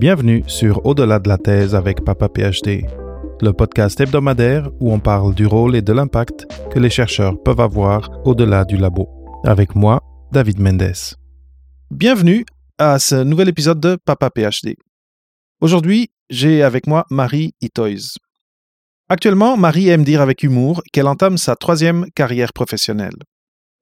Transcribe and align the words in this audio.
Bienvenue 0.00 0.44
sur 0.46 0.86
Au-delà 0.86 1.18
de 1.18 1.28
la 1.28 1.38
thèse 1.38 1.74
avec 1.74 2.04
Papa 2.04 2.28
PhD, 2.28 2.86
le 3.40 3.50
podcast 3.52 4.00
hebdomadaire 4.00 4.70
où 4.78 4.92
on 4.92 5.00
parle 5.00 5.34
du 5.34 5.44
rôle 5.44 5.74
et 5.74 5.82
de 5.82 5.92
l'impact 5.92 6.46
que 6.70 6.78
les 6.78 6.88
chercheurs 6.88 7.42
peuvent 7.42 7.58
avoir 7.58 8.08
au-delà 8.24 8.64
du 8.64 8.76
labo. 8.76 9.08
Avec 9.44 9.74
moi, 9.74 10.00
David 10.30 10.60
Mendes. 10.60 11.16
Bienvenue 11.90 12.46
à 12.78 13.00
ce 13.00 13.16
nouvel 13.16 13.48
épisode 13.48 13.80
de 13.80 13.96
Papa 13.96 14.30
PhD. 14.30 14.76
Aujourd'hui, 15.60 16.10
j'ai 16.30 16.62
avec 16.62 16.86
moi 16.86 17.04
Marie 17.10 17.54
Itoys. 17.60 18.18
Actuellement, 19.08 19.56
Marie 19.56 19.88
aime 19.88 20.04
dire 20.04 20.20
avec 20.20 20.44
humour 20.44 20.80
qu'elle 20.92 21.08
entame 21.08 21.38
sa 21.38 21.56
troisième 21.56 22.08
carrière 22.12 22.52
professionnelle. 22.52 23.18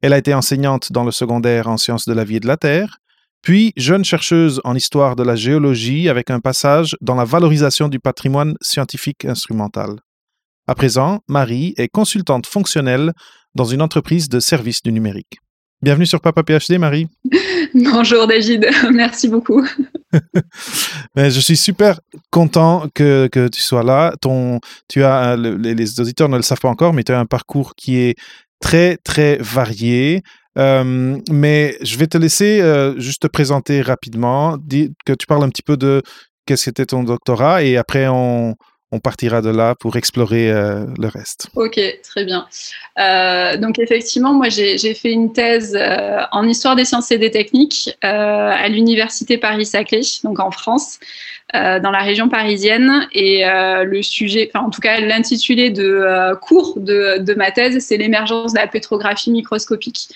Elle 0.00 0.14
a 0.14 0.18
été 0.18 0.32
enseignante 0.32 0.92
dans 0.92 1.04
le 1.04 1.10
secondaire 1.10 1.68
en 1.68 1.76
sciences 1.76 2.06
de 2.06 2.14
la 2.14 2.24
vie 2.24 2.36
et 2.36 2.40
de 2.40 2.46
la 2.46 2.56
Terre, 2.56 3.00
puis 3.46 3.72
jeune 3.76 4.04
chercheuse 4.04 4.60
en 4.64 4.74
histoire 4.74 5.14
de 5.14 5.22
la 5.22 5.36
géologie 5.36 6.08
avec 6.08 6.30
un 6.30 6.40
passage 6.40 6.96
dans 7.00 7.14
la 7.14 7.24
valorisation 7.24 7.86
du 7.86 8.00
patrimoine 8.00 8.56
scientifique 8.60 9.24
instrumental. 9.24 10.00
À 10.66 10.74
présent, 10.74 11.20
Marie 11.28 11.72
est 11.76 11.86
consultante 11.86 12.48
fonctionnelle 12.48 13.12
dans 13.54 13.64
une 13.64 13.82
entreprise 13.82 14.28
de 14.28 14.40
services 14.40 14.82
du 14.82 14.90
numérique. 14.90 15.38
Bienvenue 15.80 16.06
sur 16.06 16.20
Papa 16.20 16.42
PhD, 16.42 16.76
Marie. 16.80 17.06
Bonjour 17.74 18.26
David, 18.26 18.66
merci 18.92 19.28
beaucoup. 19.28 19.64
Ben, 21.14 21.30
je 21.30 21.38
suis 21.38 21.56
super 21.56 22.00
content 22.30 22.88
que, 22.94 23.28
que, 23.30 23.46
tu 23.46 23.60
sois 23.60 23.84
là. 23.84 24.12
Ton, 24.20 24.58
tu 24.88 25.04
as, 25.04 25.36
les, 25.36 25.74
les 25.74 26.00
auditeurs 26.00 26.28
ne 26.28 26.36
le 26.36 26.42
savent 26.42 26.60
pas 26.60 26.68
encore, 26.68 26.92
mais 26.92 27.04
tu 27.04 27.12
as 27.12 27.20
un 27.20 27.26
parcours 27.26 27.74
qui 27.76 27.96
est 27.98 28.16
très, 28.60 28.96
très 28.96 29.36
varié. 29.36 30.22
Euh, 30.56 31.18
mais 31.30 31.76
je 31.82 31.96
vais 31.98 32.06
te 32.06 32.18
laisser 32.18 32.60
euh, 32.60 32.98
juste 32.98 33.22
te 33.22 33.26
présenter 33.26 33.82
rapidement, 33.82 34.56
que 35.04 35.12
tu 35.12 35.26
parles 35.26 35.44
un 35.44 35.50
petit 35.50 35.62
peu 35.62 35.76
de 35.76 36.02
qu'est-ce 36.46 36.66
que 36.66 36.70
était 36.70 36.86
ton 36.86 37.02
doctorat 37.02 37.62
et 37.62 37.76
après 37.76 38.06
on, 38.08 38.54
partira 39.04 39.42
de 39.42 39.50
là 39.50 39.74
pour 39.78 39.96
explorer 39.96 40.50
euh, 40.50 40.86
le 40.98 41.08
reste. 41.08 41.48
Ok, 41.54 41.78
très 42.02 42.24
bien. 42.24 42.46
Donc 43.60 43.78
effectivement, 43.78 44.32
moi 44.32 44.48
j'ai 44.48 44.94
fait 44.94 45.12
une 45.12 45.34
thèse 45.34 45.78
en 46.32 46.48
histoire 46.48 46.76
des 46.76 46.86
sciences 46.86 47.10
et 47.10 47.18
des 47.18 47.30
techniques 47.30 47.94
à 48.00 48.66
l'université 48.70 49.36
Paris-Saclay, 49.36 50.00
donc 50.24 50.40
en 50.40 50.50
France, 50.50 50.98
dans 51.52 51.90
la 51.90 52.00
région 52.00 52.30
parisienne. 52.30 53.06
Et 53.12 53.44
le 53.44 54.00
sujet, 54.00 54.50
en 54.54 54.70
tout 54.70 54.80
cas 54.80 54.98
l'intitulé 54.98 55.68
de 55.68 56.34
cours 56.40 56.80
de 56.80 57.34
ma 57.34 57.50
thèse, 57.50 57.84
c'est 57.84 57.98
l'émergence 57.98 58.54
de 58.54 58.60
la 58.60 58.66
pétrographie 58.66 59.30
microscopique. 59.30 60.08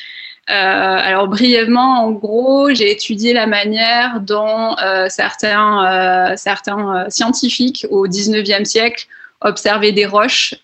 Euh, 0.50 0.52
alors 0.52 1.28
brièvement, 1.28 2.04
en 2.04 2.10
gros, 2.10 2.70
j'ai 2.74 2.90
étudié 2.90 3.32
la 3.32 3.46
manière 3.46 4.20
dont 4.20 4.76
euh, 4.82 5.06
certains, 5.08 6.34
euh, 6.34 7.08
scientifiques 7.08 7.86
au 7.90 8.08
19e 8.08 8.64
siècle 8.64 9.06
observaient 9.42 9.92
des 9.92 10.04
roches 10.04 10.54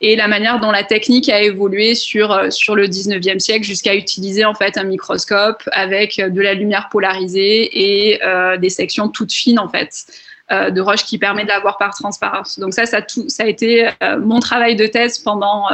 et 0.00 0.14
la 0.14 0.28
manière 0.28 0.60
dont 0.60 0.70
la 0.70 0.84
technique 0.84 1.28
a 1.28 1.42
évolué 1.42 1.96
sur, 1.96 2.28
le 2.28 2.86
19e 2.86 3.40
siècle 3.40 3.64
jusqu'à 3.64 3.96
utiliser 3.96 4.44
en 4.44 4.54
fait 4.54 4.78
un 4.78 4.84
microscope 4.84 5.68
avec 5.72 6.20
de 6.20 6.40
la 6.40 6.54
lumière 6.54 6.88
polarisée 6.88 8.12
et 8.12 8.20
des 8.60 8.70
sections 8.70 9.08
toutes 9.08 9.32
fines 9.32 9.58
en 9.58 9.68
fait 9.68 10.06
de 10.52 10.80
roches 10.80 11.02
qui 11.02 11.18
permet 11.18 11.42
de 11.42 11.48
la 11.48 11.58
voir 11.58 11.76
par 11.76 11.96
transparence. 11.96 12.60
Donc 12.60 12.74
ça, 12.74 12.86
ça, 12.86 13.02
tout, 13.02 13.28
ça 13.28 13.42
a 13.42 13.46
été 13.46 13.90
mon 14.20 14.38
travail 14.38 14.76
de 14.76 14.86
thèse 14.86 15.18
pendant, 15.18 15.66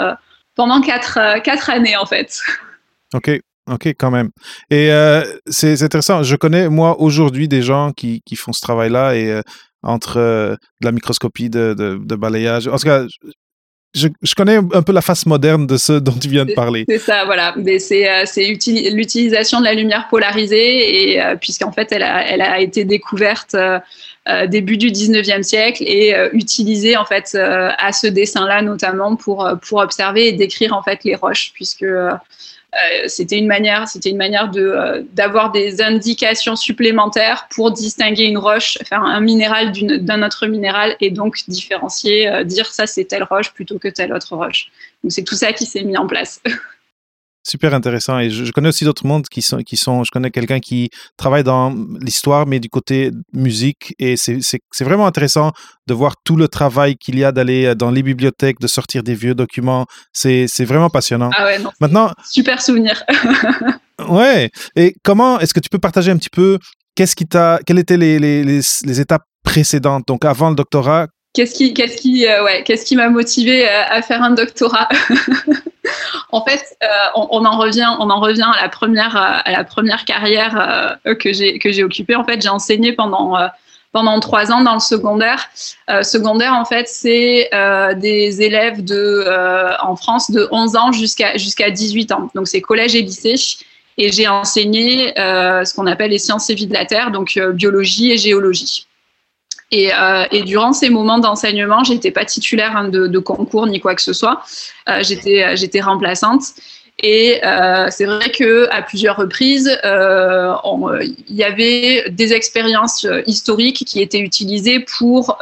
pendant 0.54 0.80
quatre, 0.80 1.42
quatre 1.42 1.68
années 1.68 1.98
en 1.98 2.06
fait. 2.06 2.40
OK. 3.14 3.40
OK, 3.70 3.86
quand 3.98 4.10
même. 4.10 4.30
Et 4.70 4.90
euh, 4.90 5.22
c'est 5.46 5.82
intéressant. 5.82 6.22
Je 6.22 6.36
connais, 6.36 6.68
moi, 6.68 7.00
aujourd'hui, 7.00 7.46
des 7.46 7.62
gens 7.62 7.92
qui, 7.92 8.22
qui, 8.24 8.36
font 8.36 8.52
ce 8.52 8.60
travail-là 8.60 9.14
et 9.14 9.30
euh, 9.30 9.42
entre 9.82 10.16
euh, 10.18 10.56
de 10.80 10.86
la 10.86 10.92
microscopie 10.92 11.50
de, 11.50 11.74
de, 11.74 11.98
de, 12.02 12.16
balayage. 12.16 12.66
En 12.66 12.76
tout 12.76 12.86
cas, 12.86 13.04
je, 13.94 14.08
je, 14.22 14.34
connais 14.34 14.56
un 14.56 14.82
peu 14.82 14.92
la 14.92 15.02
face 15.02 15.26
moderne 15.26 15.66
de 15.66 15.76
ce 15.76 15.92
dont 15.92 16.12
tu 16.12 16.28
viens 16.28 16.44
de 16.44 16.54
parler. 16.54 16.84
C'est 16.88 16.98
ça, 16.98 17.24
voilà. 17.26 17.54
C'est 17.76 18.50
l'utilisation 18.92 19.60
de 19.60 19.64
la 19.64 19.74
lumière 19.74 20.08
polarisée, 20.08 21.14
et 21.14 21.22
puisqu'en 21.40 21.72
fait, 21.72 21.92
elle 21.92 22.04
a, 22.04 22.26
elle 22.26 22.40
a 22.40 22.60
été 22.60 22.84
découverte 22.84 23.56
début 24.48 24.76
du 24.76 24.90
19e 24.90 25.42
siècle 25.42 25.82
et 25.84 26.14
utilisée 26.32 26.96
en 26.96 27.04
fait 27.04 27.34
à 27.34 27.92
ce 27.92 28.06
dessin-là 28.06 28.62
notamment 28.62 29.16
pour, 29.16 29.48
pour 29.68 29.78
observer 29.80 30.28
et 30.28 30.32
décrire 30.32 30.72
en 30.72 30.84
fait 30.84 31.02
les 31.02 31.16
roches, 31.16 31.50
puisque 31.52 31.82
euh, 31.82 32.12
c'était 33.08 33.38
une 33.38 33.48
manière, 33.48 33.88
c'était 33.88 34.10
une 34.10 34.16
manière 34.16 34.48
de 34.48 34.60
euh, 34.60 35.02
d'avoir 35.12 35.50
des 35.50 35.82
indications 35.82 36.54
supplémentaires 36.54 37.48
pour 37.50 37.72
distinguer 37.72 38.24
une 38.24 38.38
roche, 38.38 38.78
faire 38.84 39.02
un 39.02 39.20
minéral 39.20 39.72
d'un 39.72 40.22
autre 40.22 40.46
minéral 40.46 40.96
et 41.00 41.10
donc 41.10 41.38
différencier, 41.48 42.28
euh, 42.28 42.44
dire 42.44 42.66
ça 42.66 42.86
c'est 42.86 43.04
telle 43.04 43.24
roche 43.24 43.52
plutôt 43.52 43.78
que 43.78 43.88
telle 43.88 44.12
autre 44.12 44.36
roche. 44.36 44.70
Donc 45.02 45.10
c'est 45.12 45.24
tout 45.24 45.34
ça 45.34 45.52
qui 45.52 45.66
s'est 45.66 45.82
mis 45.82 45.96
en 45.96 46.06
place. 46.06 46.40
super 47.50 47.74
intéressant. 47.74 48.18
Et 48.18 48.30
je, 48.30 48.44
je 48.44 48.52
connais 48.52 48.68
aussi 48.68 48.84
d'autres 48.84 49.06
mondes 49.06 49.26
qui 49.28 49.42
sont, 49.42 49.58
qui 49.58 49.76
sont. 49.76 50.04
Je 50.04 50.10
connais 50.10 50.30
quelqu'un 50.30 50.60
qui 50.60 50.90
travaille 51.16 51.44
dans 51.44 51.74
l'histoire, 52.00 52.46
mais 52.46 52.60
du 52.60 52.68
côté 52.68 53.10
musique. 53.32 53.94
Et 53.98 54.16
c'est 54.16 54.84
vraiment 54.84 55.06
intéressant 55.06 55.52
de 55.86 55.94
voir 55.94 56.14
tout 56.24 56.36
le 56.36 56.48
travail 56.48 56.96
qu'il 56.96 57.18
y 57.18 57.24
a 57.24 57.32
d'aller 57.32 57.74
dans 57.74 57.90
les 57.90 58.02
bibliothèques, 58.02 58.60
de 58.60 58.66
sortir 58.66 59.02
des 59.02 59.14
vieux 59.14 59.34
documents. 59.34 59.86
C'est 60.12 60.64
vraiment 60.64 60.90
passionnant. 60.90 61.30
Ah 61.36 61.44
ouais, 61.44 61.58
non. 61.58 61.70
Maintenant. 61.80 62.10
Super 62.24 62.62
souvenir. 62.62 63.04
ouais. 64.08 64.50
Et 64.76 64.94
comment 65.02 65.40
est-ce 65.40 65.54
que 65.54 65.60
tu 65.60 65.68
peux 65.68 65.78
partager 65.78 66.10
un 66.10 66.16
petit 66.16 66.30
peu 66.30 66.58
qu'est-ce 66.94 67.16
qui 67.16 67.26
t'a, 67.26 67.60
quelles 67.66 67.78
étaient 67.78 67.96
les, 67.96 68.18
les, 68.18 68.44
les, 68.44 68.60
les 68.84 69.00
étapes 69.00 69.24
précédentes, 69.42 70.06
donc 70.06 70.24
avant 70.24 70.50
le 70.50 70.56
doctorat, 70.56 71.08
Qu'est-ce 71.32 71.54
qui, 71.54 71.74
qu'est-ce 71.74 71.96
qui, 71.96 72.26
euh, 72.26 72.42
ouais, 72.44 72.64
qu'est-ce 72.64 72.84
qui 72.84 72.96
m'a 72.96 73.08
motivé 73.08 73.68
à, 73.68 73.92
à, 73.92 74.02
faire 74.02 74.22
un 74.22 74.30
doctorat? 74.30 74.88
En 76.32 76.44
fait, 76.44 76.76
euh, 76.82 76.86
on, 77.14 77.44
en 77.44 77.58
revient, 77.58 77.88
on 77.98 78.10
en 78.10 78.20
revient 78.20 78.46
à 78.56 78.62
la 78.62 78.68
première, 78.68 79.16
à 79.16 79.50
la 79.50 79.64
première 79.64 80.04
carrière 80.04 80.96
euh, 81.06 81.14
que 81.14 81.32
j'ai 81.32 81.58
que 81.58 81.72
j'ai 81.72 81.84
occupée. 81.84 82.14
En 82.14 82.24
fait, 82.24 82.40
j'ai 82.40 82.48
enseigné 82.48 82.92
pendant 82.92 83.36
euh, 83.36 83.48
pendant 83.92 84.20
trois 84.20 84.52
ans 84.52 84.62
dans 84.62 84.74
le 84.74 84.80
secondaire. 84.80 85.48
Euh, 85.88 86.02
secondaire, 86.02 86.54
en 86.54 86.64
fait, 86.64 86.86
c'est 86.86 87.50
des 87.96 88.42
élèves 88.42 88.84
de 88.84 89.24
en 89.82 89.96
France 89.96 90.30
de 90.30 90.46
11 90.50 90.76
ans 90.76 90.92
jusqu'à 90.92 91.36
jusqu'à 91.36 91.70
18 91.70 92.12
ans. 92.12 92.30
Donc 92.34 92.46
c'est 92.48 92.60
collège 92.60 92.94
et 92.94 93.02
lycée. 93.02 93.34
Et 93.98 94.12
j'ai 94.12 94.28
enseigné 94.28 95.12
ce 95.16 95.74
qu'on 95.74 95.86
appelle 95.86 96.10
les 96.10 96.18
sciences 96.18 96.48
et 96.50 96.54
vie 96.54 96.68
de 96.68 96.72
la 96.74 96.86
terre, 96.86 97.10
donc 97.10 97.38
biologie 97.54 98.12
et 98.12 98.16
géologie. 98.16 98.86
Et, 99.72 99.92
euh, 99.94 100.24
et, 100.32 100.42
durant 100.42 100.72
ces 100.72 100.90
moments 100.90 101.18
d'enseignement, 101.18 101.84
j'étais 101.84 102.10
pas 102.10 102.24
titulaire 102.24 102.76
hein, 102.76 102.88
de, 102.88 103.18
concours 103.18 103.66
ni 103.66 103.78
quoi 103.78 103.94
que 103.94 104.02
ce 104.02 104.12
soit. 104.12 104.42
Euh, 104.88 105.02
j'étais, 105.02 105.44
euh, 105.44 105.56
j'étais 105.56 105.80
remplaçante. 105.80 106.42
Et 107.02 107.40
c'est 107.88 108.04
vrai 108.04 108.30
que 108.30 108.68
à 108.70 108.82
plusieurs 108.82 109.16
reprises, 109.16 109.70
il 109.82 111.14
y 111.30 111.42
avait 111.42 112.10
des 112.10 112.34
expériences 112.34 113.06
historiques 113.24 113.86
qui 113.86 114.02
étaient 114.02 114.18
utilisées 114.18 114.80
pour 114.80 115.38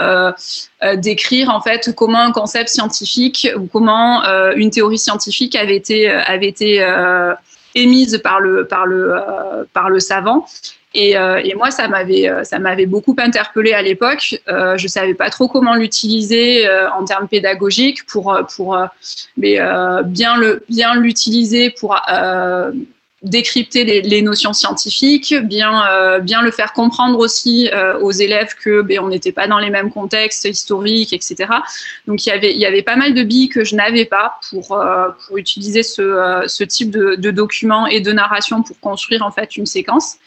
décrire 0.95 1.51
en 1.51 1.61
fait 1.61 1.93
comment 1.97 2.21
un 2.21 2.31
concept 2.31 2.69
scientifique 2.69 3.49
ou 3.57 3.67
comment 3.67 4.23
une 4.55 4.71
théorie 4.71 4.99
scientifique 4.99 5.57
avait 5.57 5.75
été 5.75 6.87
émise 7.75 8.23
par 8.23 8.39
le 8.39 9.99
savant 9.99 10.47
et, 10.95 11.19
euh, 11.19 11.41
et, 11.45 11.55
moi, 11.55 11.71
ça 11.71 11.87
m'avait, 11.87 12.29
euh, 12.29 12.45
ça 12.45 12.59
m'avait 12.59 12.87
beaucoup 12.87 13.15
interpellé 13.19 13.73
à 13.73 13.83
l'époque. 13.83 14.41
Euh, 14.49 14.79
je 14.79 14.89
savais 14.89 15.15
pas 15.15 15.29
trop 15.29 15.47
comment 15.47 15.75
l'utiliser 15.75 16.67
en 16.97 17.05
termes 17.05 17.29
pédagogiques 17.29 18.07
pour, 18.07 18.37
pour 18.55 18.79
mais, 19.37 19.59
bien 20.05 20.39
le, 20.39 20.65
bien 20.69 20.95
l'utiliser 20.95 21.71
pour 21.71 21.97
décrypter 23.23 23.85
les, 23.85 24.23
notions 24.23 24.53
scientifiques, 24.53 25.35
bien, 25.35 26.21
bien 26.21 26.41
le 26.41 26.53
faire 26.53 26.73
comprendre 26.73 27.19
aussi 27.19 27.69
aux 28.01 28.13
élèves 28.13 28.55
que 28.55 28.83
ben, 28.83 29.01
on 29.01 29.09
n'était 29.09 29.33
pas 29.33 29.49
dans 29.49 29.59
les 29.59 29.71
mêmes 29.71 29.91
contextes 29.91 30.45
historiques, 30.45 31.13
etc. 31.13 31.47
Donc 32.07 32.25
il 32.25 32.29
y 32.29 32.33
avait, 32.33 32.55
y 32.55 32.65
avait 32.65 32.83
pas 32.83 32.95
mal 32.95 33.15
de 33.15 33.25
billes 33.25 33.49
que 33.49 33.65
je 33.65 33.75
n'avais 33.75 34.05
pas 34.05 34.39
pour, 34.51 34.69
pour 35.27 35.37
utiliser 35.37 35.83
ce, 35.83 36.45
ce 36.47 36.63
type 36.63 36.91
de, 36.91 37.17
de 37.17 37.31
documents 37.33 37.89
et 37.89 38.01
de 38.01 38.13
narration 38.13 38.63
pour 38.63 38.79
construire 38.79 39.25
en 39.25 39.33
fait 39.33 39.57
une 39.57 39.67
séquence. 39.67 40.19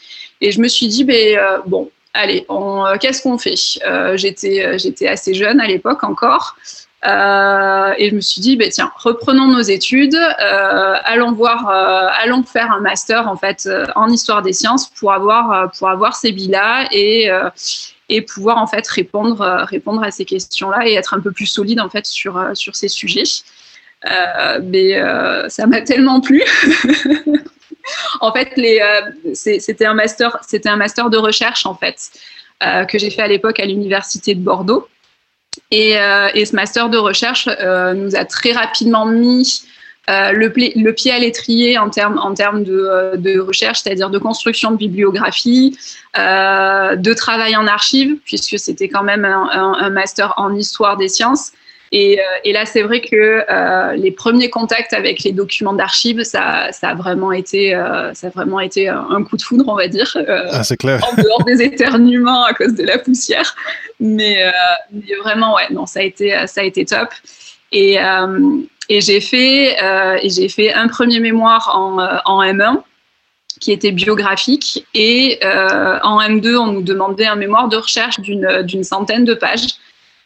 Et 0.42 0.50
je 0.50 0.60
me 0.60 0.68
suis 0.68 0.88
dit, 0.88 1.04
ben, 1.04 1.38
euh, 1.38 1.58
bon, 1.66 1.90
allez, 2.14 2.44
euh, 2.50 2.96
qu'est-ce 2.98 3.22
qu'on 3.22 3.38
fait? 3.38 3.54
Euh, 3.86 4.16
euh, 4.16 4.78
j'étais 4.78 5.08
assez 5.08 5.34
jeune 5.34 5.60
à 5.60 5.66
l'époque 5.66 6.04
encore. 6.04 6.56
Euh, 7.04 7.94
et 7.98 8.10
je 8.10 8.14
me 8.14 8.20
suis 8.20 8.40
dit, 8.40 8.56
ben, 8.56 8.70
tiens, 8.70 8.92
reprenons 8.96 9.48
nos 9.48 9.60
études, 9.60 10.14
allons 10.14 11.32
voir, 11.32 11.68
allons 11.68 12.42
faire 12.44 12.70
un 12.70 12.80
master 12.80 13.28
en 13.28 13.36
fait 13.36 13.68
en 13.96 14.08
histoire 14.08 14.42
des 14.42 14.52
sciences 14.52 14.88
pour 14.88 15.12
avoir 15.12 15.72
pour 15.72 15.88
avoir 15.88 16.14
ces 16.14 16.32
billes-là 16.32 16.88
et 16.92 17.28
et 18.08 18.22
pouvoir 18.22 18.58
en 18.58 18.66
fait 18.68 18.86
répondre 18.86 19.64
répondre 19.68 20.02
à 20.04 20.12
ces 20.12 20.24
questions-là 20.24 20.86
et 20.86 20.94
être 20.94 21.14
un 21.14 21.20
peu 21.20 21.32
plus 21.32 21.46
solide 21.46 21.80
en 21.80 21.88
fait 21.88 22.06
sur 22.06 22.40
sur 22.54 22.76
ces 22.76 22.88
sujets. 22.88 23.42
mais 24.62 25.02
ça 25.48 25.66
m'a 25.66 25.80
tellement 25.80 26.20
plu 26.20 26.44
en 28.20 28.32
fait, 28.32 28.52
euh, 28.58 29.32
c'était 29.34 29.84
un 29.84 29.94
master, 29.94 30.38
c'était 30.46 30.68
un 30.68 30.76
master 30.76 31.10
de 31.10 31.16
recherche 31.16 31.66
en 31.66 31.74
fait. 31.74 32.10
que 32.60 32.98
j'ai 32.98 33.10
fait 33.10 33.22
à 33.22 33.28
l'époque 33.28 33.58
à 33.60 33.66
l'université 33.66 34.34
de 34.34 34.40
Bordeaux. 34.40 34.88
Et, 35.70 35.92
et, 36.34 36.44
ce 36.44 36.54
master 36.54 36.88
de 36.88 36.98
recherche 36.98 37.48
nous 37.94 38.16
a 38.16 38.24
très 38.24 38.52
rapidement 38.52 39.06
mis 39.06 39.64
euh, 40.10 40.32
le, 40.32 40.92
pied 40.92 41.12
à 41.12 41.18
l'étrier 41.20 41.78
en 41.78 41.88
termes 41.88 42.64
de, 42.64 42.72
euh, 42.72 43.42
recherche, 43.44 43.82
c'est-à-dire 43.82 44.10
de 44.10 44.18
construction 44.18 44.72
de 44.72 44.76
bibliographie, 44.76 45.78
euh, 46.18 46.96
de 46.96 47.14
travail 47.14 47.54
en 47.56 47.68
archives, 47.68 48.16
puisque 48.24 48.58
c'était 48.58 48.88
quand 48.88 49.04
même 49.04 49.24
un, 49.24 49.90
master 49.90 50.34
en 50.38 50.56
histoire 50.56 50.96
des 50.96 51.08
sciences. 51.08 51.52
Et, 51.92 52.18
euh, 52.18 52.22
et 52.44 52.52
là, 52.52 52.64
c'est 52.64 52.82
vrai 52.82 53.02
que 53.02 53.44
euh, 53.48 53.92
les 53.94 54.10
premiers 54.10 54.48
contacts 54.48 54.94
avec 54.94 55.22
les 55.22 55.32
documents 55.32 55.74
d'archives, 55.74 56.24
ça, 56.24 56.72
ça, 56.72 56.88
a 56.88 56.94
vraiment 56.94 57.32
été, 57.32 57.72
ça 58.14 58.28
a 58.28 58.30
vraiment 58.30 58.60
été 58.60 58.88
un 58.88 59.22
coup 59.24 59.36
de 59.36 59.42
foudre, 59.42 59.64
on 59.68 59.76
va 59.76 59.88
dire. 59.88 60.16
ah, 60.26 60.64
c'est 60.64 60.78
clair. 60.78 61.00
En 61.10 61.22
dehors 61.22 61.44
des 61.44 61.62
éternuements 61.62 62.44
à 62.44 62.54
cause 62.54 62.74
de 62.74 62.84
la 62.84 62.98
poussière, 62.98 63.54
mais, 64.00 64.50
mais, 64.90 65.14
vraiment, 65.22 65.54
ouais, 65.54 65.68
non, 65.70 65.86
ça 65.86 66.00
a 66.00 66.02
été, 66.02 66.34
ça 66.46 66.62
a 66.62 66.64
été 66.64 66.86
top. 66.86 67.10
Et, 67.72 67.98
et 68.88 69.00
j'ai 69.00 69.20
fait, 69.20 69.82
euh, 69.82 70.18
j'ai 70.24 70.48
fait 70.48 70.72
un 70.72 70.88
premier 70.88 71.20
mémoire 71.20 71.70
en, 71.74 71.98
euh, 71.98 72.18
en, 72.24 72.42
M1 72.42 72.82
qui 73.60 73.72
était 73.72 73.92
biographique 73.92 74.86
et 74.92 75.38
euh, 75.44 75.98
en 76.02 76.20
M2 76.20 76.56
on 76.56 76.66
nous 76.66 76.82
demandait 76.82 77.26
un 77.26 77.36
mémoire 77.36 77.68
de 77.68 77.76
recherche 77.76 78.20
d'une 78.20 78.84
centaine 78.84 79.24
de 79.24 79.34
pages. 79.34 79.66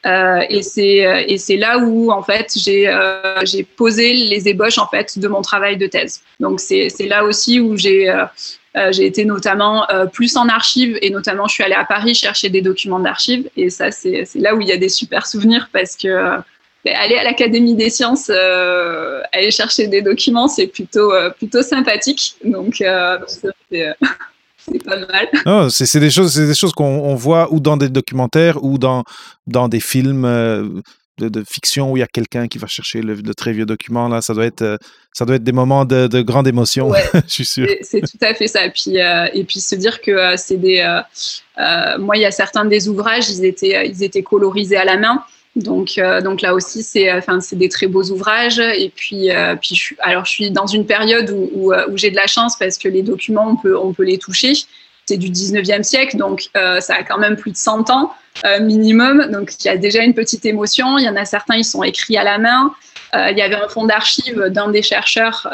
Euh, 0.06 0.44
et 0.48 0.62
c'est 0.62 1.24
et 1.28 1.36
c'est 1.36 1.56
là 1.56 1.78
où 1.78 2.10
en 2.12 2.22
fait 2.22 2.52
j'ai 2.56 2.88
euh, 2.88 3.44
j'ai 3.44 3.64
posé 3.64 4.12
les 4.12 4.48
ébauches 4.48 4.78
en 4.78 4.86
fait 4.86 5.18
de 5.18 5.28
mon 5.28 5.42
travail 5.42 5.76
de 5.76 5.86
thèse. 5.86 6.22
Donc 6.40 6.60
c'est 6.60 6.90
là 7.00 7.24
aussi 7.24 7.58
où 7.60 7.76
j'ai 7.76 8.08
euh, 8.08 8.92
été 8.92 9.24
notamment 9.24 9.86
plus 10.12 10.36
en 10.36 10.48
archives 10.48 10.98
et 11.02 11.10
notamment 11.10 11.48
je 11.48 11.54
suis 11.54 11.64
allée 11.64 11.74
à 11.74 11.84
Paris 11.84 12.14
chercher 12.14 12.50
des 12.50 12.62
documents 12.62 13.00
d'archives 13.00 13.48
et 13.56 13.68
ça 13.70 13.90
c'est 13.90 14.26
là 14.36 14.54
où 14.54 14.60
il 14.60 14.68
y 14.68 14.72
a 14.72 14.76
des 14.76 14.90
super 14.90 15.26
souvenirs 15.26 15.68
parce 15.72 15.96
que 15.96 16.40
aller 16.94 17.16
à 17.16 17.24
l'Académie 17.24 17.74
des 17.74 17.90
sciences, 17.90 18.30
euh, 18.32 19.20
aller 19.32 19.50
chercher 19.50 19.86
des 19.88 20.02
documents, 20.02 20.48
c'est 20.48 20.66
plutôt, 20.66 21.12
euh, 21.12 21.30
plutôt 21.30 21.62
sympathique. 21.62 22.36
Donc, 22.44 22.80
euh, 22.80 23.18
c'est 24.70 24.84
pas 24.84 24.96
mal. 24.96 25.70
c'est 25.70 26.00
des 26.00 26.10
choses, 26.10 26.36
des 26.36 26.54
choses 26.54 26.72
qu'on 26.72 27.14
voit 27.14 27.52
ou 27.52 27.60
dans 27.60 27.76
des 27.76 27.88
documentaires 27.88 28.62
ou 28.62 28.78
dans, 28.78 29.04
dans 29.46 29.68
des 29.68 29.80
films 29.80 30.22
de, 31.18 31.28
de, 31.28 31.44
fiction 31.48 31.92
où 31.92 31.96
il 31.96 32.00
y 32.00 32.02
a 32.02 32.06
quelqu'un 32.06 32.46
qui 32.46 32.58
va 32.58 32.66
chercher 32.66 33.00
le, 33.00 33.34
très 33.34 33.52
vieux 33.52 33.64
document. 33.64 34.08
Là, 34.08 34.20
ça 34.20 34.34
doit 34.34 34.44
être, 34.46 34.78
ça 35.12 35.24
doit 35.24 35.36
être 35.36 35.44
des 35.44 35.52
moments 35.52 35.84
de, 35.84 36.06
de 36.06 36.20
grande 36.20 36.46
émotion, 36.46 36.92
je 37.14 37.32
suis 37.32 37.46
sûr. 37.46 37.68
C'est 37.82 38.00
tout 38.00 38.18
à 38.20 38.34
fait 38.34 38.48
ça. 38.48 38.66
Et 38.66 38.70
puis, 38.70 38.96
et 38.96 39.44
puis 39.44 39.60
se 39.60 39.74
dire 39.74 40.00
que 40.00 40.36
c'est 40.36 40.56
des. 40.56 40.82
moi, 41.98 42.16
il 42.16 42.22
y 42.22 42.26
a 42.26 42.30
certains 42.30 42.64
des 42.64 42.88
ouvrages, 42.88 43.30
ils 43.30 43.44
étaient, 43.44 43.88
ils 43.88 44.02
étaient 44.02 44.22
colorisés 44.22 44.76
à 44.76 44.84
la 44.84 44.98
main. 44.98 45.24
Donc, 45.56 45.96
euh, 45.96 46.20
donc 46.20 46.42
là 46.42 46.54
aussi, 46.54 46.82
c'est 46.82 47.10
enfin, 47.10 47.40
c'est 47.40 47.56
des 47.56 47.70
très 47.70 47.86
beaux 47.86 48.04
ouvrages. 48.04 48.58
Et 48.58 48.92
puis, 48.94 49.30
euh, 49.30 49.56
puis 49.56 49.74
je, 49.74 49.94
alors, 50.00 50.26
je 50.26 50.30
suis 50.30 50.50
dans 50.50 50.66
une 50.66 50.86
période 50.86 51.30
où, 51.30 51.50
où, 51.54 51.72
euh, 51.72 51.86
où 51.90 51.96
j'ai 51.96 52.10
de 52.10 52.16
la 52.16 52.26
chance 52.26 52.56
parce 52.58 52.76
que 52.76 52.88
les 52.88 53.02
documents, 53.02 53.48
on 53.48 53.56
peut, 53.56 53.76
on 53.76 53.92
peut 53.92 54.04
les 54.04 54.18
toucher. 54.18 54.52
C'est 55.06 55.16
du 55.16 55.30
19e 55.30 55.82
siècle, 55.84 56.16
donc 56.16 56.48
ça 56.54 56.94
a 56.94 57.04
quand 57.04 57.18
même 57.18 57.36
plus 57.36 57.52
de 57.52 57.56
100 57.56 57.90
ans 57.90 58.12
minimum. 58.60 59.30
Donc, 59.30 59.52
il 59.60 59.68
y 59.68 59.70
a 59.70 59.76
déjà 59.76 60.02
une 60.02 60.14
petite 60.14 60.44
émotion. 60.44 60.98
Il 60.98 61.04
y 61.04 61.08
en 61.08 61.14
a 61.14 61.24
certains, 61.24 61.54
ils 61.54 61.64
sont 61.64 61.84
écrits 61.84 62.16
à 62.16 62.24
la 62.24 62.38
main. 62.38 62.74
il 63.14 63.38
y 63.38 63.40
avait 63.40 63.54
un 63.54 63.68
fonds 63.68 63.84
d'archives 63.84 64.46
d'un 64.48 64.68
des 64.68 64.82
chercheurs 64.82 65.46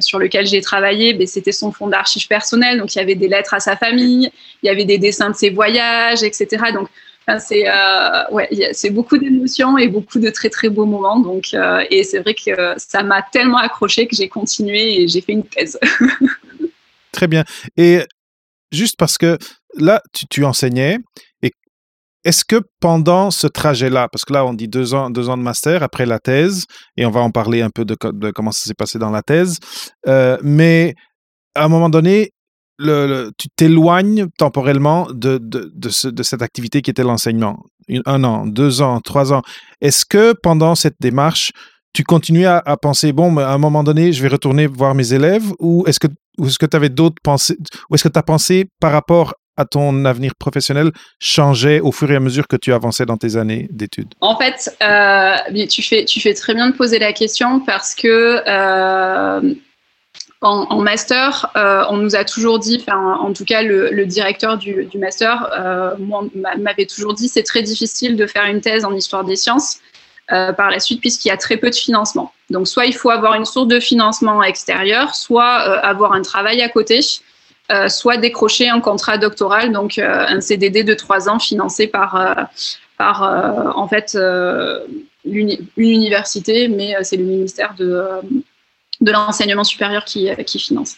sur 0.00 0.18
lequel 0.18 0.48
j'ai 0.48 0.60
travaillé. 0.60 1.24
C'était 1.28 1.52
son 1.52 1.70
fonds 1.70 1.86
d'archives 1.86 2.26
personnel. 2.26 2.80
Donc, 2.80 2.96
il 2.96 2.98
y 2.98 3.00
avait 3.00 3.14
des 3.14 3.28
lettres 3.28 3.54
à 3.54 3.60
sa 3.60 3.76
famille. 3.76 4.32
Il 4.64 4.66
y 4.66 4.70
avait 4.70 4.86
des 4.86 4.98
dessins 4.98 5.30
de 5.30 5.36
ses 5.36 5.50
voyages, 5.50 6.24
etc. 6.24 6.48
Donc, 6.74 6.88
c'est 7.38 7.68
euh, 7.68 8.30
ouais, 8.30 8.48
beaucoup 8.90 9.18
d'émotions 9.18 9.78
et 9.78 9.88
beaucoup 9.88 10.18
de 10.18 10.30
très 10.30 10.50
très 10.50 10.68
beaux 10.68 10.86
moments. 10.86 11.20
Donc, 11.20 11.54
euh, 11.54 11.84
et 11.90 12.04
c'est 12.04 12.20
vrai 12.20 12.34
que 12.34 12.74
ça 12.76 13.02
m'a 13.02 13.22
tellement 13.22 13.58
accroché 13.58 14.06
que 14.06 14.16
j'ai 14.16 14.28
continué 14.28 15.02
et 15.02 15.08
j'ai 15.08 15.20
fait 15.20 15.32
une 15.32 15.44
thèse. 15.44 15.78
très 17.12 17.26
bien. 17.26 17.44
Et 17.76 18.00
juste 18.72 18.96
parce 18.98 19.18
que 19.18 19.38
là, 19.74 20.02
tu, 20.30 20.44
enseignais 20.44 20.98
et 21.42 21.52
est-ce 22.24 22.44
que 22.44 22.60
pendant 22.80 23.30
ce 23.30 23.46
trajet-là, 23.46 24.08
parce 24.08 24.24
que 24.24 24.32
là 24.32 24.44
on 24.44 24.54
dit 24.54 24.68
deux 24.68 24.94
ans, 24.94 25.10
deux 25.10 25.28
ans 25.28 25.36
de 25.36 25.42
master 25.42 25.82
après 25.82 26.06
la 26.06 26.18
thèse, 26.18 26.64
et 26.96 27.06
on 27.06 27.10
va 27.10 27.20
en 27.20 27.30
parler 27.30 27.62
un 27.62 27.70
peu 27.70 27.84
de, 27.84 27.96
de 28.02 28.30
comment 28.30 28.52
ça 28.52 28.64
s'est 28.66 28.74
passé 28.74 28.98
dans 28.98 29.10
la 29.10 29.22
thèse, 29.22 29.58
euh, 30.08 30.38
mais 30.42 30.94
à 31.54 31.64
un 31.64 31.68
moment 31.68 31.90
donné, 31.90 32.32
tu 33.38 33.48
t'éloignes 33.56 34.26
temporellement 34.38 35.06
de, 35.10 35.38
de, 35.38 35.70
de, 35.74 35.88
ce, 35.88 36.08
de, 36.08 36.22
cette 36.22 36.42
activité 36.42 36.82
qui 36.82 36.90
était 36.90 37.04
l'enseignement. 37.04 37.58
Un 38.06 38.24
an, 38.24 38.46
deux 38.46 38.80
ans, 38.80 39.00
trois 39.00 39.32
ans. 39.32 39.42
Est-ce 39.80 40.06
que 40.06 40.32
pendant 40.32 40.74
cette 40.74 40.96
démarche, 41.00 41.52
tu 41.92 42.04
continuais 42.04 42.46
à, 42.46 42.76
penser, 42.80 43.12
bon, 43.12 43.36
à 43.36 43.48
un 43.48 43.58
moment 43.58 43.84
donné, 43.84 44.12
je 44.12 44.22
vais 44.22 44.28
retourner 44.28 44.66
voir 44.66 44.94
mes 44.94 45.12
élèves 45.12 45.52
ou 45.58 45.84
est-ce 45.86 46.00
que 46.00 46.08
est-ce 46.42 46.58
que 46.58 46.64
tu 46.64 46.76
avais 46.76 46.88
d'autres 46.88 47.20
pensées 47.22 47.58
ou 47.90 47.94
est-ce 47.94 48.04
que 48.04 48.08
ta 48.08 48.22
pensée 48.22 48.66
par 48.80 48.92
rapport 48.92 49.34
à 49.58 49.66
ton 49.66 50.06
avenir 50.06 50.32
professionnel 50.38 50.90
changeait 51.20 51.80
au 51.80 51.92
fur 51.92 52.10
et 52.10 52.16
à 52.16 52.20
mesure 52.20 52.48
que 52.48 52.56
tu 52.56 52.72
avançais 52.72 53.04
dans 53.04 53.18
tes 53.18 53.36
années 53.36 53.68
d'études? 53.70 54.14
En 54.22 54.38
fait, 54.38 54.74
euh, 54.82 55.66
tu, 55.66 55.82
fais, 55.82 56.06
tu 56.06 56.20
fais 56.20 56.32
très 56.32 56.54
bien 56.54 56.70
de 56.70 56.74
poser 56.74 56.98
la 56.98 57.12
question 57.12 57.60
parce 57.60 57.94
que 57.94 58.42
euh, 58.46 59.54
en, 60.42 60.80
master, 60.80 61.50
euh, 61.56 61.84
on 61.88 61.98
nous 61.98 62.16
a 62.16 62.24
toujours 62.24 62.58
dit, 62.58 62.84
en 62.88 63.32
tout 63.32 63.44
cas, 63.44 63.62
le, 63.62 64.04
directeur 64.06 64.58
du, 64.58 64.88
master 64.96 65.48
euh, 65.56 65.94
m'avait 66.58 66.86
toujours 66.86 67.14
dit 67.14 67.28
c'est 67.28 67.44
très 67.44 67.62
difficile 67.62 68.16
de 68.16 68.26
faire 68.26 68.46
une 68.46 68.60
thèse 68.60 68.84
en 68.84 68.92
histoire 68.92 69.24
des 69.24 69.36
sciences 69.36 69.78
euh, 70.32 70.52
par 70.52 70.70
la 70.70 70.80
suite, 70.80 71.00
puisqu'il 71.00 71.28
y 71.28 71.30
a 71.30 71.36
très 71.36 71.56
peu 71.56 71.70
de 71.70 71.74
financement. 71.74 72.32
Donc, 72.50 72.66
soit 72.66 72.86
il 72.86 72.94
faut 72.94 73.10
avoir 73.10 73.34
une 73.34 73.44
source 73.44 73.68
de 73.68 73.78
financement 73.78 74.42
extérieur, 74.42 75.14
soit 75.14 75.46
avoir 75.46 76.12
un 76.12 76.22
travail 76.22 76.60
à 76.60 76.68
côté, 76.68 77.00
soit 77.88 78.16
décrocher 78.16 78.68
un 78.68 78.80
contrat 78.80 79.18
doctoral, 79.18 79.70
donc 79.70 79.96
un 79.98 80.40
CDD 80.40 80.82
de 80.82 80.94
trois 80.94 81.28
ans 81.28 81.38
financé 81.38 81.86
par, 81.86 82.48
par 82.98 83.22
en 83.76 83.86
fait, 83.86 84.18
une 85.24 85.56
université, 85.76 86.66
mais 86.66 86.96
c'est 87.02 87.16
le 87.16 87.24
ministère 87.24 87.74
de 87.78 88.04
de 89.02 89.12
l'enseignement 89.12 89.64
supérieur 89.64 90.04
qui, 90.04 90.30
euh, 90.30 90.34
finance. 90.46 90.96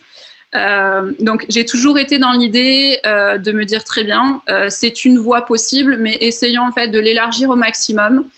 Euh, 0.55 1.13
donc 1.19 1.47
j'ai 1.49 1.65
toujours 1.65 1.99
été 1.99 2.19
dans 2.19 2.31
l'idée 2.31 3.01
euh, 3.07 3.39
de 3.39 3.51
me 3.51 3.65
dire 3.65 3.83
très 3.83 4.05
bien, 4.05 4.41
c'est 4.69 5.05
une 5.05 5.19
voie 5.19 5.43
possible, 5.43 5.97
mais 5.99 6.17
essayons 6.21 6.63
en 6.63 6.73
fait 6.73 6.89
de 6.89 6.99
l'élargir 7.01 7.51
au 7.51 7.57
maximum. 7.57 8.29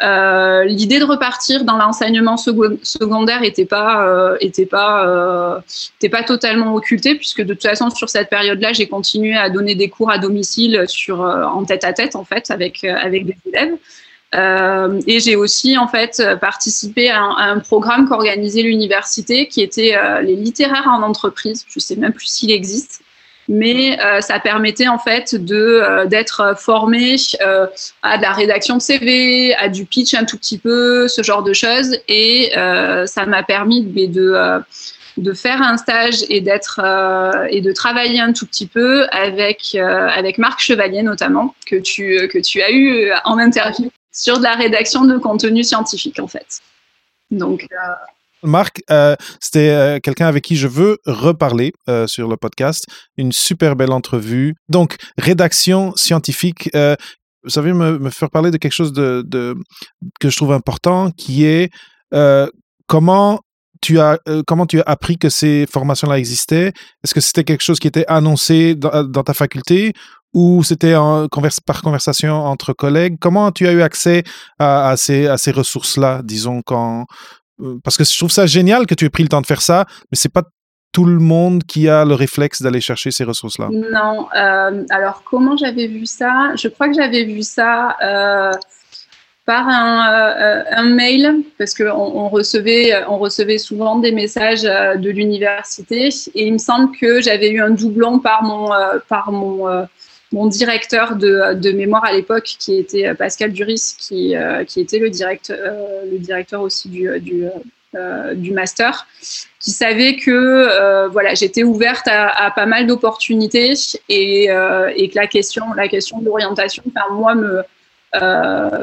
L'idée 0.00 0.98
de 0.98 1.04
repartir 1.04 1.62
dans 1.64 1.76
l'enseignement 1.76 2.36
secondaire 2.36 3.44
était 3.44 3.64
pas 3.64 4.36
pas 4.68 5.62
pas 6.10 6.22
totalement 6.24 6.74
occultée 6.74 7.14
puisque 7.14 7.42
de 7.42 7.54
toute 7.54 7.62
façon 7.62 7.88
sur 7.88 8.10
cette 8.10 8.28
période-là 8.28 8.72
j'ai 8.72 8.88
continué 8.88 9.36
à 9.36 9.48
donner 9.48 9.76
des 9.76 9.88
cours 9.88 10.10
à 10.10 10.18
domicile 10.18 10.84
sur 10.88 11.20
en 11.20 11.64
tête 11.64 11.84
à 11.84 11.92
tête 11.92 12.16
en 12.16 12.24
fait 12.24 12.50
avec 12.50 12.82
avec 12.82 13.26
des 13.26 13.36
élèves. 13.46 13.76
Euh, 14.34 15.00
et 15.06 15.20
j'ai 15.20 15.36
aussi 15.36 15.76
en 15.76 15.88
fait 15.88 16.22
participé 16.40 17.10
à 17.10 17.20
un, 17.20 17.58
programme 17.58 18.08
qu'organisait 18.08 18.62
l'université, 18.62 19.46
qui 19.46 19.62
était 19.62 19.94
euh, 19.96 20.20
les 20.22 20.36
littéraires 20.36 20.88
en 20.88 21.02
entreprise. 21.02 21.64
Je 21.68 21.78
sais 21.78 21.96
même 21.96 22.12
plus 22.12 22.26
s'il 22.26 22.50
existe, 22.50 23.02
mais 23.48 24.00
euh, 24.00 24.20
ça 24.20 24.40
permettait 24.40 24.88
en 24.88 24.98
fait 24.98 25.34
de 25.34 26.06
d'être 26.06 26.54
formé 26.58 27.16
à 28.02 28.16
de 28.16 28.22
la 28.22 28.32
rédaction 28.32 28.76
de 28.76 28.82
CV, 28.82 29.54
à 29.56 29.68
du 29.68 29.84
pitch 29.84 30.14
un 30.14 30.24
tout 30.24 30.38
petit 30.38 30.58
peu, 30.58 31.08
ce 31.08 31.22
genre 31.22 31.42
de 31.42 31.52
choses. 31.52 31.98
Et 32.08 32.52
ça 32.54 33.26
m'a 33.26 33.42
permis 33.42 33.82
de, 33.82 34.06
de 34.06 34.62
de 35.18 35.34
faire 35.34 35.60
un 35.60 35.76
stage 35.76 36.24
et 36.30 36.40
d'être 36.40 36.80
et 37.50 37.60
de 37.60 37.72
travailler 37.72 38.18
un 38.18 38.32
tout 38.32 38.46
petit 38.46 38.66
peu 38.66 39.06
avec 39.12 39.74
avec 39.74 40.38
Marc 40.38 40.60
Chevalier 40.60 41.02
notamment 41.02 41.54
que 41.66 41.76
tu 41.76 42.28
que 42.32 42.38
tu 42.38 42.62
as 42.62 42.70
eu 42.72 43.10
en 43.26 43.38
interview 43.38 43.90
sur 44.12 44.38
de 44.38 44.42
la 44.42 44.54
rédaction 44.54 45.04
de 45.04 45.18
contenu 45.18 45.64
scientifique, 45.64 46.20
en 46.20 46.28
fait. 46.28 46.60
Donc. 47.30 47.66
Euh... 47.72 47.92
Marc, 48.44 48.82
euh, 48.90 49.14
c'était 49.40 49.70
euh, 49.70 49.98
quelqu'un 50.02 50.26
avec 50.26 50.42
qui 50.42 50.56
je 50.56 50.66
veux 50.66 50.98
reparler 51.06 51.72
sur 52.06 52.28
le 52.28 52.36
podcast. 52.36 52.86
Une 53.16 53.32
super 53.32 53.76
belle 53.76 53.92
entrevue. 53.92 54.56
Donc, 54.68 54.96
rédaction 55.16 55.94
scientifique. 55.96 56.68
Vous 57.44 57.50
savez 57.50 57.72
me, 57.72 58.10
faire 58.10 58.30
parler 58.30 58.50
de 58.50 58.56
quelque 58.56 58.72
chose 58.72 58.92
de, 58.92 59.54
que 60.20 60.28
je 60.28 60.36
trouve 60.36 60.52
important, 60.52 61.10
qui 61.12 61.44
est 61.44 61.70
comment 62.88 63.40
tu 63.80 64.00
as 64.00 64.18
comment 64.46 64.66
tu 64.66 64.80
as 64.80 64.84
appris 64.86 65.18
que 65.18 65.28
ces 65.28 65.66
formations-là 65.70 66.18
existaient? 66.18 66.72
Est-ce 67.04 67.14
que 67.14 67.20
c'était 67.20 67.44
quelque 67.44 67.62
chose 67.62 67.78
qui 67.78 67.88
était 67.88 68.06
annoncé 68.08 68.74
dans 68.74 69.22
ta 69.24 69.34
faculté 69.34 69.92
ou 70.34 70.62
c'était 70.62 70.94
par 71.66 71.82
conversation 71.82 72.34
entre 72.34 72.72
collègues? 72.72 73.16
Comment 73.20 73.52
tu 73.52 73.66
as 73.66 73.72
eu 73.72 73.82
accès 73.82 74.24
à, 74.58 74.94
ces, 74.96 75.28
ressources-là, 75.50 76.20
disons, 76.24 76.62
quand... 76.64 77.06
Euh, 77.60 77.78
parce 77.84 77.96
que 77.96 78.04
je 78.04 78.16
trouve 78.16 78.30
ça 78.30 78.46
génial 78.46 78.86
que 78.86 78.94
tu 78.94 79.04
aies 79.04 79.10
pris 79.10 79.22
le 79.22 79.28
temps 79.28 79.42
de 79.42 79.46
faire 79.46 79.62
ça, 79.62 79.84
mais 80.10 80.16
c'est 80.16 80.32
pas 80.32 80.42
tout 80.90 81.04
le 81.04 81.18
monde 81.18 81.64
qui 81.64 81.88
a 81.88 82.04
le 82.04 82.14
réflexe 82.14 82.60
d'aller 82.60 82.80
chercher 82.80 83.10
ces 83.10 83.24
ressources-là 83.24 83.68
Non. 83.70 84.28
Euh, 84.34 84.84
alors, 84.90 85.22
comment 85.24 85.56
j'avais 85.56 85.86
vu 85.86 86.06
ça? 86.06 86.54
Je 86.56 86.68
crois 86.68 86.88
que 86.88 86.94
j'avais 86.94 87.24
vu 87.24 87.42
ça 87.42 87.96
euh, 88.02 88.52
par 89.46 89.68
un, 89.68 90.84
mail, 90.84 91.44
parce 91.58 91.74
qu'on 91.74 91.90
on 91.90 92.28
recevait, 92.28 93.04
on 93.08 93.18
recevait 93.18 93.58
souvent 93.58 93.98
des 93.98 94.12
messages 94.12 94.62
de 94.62 95.10
l'université, 95.10 96.08
et 96.34 96.46
il 96.46 96.54
me 96.54 96.58
semble 96.58 96.96
que 96.96 97.20
j'avais 97.20 97.50
eu 97.50 97.60
un 97.60 97.70
doublon 97.70 98.18
par 98.18 98.42
mon, 98.42 98.70
par 99.08 99.32
mon 99.32 99.86
mon 100.32 100.46
directeur 100.46 101.16
de, 101.16 101.72
mémoire 101.72 102.04
à 102.04 102.12
l'époque, 102.12 102.56
qui 102.58 102.76
était 102.78 103.14
Pascal 103.14 103.52
Duris, 103.52 103.94
qui, 103.98 104.34
qui 104.66 104.80
était 104.80 104.98
le, 104.98 105.10
direct, 105.10 105.52
le 106.10 106.18
directeur 106.18 106.62
aussi 106.62 106.88
du, 106.88 107.10
euh, 107.94 108.34
master, 108.52 109.06
qui 109.60 109.70
savait 109.70 110.16
que 110.16 110.30
euh, 110.30 111.08
voilà, 111.08 111.34
j'étais 111.34 111.62
ouverte 111.62 112.08
à, 112.08 112.50
pas 112.50 112.64
mal 112.64 112.86
d'opportunités 112.86 113.74
et, 114.08 114.50
euh, 114.50 114.90
que 114.90 115.14
la 115.14 115.26
question, 115.26 115.74
la 115.76 115.88
question 115.88 116.20
de 116.20 116.24
l'orientation, 116.24 116.82
moi, 117.10 117.34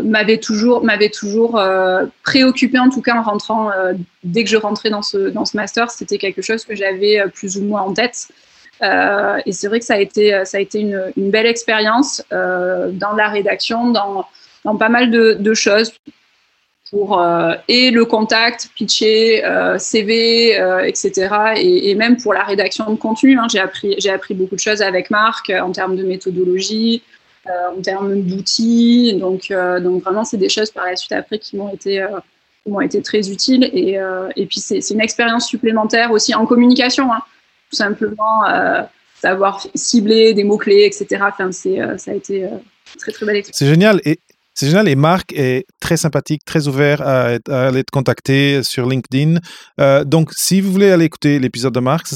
m'avait 0.03 0.37
toujours, 0.37 0.83
m'avait 0.83 1.09
toujours 1.09 1.59
préoccupé 2.23 2.77
en 2.77 2.89
tout 2.89 3.01
cas 3.01 3.15
en 3.15 3.23
rentrant, 3.23 3.71
dès 4.23 4.43
que 4.43 4.49
je 4.51 4.57
rentrais 4.57 4.91
dans 4.91 5.01
ce 5.01 5.55
master, 5.55 5.89
c'était 5.89 6.19
quelque 6.19 6.43
chose 6.43 6.63
que 6.63 6.75
j'avais 6.75 7.23
plus 7.33 7.57
ou 7.57 7.63
moins 7.63 7.81
en 7.81 7.93
tête. 7.93 8.27
Et 8.81 9.51
c'est 9.51 9.67
vrai 9.67 9.79
que 9.79 9.85
ça 9.85 9.95
a 9.95 9.99
été, 9.99 10.45
ça 10.45 10.57
a 10.57 10.61
été 10.61 10.79
une, 10.79 11.11
belle 11.17 11.45
expérience 11.45 12.23
dans 12.31 13.13
la 13.15 13.27
rédaction, 13.29 13.91
dans, 13.91 14.25
dans 14.65 14.75
pas 14.75 14.89
mal 14.89 15.11
de, 15.11 15.53
choses, 15.53 15.91
pour 16.89 17.21
euh, 17.21 17.53
et 17.67 17.91
le 17.91 18.05
contact, 18.05 18.69
pitcher, 18.75 19.45
euh, 19.45 19.77
CV, 19.77 20.53
etc. 20.85 21.11
Euh, 21.31 21.53
et, 21.55 21.89
et, 21.89 21.95
même 21.95 22.17
pour 22.17 22.33
la 22.33 22.43
rédaction 22.43 22.89
de 22.89 22.95
contenu, 22.95 23.37
hein, 23.37 23.47
j'ai 23.51 23.59
appris 23.59 23.95
j'ai 23.99 24.09
appris 24.09 24.33
beaucoup 24.33 24.55
de 24.55 24.59
choses 24.59 24.81
avec 24.81 25.11
Marc 25.11 25.49
en 25.49 25.71
termes 25.71 25.95
de 25.95 26.03
méthodologie, 26.03 27.03
en 27.47 27.81
termes 27.81 28.21
d'outils. 28.21 29.15
Donc 29.19 29.53
donc 29.81 30.03
vraiment 30.03 30.23
c'est 30.23 30.37
des 30.37 30.49
choses 30.49 30.71
par 30.71 30.85
la 30.85 30.95
suite 30.95 31.11
après 31.11 31.39
qui 31.39 31.57
m'ont 31.57 31.69
été 31.69 32.05
m'ont 32.65 32.81
été 32.81 33.01
très 33.01 33.31
utiles 33.31 33.63
et, 33.73 33.97
et 34.35 34.45
puis 34.45 34.59
c'est 34.59 34.87
une 34.91 35.01
expérience 35.01 35.47
supplémentaire 35.47 36.11
aussi 36.11 36.35
en 36.35 36.45
communication, 36.45 37.11
hein. 37.11 37.21
Tout 37.69 37.75
simplement 37.75 38.43
savoir 39.21 39.65
cibler 39.75 40.33
des 40.33 40.43
mots 40.43 40.57
clés, 40.57 40.85
etc. 40.85 41.23
Enfin 41.27 41.51
c'est 41.51 41.79
ça 41.97 42.11
a 42.11 42.13
été 42.13 42.47
très 42.97 43.11
très 43.11 43.25
belle 43.25 43.37
expérience. 43.37 43.57
C'est 43.57 43.67
génial 43.67 44.01
c'est 44.59 44.67
génial 44.67 44.89
et 44.89 44.95
Marc 44.95 45.31
est 45.31 45.65
très 45.79 45.95
sympathique, 45.95 46.41
très 46.43 46.67
ouvert 46.67 47.01
à, 47.01 47.37
aller 47.47 47.83
te 47.85 47.91
contacter 47.91 48.61
sur 48.61 48.89
LinkedIn. 48.89 49.39
Euh, 49.79 50.03
donc, 50.03 50.33
si 50.35 50.59
vous 50.59 50.69
voulez 50.69 50.91
aller 50.91 51.05
écouter 51.05 51.39
l'épisode 51.39 51.73
de 51.73 51.79
Marc, 51.79 52.07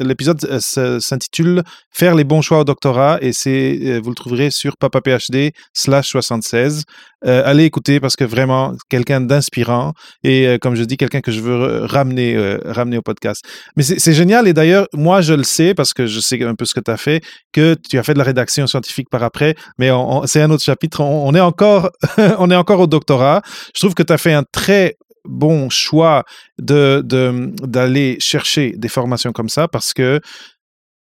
l'épisode 0.00 0.44
euh, 0.44 0.98
s'intitule 0.98 1.62
Faire 1.92 2.16
les 2.16 2.24
bons 2.24 2.42
choix 2.42 2.58
au 2.58 2.64
doctorat 2.64 3.18
et 3.22 3.32
c'est 3.32 3.78
euh, 3.80 4.00
vous 4.02 4.10
le 4.10 4.16
trouverez 4.16 4.50
sur 4.50 4.76
papaphd 4.76 5.52
slash 5.72 6.10
76. 6.10 6.82
allez 7.22 7.64
écouter 7.64 8.00
parce 8.00 8.16
que 8.16 8.24
vraiment, 8.24 8.74
quelqu'un 8.88 9.20
d'inspirant 9.20 9.92
et 10.24 10.58
comme 10.60 10.74
je 10.74 10.82
dis, 10.82 10.96
quelqu'un 10.96 11.20
que 11.20 11.30
je 11.30 11.40
veux 11.40 11.84
ramener, 11.84 12.36
ramener 12.64 12.98
au 12.98 13.02
podcast. 13.02 13.44
Mais 13.76 13.84
c'est 13.84 14.12
génial 14.12 14.48
et 14.48 14.52
d'ailleurs, 14.52 14.88
moi, 14.92 15.22
je 15.22 15.32
le 15.32 15.44
sais 15.44 15.72
parce 15.72 15.94
que 15.94 16.06
je 16.06 16.18
sais 16.18 16.42
un 16.42 16.56
peu 16.56 16.64
ce 16.64 16.74
que 16.74 16.80
tu 16.80 16.90
as 16.90 16.96
fait, 16.96 17.22
que 17.52 17.76
tu 17.88 17.96
as 17.96 18.02
fait 18.02 18.12
de 18.12 18.18
la 18.18 18.24
rédaction 18.24 18.66
scientifique 18.66 19.08
par 19.08 19.22
après, 19.22 19.54
mais 19.78 19.90
c'est 20.26 20.42
un 20.42 20.50
autre 20.50 20.64
chapitre. 20.64 21.00
on 21.00 21.32
est 21.34 21.40
encore 21.40 21.83
on 22.38 22.50
est 22.50 22.56
encore 22.56 22.80
au 22.80 22.86
doctorat. 22.86 23.42
Je 23.74 23.80
trouve 23.80 23.94
que 23.94 24.02
tu 24.02 24.12
as 24.12 24.18
fait 24.18 24.32
un 24.32 24.44
très 24.44 24.96
bon 25.24 25.70
choix 25.70 26.24
de, 26.58 27.02
d'aller 27.62 28.16
chercher 28.20 28.72
des 28.76 28.88
formations 28.88 29.32
comme 29.32 29.48
ça 29.48 29.68
parce 29.68 29.94
que 29.94 30.20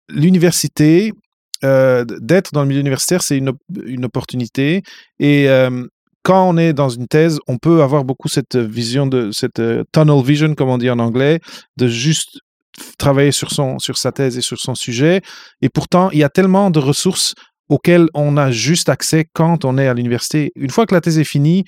l'université, 0.08 1.12
euh, 1.64 2.04
d'être 2.20 2.52
dans 2.52 2.62
le 2.62 2.68
milieu 2.68 2.80
universitaire, 2.80 3.22
c'est 3.22 3.36
une, 3.36 3.52
une 3.84 4.04
opportunité. 4.04 4.82
Et 5.18 5.48
euh, 5.48 5.86
quand 6.22 6.48
on 6.48 6.56
est 6.56 6.72
dans 6.72 6.88
une 6.88 7.06
thèse, 7.06 7.38
on 7.46 7.58
peut 7.58 7.82
avoir 7.82 8.04
beaucoup 8.04 8.28
cette 8.28 8.56
vision 8.56 9.06
de 9.06 9.30
cette 9.30 9.60
euh, 9.60 9.84
tunnel 9.92 10.22
vision, 10.22 10.54
comme 10.54 10.68
on 10.68 10.78
dit 10.78 10.90
en 10.90 10.98
anglais, 10.98 11.40
de 11.76 11.88
juste 11.88 12.40
travailler 12.98 13.32
sur, 13.32 13.50
son, 13.50 13.78
sur 13.78 13.96
sa 13.96 14.12
thèse 14.12 14.38
et 14.38 14.40
sur 14.40 14.58
son 14.58 14.74
sujet. 14.74 15.20
Et 15.62 15.68
pourtant, 15.68 16.10
il 16.10 16.18
y 16.18 16.24
a 16.24 16.28
tellement 16.28 16.70
de 16.70 16.78
ressources 16.78 17.34
auquel 17.68 18.08
on 18.14 18.36
a 18.36 18.50
juste 18.50 18.88
accès 18.88 19.26
quand 19.32 19.64
on 19.64 19.78
est 19.78 19.88
à 19.88 19.94
l'université. 19.94 20.52
Une 20.56 20.70
fois 20.70 20.86
que 20.86 20.94
la 20.94 21.00
thèse 21.00 21.18
est 21.18 21.24
finie, 21.24 21.64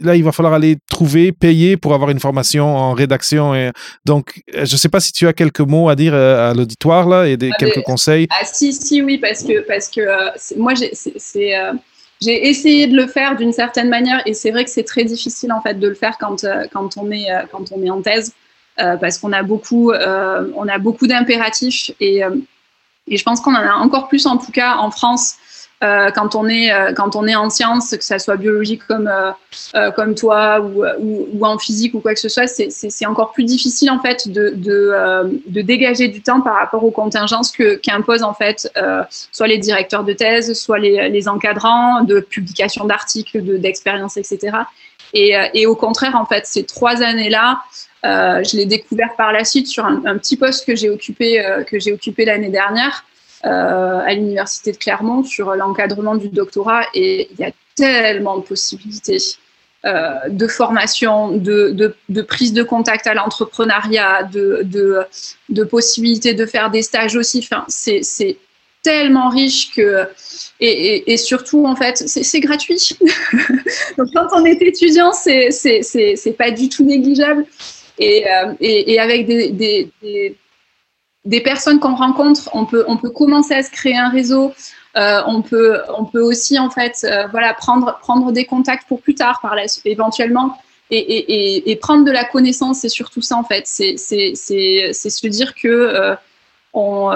là, 0.00 0.16
il 0.16 0.24
va 0.24 0.32
falloir 0.32 0.54
aller 0.54 0.76
trouver, 0.90 1.32
payer 1.32 1.76
pour 1.76 1.94
avoir 1.94 2.10
une 2.10 2.20
formation 2.20 2.76
en 2.76 2.92
rédaction. 2.92 3.54
Et 3.54 3.70
donc, 4.04 4.42
euh, 4.54 4.64
je 4.64 4.74
ne 4.74 4.78
sais 4.78 4.88
pas 4.88 5.00
si 5.00 5.12
tu 5.12 5.26
as 5.26 5.32
quelques 5.32 5.60
mots 5.60 5.88
à 5.88 5.94
dire 5.94 6.14
euh, 6.14 6.50
à 6.50 6.54
l'auditoire 6.54 7.08
là 7.08 7.26
et 7.26 7.36
des, 7.36 7.50
ah, 7.52 7.56
quelques 7.58 7.82
conseils. 7.82 8.26
Ah 8.30 8.44
si, 8.44 8.72
si, 8.72 9.02
oui, 9.02 9.18
parce 9.18 9.44
que, 9.44 9.60
parce 9.66 9.88
que 9.88 10.00
euh, 10.00 10.30
moi, 10.56 10.74
c'est... 10.74 11.54
j'ai 12.20 12.48
essayé 12.48 12.86
de 12.86 12.96
le 12.96 13.06
faire 13.06 13.36
d'une 13.36 13.52
certaine 13.52 13.88
manière 13.88 14.22
et 14.26 14.34
c'est 14.34 14.50
vrai 14.50 14.64
que 14.64 14.70
c'est 14.70 14.84
très 14.84 15.04
difficile 15.04 15.52
en 15.52 15.60
fait 15.60 15.74
de 15.78 15.88
le 15.88 15.94
faire 15.94 16.18
quand, 16.18 16.44
quand, 16.72 16.96
on, 16.96 17.10
est, 17.10 17.26
quand 17.50 17.72
on 17.72 17.82
est 17.82 17.90
en 17.90 18.00
thèse 18.00 18.32
parce 18.76 19.18
qu'on 19.18 19.32
a 19.32 19.42
beaucoup, 19.42 19.92
on 19.92 20.68
a 20.68 20.78
beaucoup 20.78 21.08
d'impératifs 21.08 21.90
et 21.98 22.22
et 23.08 23.16
je 23.16 23.24
pense 23.24 23.40
qu'on 23.40 23.54
en 23.54 23.62
a 23.62 23.74
encore 23.74 24.08
plus, 24.08 24.26
en 24.26 24.36
tout 24.36 24.52
cas 24.52 24.76
en 24.76 24.90
France, 24.90 25.36
euh, 25.82 26.10
quand, 26.12 26.36
on 26.36 26.48
est, 26.48 26.72
euh, 26.72 26.92
quand 26.92 27.16
on 27.16 27.26
est 27.26 27.34
en 27.34 27.50
sciences, 27.50 27.90
que 27.90 28.04
ça 28.04 28.20
soit 28.20 28.36
biologique 28.36 28.82
comme, 28.86 29.10
euh, 29.74 29.90
comme 29.90 30.14
toi 30.14 30.60
ou, 30.60 30.84
ou, 31.00 31.44
en 31.44 31.58
physique 31.58 31.94
ou 31.94 32.00
quoi 32.00 32.14
que 32.14 32.20
ce 32.20 32.28
soit, 32.28 32.46
c'est 32.46 33.06
encore 33.06 33.32
plus 33.32 33.42
difficile 33.42 33.90
en 33.90 33.98
fait 33.98 34.28
de, 34.28 34.50
de, 34.50 35.42
de, 35.48 35.60
dégager 35.60 36.06
du 36.06 36.22
temps 36.22 36.40
par 36.40 36.54
rapport 36.54 36.84
aux 36.84 36.92
contingences 36.92 37.50
qu'imposent 37.82 38.20
qu 38.20 38.24
en 38.24 38.34
fait 38.34 38.72
soit 39.32 39.48
les 39.48 39.58
directeurs 39.58 40.04
de 40.04 40.12
thèse, 40.12 40.52
soit 40.52 40.78
les, 40.78 41.08
les 41.08 41.28
encadrants 41.28 42.04
de 42.04 42.20
publication 42.20 42.84
d'articles, 42.84 43.58
d'expériences, 43.58 44.16
etc. 44.16 44.58
Et, 45.14 45.34
et, 45.52 45.66
au 45.66 45.74
contraire, 45.74 46.16
en 46.16 46.24
fait, 46.24 46.46
ces 46.46 46.64
trois 46.64 47.02
années-là, 47.02 47.60
euh, 48.04 48.42
je 48.42 48.56
l'ai 48.56 48.66
découvert 48.66 49.14
par 49.16 49.32
la 49.32 49.44
suite 49.44 49.68
sur 49.68 49.84
un, 49.84 50.18
petit 50.18 50.36
poste 50.36 50.66
que 50.66 50.74
j'ai 50.74 50.90
occupé, 50.90 51.44
euh, 51.44 51.62
occupé 51.92 52.24
l'année 52.24 52.48
dernière 52.48 53.04
euh, 53.44 54.00
à 54.00 54.12
l'université 54.14 54.72
de 54.72 54.76
Clermont 54.76 55.22
sur 55.22 55.54
l'encadrement 55.54 56.16
du 56.16 56.28
doctorat. 56.28 56.84
Et 56.94 57.28
il 57.32 57.40
y 57.40 57.44
a 57.44 57.52
tellement 57.76 58.38
de 58.38 58.42
possibilités 58.42 59.18
de 59.84 60.46
formation, 60.46 61.32
de, 61.32 61.94
de, 62.08 62.22
prise 62.22 62.52
de 62.52 62.62
contact 62.62 63.08
à 63.08 63.14
l'entrepreneuriat, 63.14 64.22
de, 64.24 64.64
de, 65.48 65.64
possibilités 65.64 66.34
de 66.34 66.46
faire 66.46 66.70
des 66.70 66.82
stages 66.82 67.16
aussi. 67.16 67.40
Enfin, 67.40 67.64
c'est 67.68 68.36
tellement 68.82 69.28
riche 69.28 69.72
que 69.74 70.08
et, 70.60 70.66
et, 70.66 71.12
et 71.12 71.16
surtout 71.16 71.66
en 71.66 71.76
fait 71.76 71.98
c'est 71.98 72.40
gratuit 72.40 72.98
donc 73.96 74.08
quand 74.12 74.26
on 74.32 74.44
est 74.44 74.60
étudiant 74.60 75.12
c'est 75.12 75.52
c'est 75.52 76.36
pas 76.36 76.50
du 76.50 76.68
tout 76.68 76.84
négligeable 76.84 77.46
euh, 78.00 78.54
et, 78.60 78.98
avec 78.98 79.26
des, 79.26 79.90
des, 81.24 81.40
personnes 81.40 81.78
qu'on 81.78 81.94
rencontre, 81.94 82.48
on 82.52 82.64
peut, 82.64 82.84
on 82.88 82.96
peut 82.96 83.10
commencer 83.10 83.54
à 83.54 83.62
se 83.62 83.70
créer 83.70 83.96
un 83.96 84.08
réseau. 84.08 84.52
Euh, 84.96 85.22
on, 85.26 85.42
peut, 85.42 85.80
on 85.96 86.04
peut 86.04 86.20
aussi 86.20 86.58
en 86.58 86.68
fait 86.68 87.04
euh, 87.04 87.26
voilà, 87.28 87.54
prendre, 87.54 87.98
prendre 88.00 88.30
des 88.32 88.44
contacts 88.44 88.86
pour 88.88 89.00
plus 89.00 89.14
tard, 89.14 89.40
par 89.40 89.54
la, 89.54 89.64
éventuellement. 89.84 90.58
Et, 90.90 90.98
et, 90.98 91.70
et, 91.70 91.76
prendre 91.76 92.04
de 92.04 92.10
la 92.10 92.24
connaissance, 92.24 92.80
c'est 92.80 92.90
surtout 92.90 93.22
ça 93.22 93.36
en 93.36 93.44
fait. 93.44 93.62
C'est 93.66 93.96
se 93.96 95.26
dire 95.26 95.54
que 95.54 96.14
on, 96.74 97.10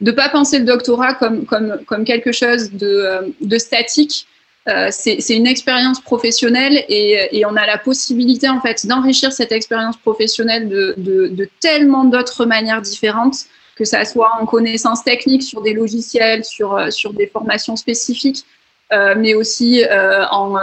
de 0.00 0.10
pas 0.10 0.28
penser 0.28 0.58
le 0.58 0.64
doctorat 0.64 1.14
comme, 1.14 1.46
comme, 1.46 1.78
comme 1.86 2.04
quelque 2.04 2.32
chose 2.32 2.72
de, 2.72 3.32
de 3.40 3.58
statique, 3.58 4.26
euh, 4.68 4.88
c'est 4.90 5.36
une 5.36 5.46
expérience 5.46 6.00
professionnelle 6.00 6.84
et, 6.88 7.44
on 7.46 7.54
a 7.54 7.66
la 7.66 7.78
possibilité 7.78 8.48
en 8.48 8.60
fait 8.60 8.84
d'enrichir 8.84 9.32
cette 9.32 9.52
expérience 9.52 9.96
professionnelle 9.96 10.68
de, 10.68 11.48
tellement 11.60 12.04
d'autres 12.04 12.46
manières 12.46 12.82
différentes, 12.82 13.36
que 13.76 13.84
ça 13.84 14.04
soit 14.04 14.32
en 14.40 14.46
connaissances 14.46 15.04
techniques 15.04 15.44
sur 15.44 15.62
des 15.62 15.72
logiciels, 15.72 16.44
sur, 16.44 16.76
euh, 16.76 16.90
sur 16.90 17.12
des 17.12 17.28
formations 17.28 17.76
spécifiques, 17.76 18.44
euh, 18.92 19.14
mais 19.16 19.34
aussi 19.34 19.84
en, 20.32 20.56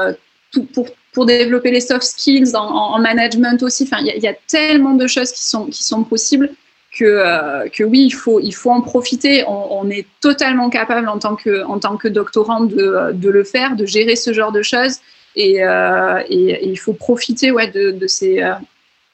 tout, 0.52 0.66
pour, 0.66 0.88
pour 1.14 1.26
développer 1.26 1.72
les 1.72 1.82
soft 1.82 2.04
skills, 2.04 2.56
en, 2.56 2.66
en 2.66 3.00
management 3.00 3.64
aussi. 3.64 3.84
Enfin, 3.84 4.02
il 4.02 4.14
y, 4.14 4.20
y, 4.20 4.28
a 4.28 4.36
tellement 4.48 4.96
de 4.96 5.08
choses 5.08 5.32
qui 5.32 5.44
sont, 5.44 5.68
qui 5.68 5.84
sont 5.84 6.04
possibles 6.04 6.50
que, 6.94 7.06
euh, 7.06 7.68
que 7.70 7.84
oui, 7.84 8.04
il 8.06 8.12
faut, 8.12 8.40
il 8.40 8.54
faut 8.54 8.72
en 8.72 8.82
profiter. 8.82 9.44
On, 9.48 9.90
est 9.90 10.06
totalement 10.22 10.70
capable 10.70 11.08
en 11.08 11.18
tant 11.18 11.36
que, 11.36 11.64
en 11.66 11.80
tant 11.80 11.98
que 11.98 12.08
doctorant 12.08 12.62
de, 12.62 13.12
de 13.14 13.30
le 13.30 13.44
faire, 13.44 13.76
de 13.76 13.86
gérer 13.86 14.16
ce 14.16 14.32
genre 14.32 14.52
de 14.52 14.62
choses. 14.62 15.00
Et, 15.36 15.64
euh, 15.64 16.22
il 16.30 16.78
faut 16.78 16.94
profiter 16.94 17.52
ouais, 17.52 17.70
de, 17.70 17.92
de 17.92 18.08
ces, 18.08 18.42
euh, 18.44 18.54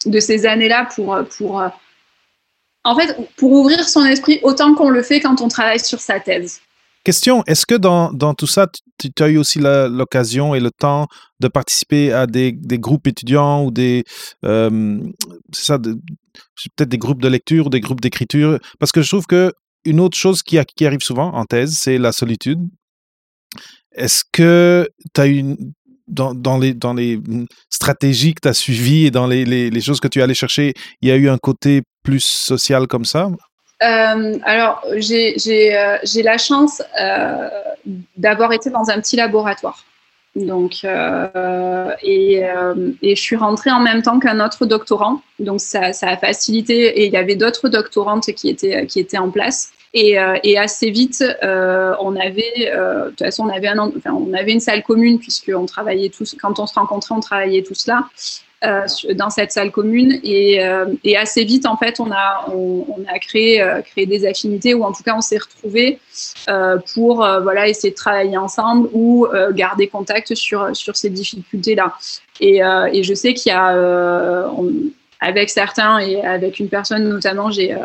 de 0.06 0.20
ces 0.20 0.46
années-là 0.46 0.90
pour, 0.94 1.18
pour, 1.38 1.64
en 2.84 2.96
fait, 3.00 3.16
pour 3.38 3.52
ouvrir 3.52 3.88
son 3.88 4.06
esprit 4.06 4.40
autant 4.44 4.74
qu'on 4.76 4.90
le 4.90 5.02
fait 5.02 5.22
quand 5.22 5.42
on 5.42 5.48
travaille 5.48 5.80
sur 5.80 6.00
sa 6.02 6.20
thèse. 6.20 6.60
question, 7.06 7.44
est-ce 7.48 7.66
que 7.66 7.76
dans, 7.76 8.12
dans, 8.12 8.34
tout 8.34 8.48
ça, 8.48 8.68
tu, 8.98 9.24
as 9.24 9.30
eu 9.30 9.38
aussi 9.38 9.60
l'occasion 9.60 10.54
et 10.54 10.60
le 10.60 10.72
temps 10.72 11.08
de 11.40 11.48
participer 11.48 12.12
à 12.12 12.28
des, 12.28 12.52
des 12.52 12.80
groupes 12.80 13.08
étudiants 13.08 13.64
ou 13.64 13.72
des... 13.72 14.04
Ça, 15.54 15.78
peut-être 16.76 16.90
des 16.90 16.98
groupes 16.98 17.22
de 17.22 17.28
lecture 17.28 17.70
des 17.70 17.80
groupes 17.80 18.02
d'écriture 18.02 18.60
Parce 18.80 18.92
que 18.92 19.02
je 19.02 19.10
trouve 19.10 19.26
que 19.26 19.54
une 19.86 20.00
autre 20.00 20.18
chose 20.18 20.44
qui, 20.44 20.58
arrive 20.58 21.02
souvent 21.02 21.34
en 21.34 21.46
thèse, 21.46 21.78
c'est 21.78 21.98
la 21.98 22.12
solitude. 22.12 22.60
Est-ce 23.94 24.24
que 24.32 24.90
eu 25.18 25.44
dans, 26.08 26.58
les, 26.58 26.74
les 26.74 27.20
stratégies 27.70 28.34
que 28.34 28.42
tu 28.42 28.48
as 28.48 28.54
suivies 28.54 29.06
et 29.06 29.12
dans 29.12 29.28
les, 29.28 29.82
choses 29.82 30.00
que 30.00 30.08
tu 30.08 30.20
es 30.20 30.22
allé 30.22 30.34
chercher, 30.34 30.74
il 31.02 31.10
y 31.10 31.12
a 31.12 31.16
eu 31.16 31.30
un 31.30 31.38
côté 31.38 31.84
plus 32.04 32.24
social 32.24 32.88
comme 32.88 33.06
ça? 33.06 33.30
Alors, 33.80 34.84
j'ai 34.98 35.78
euh, 35.78 35.98
la 36.24 36.38
chance 36.38 36.82
d'avoir 38.18 38.52
été 38.52 38.70
dans 38.70 38.90
un 38.90 39.00
petit 39.00 39.16
laboratoire. 39.16 39.86
Donc, 40.36 40.82
euh, 40.84 41.92
et, 42.04 42.46
euh, 42.46 42.92
et, 43.02 43.16
je 43.16 43.22
suis 43.22 43.36
rentrée 43.36 43.72
en 43.72 43.80
même 43.80 44.02
temps 44.02 44.20
qu'un 44.20 44.44
autre 44.46 44.66
doctorant. 44.66 45.22
Donc, 45.40 45.60
ça, 45.60 45.92
ça, 45.92 46.10
a 46.10 46.18
facilité. 46.18 47.02
Et 47.02 47.08
il 47.08 47.14
y 47.14 47.18
avait 47.18 47.36
d'autres 47.36 47.68
doctorantes 47.68 48.32
qui 48.34 48.50
étaient, 48.50 48.86
qui 48.86 49.00
étaient 49.00 49.18
en 49.18 49.32
place. 49.32 49.72
Et, 49.94 50.20
euh, 50.20 50.38
et 50.44 50.58
assez 50.58 50.92
vite, 50.92 51.24
on 51.42 52.16
avait, 52.16 52.72
de 52.72 53.10
toute 53.10 53.20
façon, 53.20 53.46
on 53.46 53.50
avait, 53.50 53.70
un, 53.70 53.80
enfin, 53.80 54.14
on 54.14 54.34
avait 54.34 54.54
une 54.54 54.60
salle 54.60 54.84
commune 54.84 55.18
puisqu'on 55.18 55.66
travaillait 55.66 56.10
tous, 56.10 56.36
quand 56.40 56.60
on 56.60 56.68
se 56.68 56.76
rencontrait, 56.76 57.16
on 57.16 57.22
travaillait 57.22 57.64
tous 57.64 57.88
là. 57.88 58.08
Euh, 58.66 58.86
dans 59.16 59.30
cette 59.30 59.54
salle 59.54 59.72
commune. 59.72 60.20
Et, 60.22 60.62
euh, 60.62 60.88
et, 61.06 61.16
assez 61.16 61.46
vite 61.46 61.66
en 61.66 61.78
fait 61.78 62.02
on 62.02 62.12
a 62.12 62.46
on, 62.54 62.86
on 62.90 63.06
a 63.08 63.18
créé 63.18 63.62
euh, 63.62 63.82
créé 63.82 64.06
des 64.06 64.28
affinités 64.28 64.74
ou 64.74 64.84
en 64.84 64.92
tout 64.92 65.02
cas 65.02 65.16
on 65.16 65.22
s'est 65.22 65.38
retrouvés 65.38 65.98
pour 66.94 67.26
voilà 67.42 67.70
essayer 67.70 67.92
de 67.92 67.96
travailler 67.96 68.36
ensemble 68.36 68.90
ou 68.92 69.28
garder 69.52 69.88
contact 69.88 70.36
sur 70.36 70.76
sur 70.76 70.98
ces 70.98 71.10
difficultés 71.10 71.76
là 71.76 71.94
et, 72.42 72.58
et 72.92 73.04
je 73.04 73.14
sais 73.14 73.34
qu'il 73.34 73.52
y 73.54 73.56
a 73.56 74.50
avec 75.22 75.50
certains 75.50 76.00
et 76.00 76.22
avec 76.22 76.60
une 76.60 76.68
personne 76.68 77.08
notamment 77.08 77.52
j'ai 77.52 77.78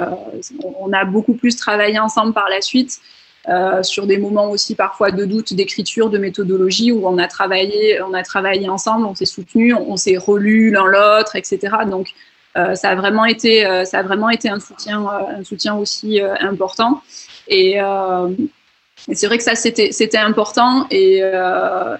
on 0.80 0.92
a 0.92 1.04
beaucoup 1.04 1.34
plus 1.34 1.54
travaillé 1.54 2.00
ensemble 2.00 2.32
par 2.32 2.48
la 2.48 2.60
suite 2.60 2.98
euh, 3.48 3.82
sur 3.82 4.06
des 4.06 4.16
moments 4.16 4.50
aussi 4.50 4.74
parfois 4.74 5.10
de 5.10 5.26
doute 5.26 5.52
d'écriture, 5.52 6.08
de 6.08 6.16
méthodologie, 6.16 6.92
où 6.92 7.06
on 7.06 7.18
a 7.18 7.28
travaillé, 7.28 8.00
on 8.00 8.14
a 8.14 8.22
travaillé 8.22 8.70
ensemble, 8.70 9.04
on 9.04 9.14
s'est 9.14 9.26
soutenu, 9.26 9.74
on, 9.74 9.96
s'est 9.98 10.16
relu 10.16 10.70
l'un 10.70 10.86
l'autre, 10.86 11.36
etc. 11.36 11.58
Donc 11.86 12.08
euh, 12.56 12.74
ça 12.74 12.88
a 12.88 12.94
vraiment 12.94 13.26
été, 13.26 13.66
euh, 13.66 13.84
ça 13.84 13.98
a 13.98 14.02
vraiment 14.02 14.30
été 14.30 14.48
un 14.48 14.60
soutien, 14.60 15.06
un 15.06 15.44
soutien 15.44 15.74
aussi 15.74 16.20
important. 16.40 17.02
Et, 17.48 17.78
c'est 19.12 19.26
vrai 19.26 19.36
que 19.36 19.44
ça 19.44 19.54
c'était, 19.54 19.92
c'était 19.92 20.18
important 20.18 20.86
et, 20.90 21.18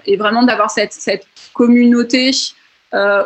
et 0.05 0.17
vraiment 0.17 0.43
d'avoir 0.43 0.71
cette, 0.71 0.93
cette 0.93 1.27
communauté 1.53 2.31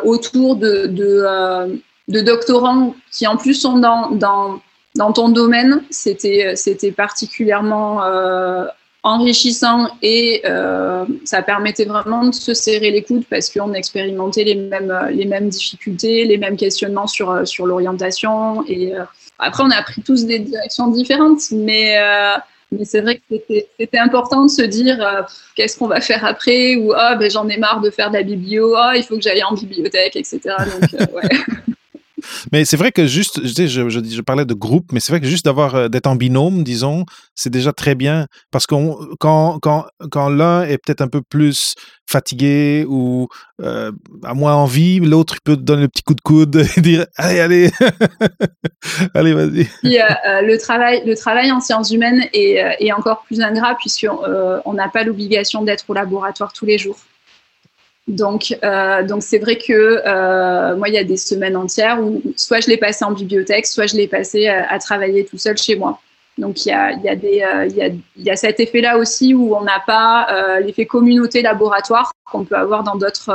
autour 0.04 0.56
de, 0.56 0.86
de, 0.86 2.20
doctorants 2.20 2.94
qui 3.10 3.26
en 3.26 3.38
plus 3.38 3.54
sont 3.54 3.78
dans 3.78 4.60
dans 4.96 5.12
ton 5.12 5.28
domaine, 5.28 5.82
c'était 5.90 6.56
c'était 6.56 6.90
particulièrement 6.90 8.02
euh, 8.02 8.64
enrichissant 9.02 9.88
et 10.02 10.42
euh, 10.44 11.04
ça 11.24 11.42
permettait 11.42 11.84
vraiment 11.84 12.24
de 12.24 12.34
se 12.34 12.54
serrer 12.54 12.90
les 12.90 13.02
coudes 13.02 13.24
parce 13.30 13.50
qu'on 13.50 13.72
expérimentait 13.72 14.44
les 14.44 14.56
mêmes 14.56 15.08
les 15.12 15.26
mêmes 15.26 15.48
difficultés, 15.48 16.24
les 16.24 16.38
mêmes 16.38 16.56
questionnements 16.56 17.06
sur 17.06 17.46
sur 17.46 17.66
l'orientation 17.66 18.64
et 18.66 18.94
euh, 18.94 19.04
après 19.38 19.62
on 19.62 19.70
a 19.70 19.82
pris 19.82 20.02
tous 20.02 20.26
des 20.26 20.40
directions 20.40 20.88
différentes, 20.88 21.50
mais 21.52 21.96
mais 22.72 22.84
c'est 22.84 23.00
vrai 23.00 23.16
que 23.16 23.36
c'était 23.78 23.98
important 23.98 24.44
de 24.44 24.50
se 24.50 24.62
dire 24.62 25.26
qu'est-ce 25.54 25.78
qu'on 25.78 25.88
va 25.88 26.00
faire 26.00 26.24
après 26.24 26.76
ou 26.76 26.92
ah 26.96 27.14
ben 27.14 27.30
j'en 27.30 27.48
ai 27.48 27.58
marre 27.58 27.80
de 27.80 27.90
faire 27.90 28.10
de 28.10 28.16
la 28.16 28.22
biblio, 28.22 28.74
ah 28.76 28.96
il 28.96 29.04
faut 29.04 29.16
que 29.16 29.22
j'aille 29.22 29.42
en 29.44 29.54
bibliothèque, 29.54 30.16
etc. 30.16 30.40
Donc 30.46 31.00
ouais. 31.14 31.28
Mais 32.52 32.64
c'est 32.64 32.76
vrai 32.76 32.92
que 32.92 33.06
juste, 33.06 33.40
je, 33.44 33.66
je, 33.66 33.88
je, 33.88 34.20
parlais 34.20 34.44
de 34.44 34.54
groupe, 34.54 34.92
mais 34.92 35.00
c'est 35.00 35.12
vrai 35.12 35.20
que 35.20 35.26
juste 35.26 35.44
d'avoir 35.44 35.74
euh, 35.74 35.88
d'être 35.88 36.06
en 36.06 36.16
binôme, 36.16 36.62
disons, 36.64 37.04
c'est 37.34 37.50
déjà 37.50 37.72
très 37.72 37.94
bien. 37.94 38.26
Parce 38.50 38.66
que 38.66 38.74
quand, 39.18 39.58
quand, 39.60 39.86
quand 40.10 40.28
l'un 40.28 40.62
est 40.62 40.78
peut-être 40.78 41.00
un 41.00 41.08
peu 41.08 41.22
plus 41.22 41.74
fatigué 42.08 42.84
ou 42.88 43.28
euh, 43.62 43.92
a 44.24 44.34
moins 44.34 44.54
envie, 44.54 45.00
l'autre 45.00 45.36
peut 45.44 45.56
donner 45.56 45.82
le 45.82 45.88
petit 45.88 46.02
coup 46.02 46.14
de 46.14 46.20
coude 46.20 46.56
et 46.76 46.80
dire 46.80 47.06
allez, 47.16 47.40
allez, 47.40 47.70
allez, 49.14 49.32
vas-y. 49.32 49.68
Euh, 49.84 50.42
le, 50.42 50.56
travail, 50.58 51.02
le 51.06 51.16
travail 51.16 51.52
en 51.52 51.60
sciences 51.60 51.90
humaines 51.90 52.24
est, 52.32 52.76
est 52.80 52.92
encore 52.92 53.22
plus 53.22 53.40
ingrat 53.40 53.76
puisqu'on 53.76 54.72
n'a 54.72 54.88
pas 54.88 55.04
l'obligation 55.04 55.62
d'être 55.62 55.84
au 55.88 55.94
laboratoire 55.94 56.52
tous 56.52 56.66
les 56.66 56.78
jours. 56.78 56.96
Donc, 58.08 58.56
euh, 58.64 59.02
donc 59.04 59.22
c'est 59.22 59.38
vrai 59.38 59.56
que 59.56 59.72
euh, 60.04 60.76
moi, 60.76 60.88
il 60.88 60.94
y 60.94 60.98
a 60.98 61.04
des 61.04 61.16
semaines 61.16 61.56
entières 61.56 62.02
où 62.02 62.22
soit 62.36 62.60
je 62.60 62.68
l'ai 62.68 62.76
passé 62.76 63.04
en 63.04 63.12
bibliothèque, 63.12 63.66
soit 63.66 63.86
je 63.86 63.96
l'ai 63.96 64.08
passé 64.08 64.48
à, 64.48 64.78
travailler 64.78 65.24
tout 65.24 65.38
seul 65.38 65.56
chez 65.56 65.76
moi. 65.76 66.00
Donc, 66.38 66.64
il 66.64 66.70
y 66.70 66.72
a, 66.72 66.92
y, 66.92 67.08
a 67.08 67.12
euh, 67.12 67.66
y, 67.66 67.82
a, 67.82 67.90
y 68.16 68.30
a 68.30 68.36
cet 68.36 68.60
effet-là 68.60 68.96
aussi 68.96 69.34
où 69.34 69.54
on 69.54 69.62
n'a 69.62 69.80
pas 69.86 70.26
euh, 70.30 70.60
l'effet 70.60 70.86
communauté 70.86 71.42
laboratoire 71.42 72.12
qu'on 72.24 72.44
peut 72.44 72.56
avoir 72.56 72.82
dans 72.82 72.96
d'autres 72.96 73.30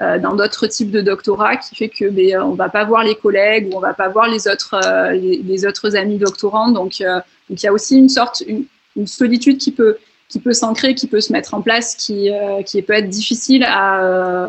euh, 0.00 0.18
dans 0.18 0.34
d'autres 0.34 0.66
types 0.66 0.90
de 0.90 1.00
doctorats 1.00 1.56
qui 1.56 1.76
fait 1.76 1.88
que 1.88 2.06
ben, 2.08 2.40
on 2.40 2.54
va 2.54 2.68
pas 2.68 2.84
voir 2.84 3.04
les 3.04 3.14
collègues 3.14 3.72
ou 3.72 3.76
on 3.76 3.80
va 3.80 3.94
pas 3.94 4.08
voir 4.08 4.28
les 4.28 4.48
autres 4.48 4.74
les, 5.12 5.66
autres 5.66 5.94
amis 5.94 6.18
doctorants. 6.18 6.70
Donc, 6.72 7.00
donc 7.00 7.62
il 7.62 7.62
y 7.62 7.68
a 7.68 7.72
aussi 7.72 7.96
une 7.98 8.08
sorte 8.08 8.42
une, 8.46 8.64
une 8.96 9.06
solitude 9.06 9.58
qui 9.58 9.70
peut 9.70 9.98
qui 10.28 10.40
peut 10.40 10.52
s'ancrer, 10.52 10.94
qui 10.94 11.06
peut 11.06 11.20
se 11.20 11.32
mettre 11.32 11.54
en 11.54 11.62
place, 11.62 11.94
qui, 11.94 12.30
euh, 12.30 12.62
qui 12.62 12.80
peut 12.82 12.94
être 12.94 13.08
difficile 13.08 13.64
à, 13.64 14.02
euh, 14.02 14.48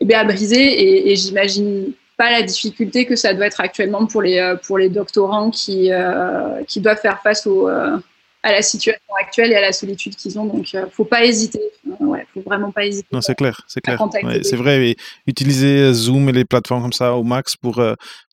eh 0.00 0.14
à 0.14 0.24
briser. 0.24 1.10
Et, 1.10 1.16
j'imagine 1.16 1.92
pas 2.16 2.30
la 2.30 2.42
difficulté 2.42 3.04
que 3.04 3.14
ça 3.14 3.34
doit 3.34 3.46
être 3.46 3.60
actuellement 3.60 4.06
pour 4.06 4.22
les, 4.22 4.38
euh, 4.38 4.56
pour 4.56 4.78
les 4.78 4.88
doctorants 4.88 5.50
qui, 5.50 5.90
qui 6.66 6.80
doivent 6.80 7.00
faire 7.00 7.20
face 7.22 7.46
au, 7.46 7.68
à 8.42 8.52
la 8.52 8.62
situation 8.62 9.00
actuelle 9.20 9.52
et 9.52 9.56
à 9.56 9.60
la 9.60 9.72
solitude 9.72 10.14
qu'ils 10.14 10.38
ont. 10.38 10.44
Donc, 10.44 10.72
il 10.72 10.80
ne 10.80 10.86
faut 10.86 11.04
pas 11.04 11.24
hésiter. 11.24 11.60
Ouais, 12.00 12.26
faut 12.32 12.42
vraiment 12.42 12.70
pas 12.70 12.84
hésiter. 12.84 13.08
Non, 13.12 13.20
c'est 13.20 13.34
clair, 13.34 13.60
c'est 13.66 13.80
clair. 13.80 13.98
c'est 14.42 14.56
vrai. 14.56 14.94
utiliser 15.26 15.92
Zoom 15.92 16.28
et 16.28 16.32
les 16.32 16.44
plateformes 16.44 16.82
comme 16.82 16.92
ça 16.92 17.14
au 17.14 17.24
max 17.24 17.56
pour, 17.56 17.82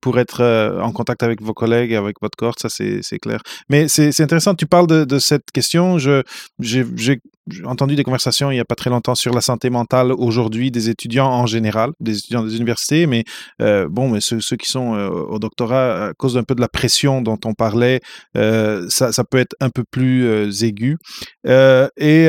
pour 0.02 0.20
être 0.20 0.44
en 0.82 0.92
contact 0.92 1.24
avec 1.24 1.42
vos 1.42 1.54
collègues, 1.54 1.94
avec 1.96 2.18
votre 2.22 2.38
corps, 2.38 2.56
ça, 2.60 2.70
c'est 2.70 3.20
clair. 3.20 3.42
Mais 3.70 3.88
c'est 3.88 4.20
intéressant, 4.22 4.56
tu 4.56 4.66
parles 4.66 4.88
de, 4.88 5.06
de 5.06 5.20
cette 5.20 5.52
question. 5.52 5.98
J'ai 5.98 7.20
entendu 7.66 7.96
des 7.96 8.04
conversations 8.04 8.52
il 8.52 8.56
n'y 8.56 8.60
a 8.60 8.66
pas 8.66 8.76
très 8.76 8.90
longtemps 8.90 9.16
sur 9.16 9.34
la 9.34 9.42
santé 9.42 9.70
mentale 9.70 10.12
aujourd'hui 10.12 10.72
des 10.72 10.90
étudiants 10.90 11.30
en 11.30 11.46
général, 11.46 11.92
des 12.00 12.18
étudiants 12.18 12.44
des 12.44 12.56
universités, 12.56 13.06
mais 13.06 13.24
euh, 13.62 13.88
bon, 13.90 14.10
mais 14.10 14.22
ceux, 14.22 14.40
qui 14.40 14.70
sont 14.70 14.96
euh, 14.96 15.10
au 15.10 15.40
doctorat, 15.40 16.08
à 16.08 16.14
cause 16.14 16.36
d'un 16.36 16.44
peu 16.44 16.56
de 16.56 16.62
la 16.62 16.70
pression 16.70 17.22
dont 17.22 17.40
on 17.46 17.54
parlait, 17.54 18.02
euh, 18.38 18.86
ça, 18.90 19.12
ça, 19.12 19.24
peut 19.24 19.38
être 19.38 19.56
un 19.60 19.70
peu 19.70 19.84
plus 19.90 20.64
aigu. 20.64 20.98
Et 21.46 22.28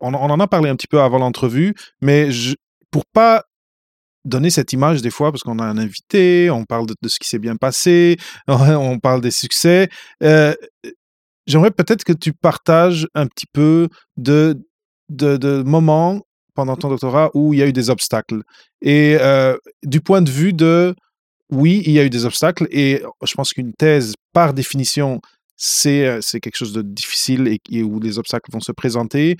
on, 0.00 0.14
en 0.14 0.40
a 0.40 0.46
parlé 0.46 0.70
un 0.70 0.76
petit 0.76 0.86
peu 0.86 1.00
avant 1.00 1.18
l'entrevue, 1.18 1.74
mais 2.00 2.30
je, 2.30 2.54
pour 2.90 3.04
pas 3.06 3.44
donner 4.24 4.50
cette 4.50 4.72
image 4.72 5.02
des 5.02 5.10
fois, 5.10 5.32
parce 5.32 5.42
qu'on 5.42 5.58
a 5.58 5.64
un 5.64 5.78
invité, 5.78 6.50
on 6.50 6.64
parle 6.64 6.86
de, 6.86 7.08
ce 7.08 7.18
qui 7.18 7.28
s'est 7.28 7.38
bien 7.38 7.56
passé, 7.56 8.16
on 8.48 8.98
parle 8.98 9.20
des 9.20 9.30
succès. 9.30 9.88
J'aimerais 11.46 11.70
peut-être 11.70 12.04
que 12.04 12.12
tu 12.12 12.32
partages 12.32 13.06
un 13.14 13.26
petit 13.26 13.46
peu 13.52 13.88
de, 14.16 14.58
de, 15.08 15.36
de, 15.36 15.62
moments 15.62 16.22
pendant 16.54 16.76
ton 16.76 16.88
doctorat 16.88 17.30
où 17.34 17.52
il 17.52 17.58
y 17.58 17.62
a 17.62 17.66
eu 17.66 17.72
des 17.72 17.90
obstacles. 17.90 18.42
Et 18.80 19.16
euh, 19.20 19.56
du 19.82 20.00
point 20.00 20.22
de 20.22 20.30
vue 20.30 20.52
de, 20.52 20.94
oui, 21.50 21.82
il 21.86 21.92
y 21.92 21.98
a 21.98 22.04
eu 22.04 22.10
des 22.10 22.24
obstacles, 22.24 22.66
et 22.70 23.02
je 23.22 23.34
pense 23.34 23.52
qu'une 23.52 23.72
thèse, 23.74 24.14
par 24.32 24.54
définition, 24.54 25.20
c'est 25.56 26.06
euh, 26.06 26.20
quelque 26.32 26.56
chose 26.56 26.72
de 26.72 26.82
difficile 26.82 27.48
et, 27.48 27.60
et, 27.70 27.82
où 27.82 28.00
les 28.00 28.18
obstacles 28.18 28.50
vont 28.50 28.60
se 28.60 28.72
présenter, 28.72 29.36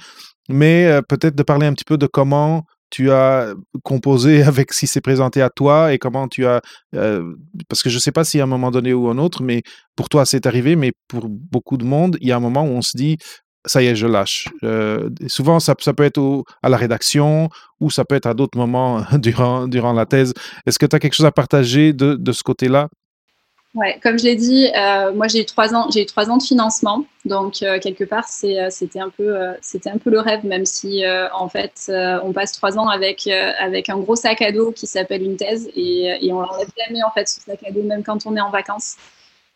mais 0.48 0.86
euh, 0.86 1.02
peut-être 1.02 1.34
de 1.34 1.42
parler 1.42 1.66
un 1.66 1.72
petit 1.72 1.84
peu 1.84 1.98
de 1.98 2.06
comment 2.06 2.64
tu 2.94 3.10
as 3.10 3.54
composé 3.82 4.42
avec 4.44 4.72
ce 4.72 4.86
qui 4.86 5.00
présenté 5.00 5.42
à 5.42 5.50
toi 5.50 5.92
et 5.92 5.98
comment 5.98 6.28
tu 6.28 6.46
as... 6.46 6.60
Euh, 6.94 7.34
parce 7.68 7.82
que 7.82 7.90
je 7.90 7.96
ne 7.96 8.00
sais 8.00 8.12
pas 8.12 8.22
si 8.22 8.38
à 8.40 8.44
un 8.44 8.46
moment 8.46 8.70
donné 8.70 8.94
ou 8.94 9.08
un 9.08 9.18
autre, 9.18 9.42
mais 9.42 9.62
pour 9.96 10.08
toi 10.08 10.24
c'est 10.24 10.46
arrivé, 10.46 10.76
mais 10.76 10.92
pour 11.08 11.28
beaucoup 11.28 11.76
de 11.76 11.84
monde, 11.84 12.16
il 12.20 12.28
y 12.28 12.32
a 12.32 12.36
un 12.36 12.40
moment 12.40 12.62
où 12.62 12.68
on 12.68 12.82
se 12.82 12.96
dit, 12.96 13.16
ça 13.66 13.82
y 13.82 13.86
est, 13.86 13.96
je 13.96 14.06
lâche. 14.06 14.46
Euh, 14.62 15.10
souvent, 15.26 15.58
ça, 15.58 15.74
peut 15.74 16.04
être 16.04 16.44
à 16.62 16.68
la 16.68 16.76
rédaction 16.76 17.48
ou 17.80 17.90
ça 17.90 18.04
peut 18.04 18.14
être 18.14 18.26
à 18.26 18.34
d'autres 18.34 18.58
moments 18.58 19.02
durant, 19.18 19.66
durant 19.66 19.92
la 19.92 20.06
thèse. 20.06 20.32
Est-ce 20.66 20.78
que 20.78 20.86
tu 20.86 20.94
as 20.94 21.00
quelque 21.00 21.14
chose 21.14 21.26
à 21.26 21.32
partager 21.32 21.92
de 21.92 22.32
ce 22.32 22.42
côté-là? 22.44 22.88
Ouais, 23.74 23.98
comme 24.04 24.16
je 24.20 24.24
l'ai 24.24 24.36
dit, 24.36 24.68
euh, 24.76 25.12
moi 25.12 25.26
j'ai 25.26 25.40
eu 25.40 25.44
trois 25.44 25.74
ans, 25.74 25.90
j'ai 25.90 26.02
eu 26.02 26.06
trois 26.06 26.30
ans 26.30 26.36
de 26.36 26.42
financement, 26.44 27.04
donc 27.24 27.60
euh, 27.64 27.80
quelque 27.80 28.04
part 28.04 28.24
euh, 28.44 28.68
c'était 28.70 29.00
un 29.00 29.10
peu, 29.10 29.36
euh, 29.36 29.52
c'était 29.62 29.90
un 29.90 29.98
peu 29.98 30.10
le 30.10 30.20
rêve, 30.20 30.46
même 30.46 30.64
si 30.64 31.04
euh, 31.04 31.28
en 31.32 31.48
fait 31.48 31.90
on 32.22 32.32
passe 32.32 32.52
trois 32.52 32.78
ans 32.78 32.88
avec 32.88 33.26
avec 33.26 33.88
un 33.88 33.98
gros 33.98 34.14
sac 34.14 34.42
à 34.42 34.52
dos 34.52 34.70
qui 34.70 34.86
s'appelle 34.86 35.22
une 35.24 35.36
thèse 35.36 35.68
et, 35.74 36.04
et 36.24 36.32
on 36.32 36.40
l'enlève 36.40 36.68
jamais 36.86 37.02
en 37.02 37.10
fait 37.10 37.26
ce 37.28 37.40
sac 37.40 37.58
à 37.66 37.72
dos, 37.72 37.82
même 37.82 38.04
quand 38.04 38.26
on 38.26 38.36
est 38.36 38.40
en 38.40 38.50
vacances. 38.50 38.94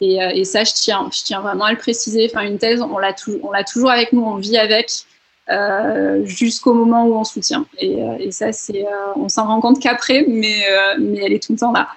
Et, 0.01 0.45
ça, 0.45 0.63
je 0.65 0.73
tiens, 0.75 1.09
je 1.13 1.25
tiens 1.25 1.41
vraiment 1.41 1.65
à 1.65 1.73
le 1.73 1.79
préciser. 1.79 2.29
Enfin, 2.33 2.47
une 2.47 2.59
thèse, 2.59 2.81
on 2.83 2.99
l'a, 2.99 3.15
on 3.43 3.51
l'a 3.51 3.65
toujours 3.65 3.91
avec 3.91 4.13
nous, 4.13 4.23
on 4.23 4.37
vit 4.37 4.57
avec. 4.57 4.91
jusqu'au 6.25 6.73
moment 6.75 7.05
où 7.07 7.15
on 7.17 7.25
soutient. 7.25 7.67
Et, 7.79 8.31
ça, 8.31 8.53
c'est, 8.53 8.85
on 9.17 9.29
s'en 9.29 9.47
rend 9.47 9.61
compte 9.61 9.81
qu'après, 9.81 10.25
mais, 10.29 10.65
mais 11.01 11.19
elle 11.25 11.33
est 11.33 11.43
tout 11.43 11.53
le 11.53 11.59
temps 11.59 11.73
là. 11.73 11.89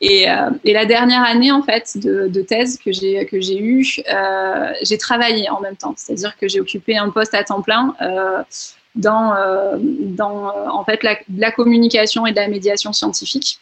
Et, 0.00 0.30
euh, 0.30 0.50
et, 0.64 0.72
la 0.72 0.84
dernière 0.84 1.24
année 1.24 1.50
en 1.50 1.62
fait 1.62 1.98
de, 1.98 2.42
thèse 2.42 2.78
que 2.78 2.92
j'ai 2.92 3.26
que 3.26 3.40
j'ai 3.40 3.58
eu, 3.58 3.84
euh, 4.08 4.72
j'ai 4.82 4.96
travaillé 4.96 5.50
en 5.50 5.60
même 5.60 5.76
temps, 5.76 5.94
c'est-à-dire 5.96 6.36
que 6.36 6.46
j'ai 6.46 6.60
occupé 6.60 6.96
un 6.96 7.10
poste 7.10 7.34
à 7.34 7.42
temps 7.42 7.62
plein 7.62 7.96
euh, 8.00 8.42
dans 8.94 9.34
dans 9.80 10.52
en 10.68 10.84
fait 10.84 11.02
la, 11.02 11.18
la, 11.36 11.50
communication 11.50 12.26
et 12.26 12.30
de 12.30 12.36
la 12.36 12.46
médiation 12.46 12.92
scientifique 12.92 13.58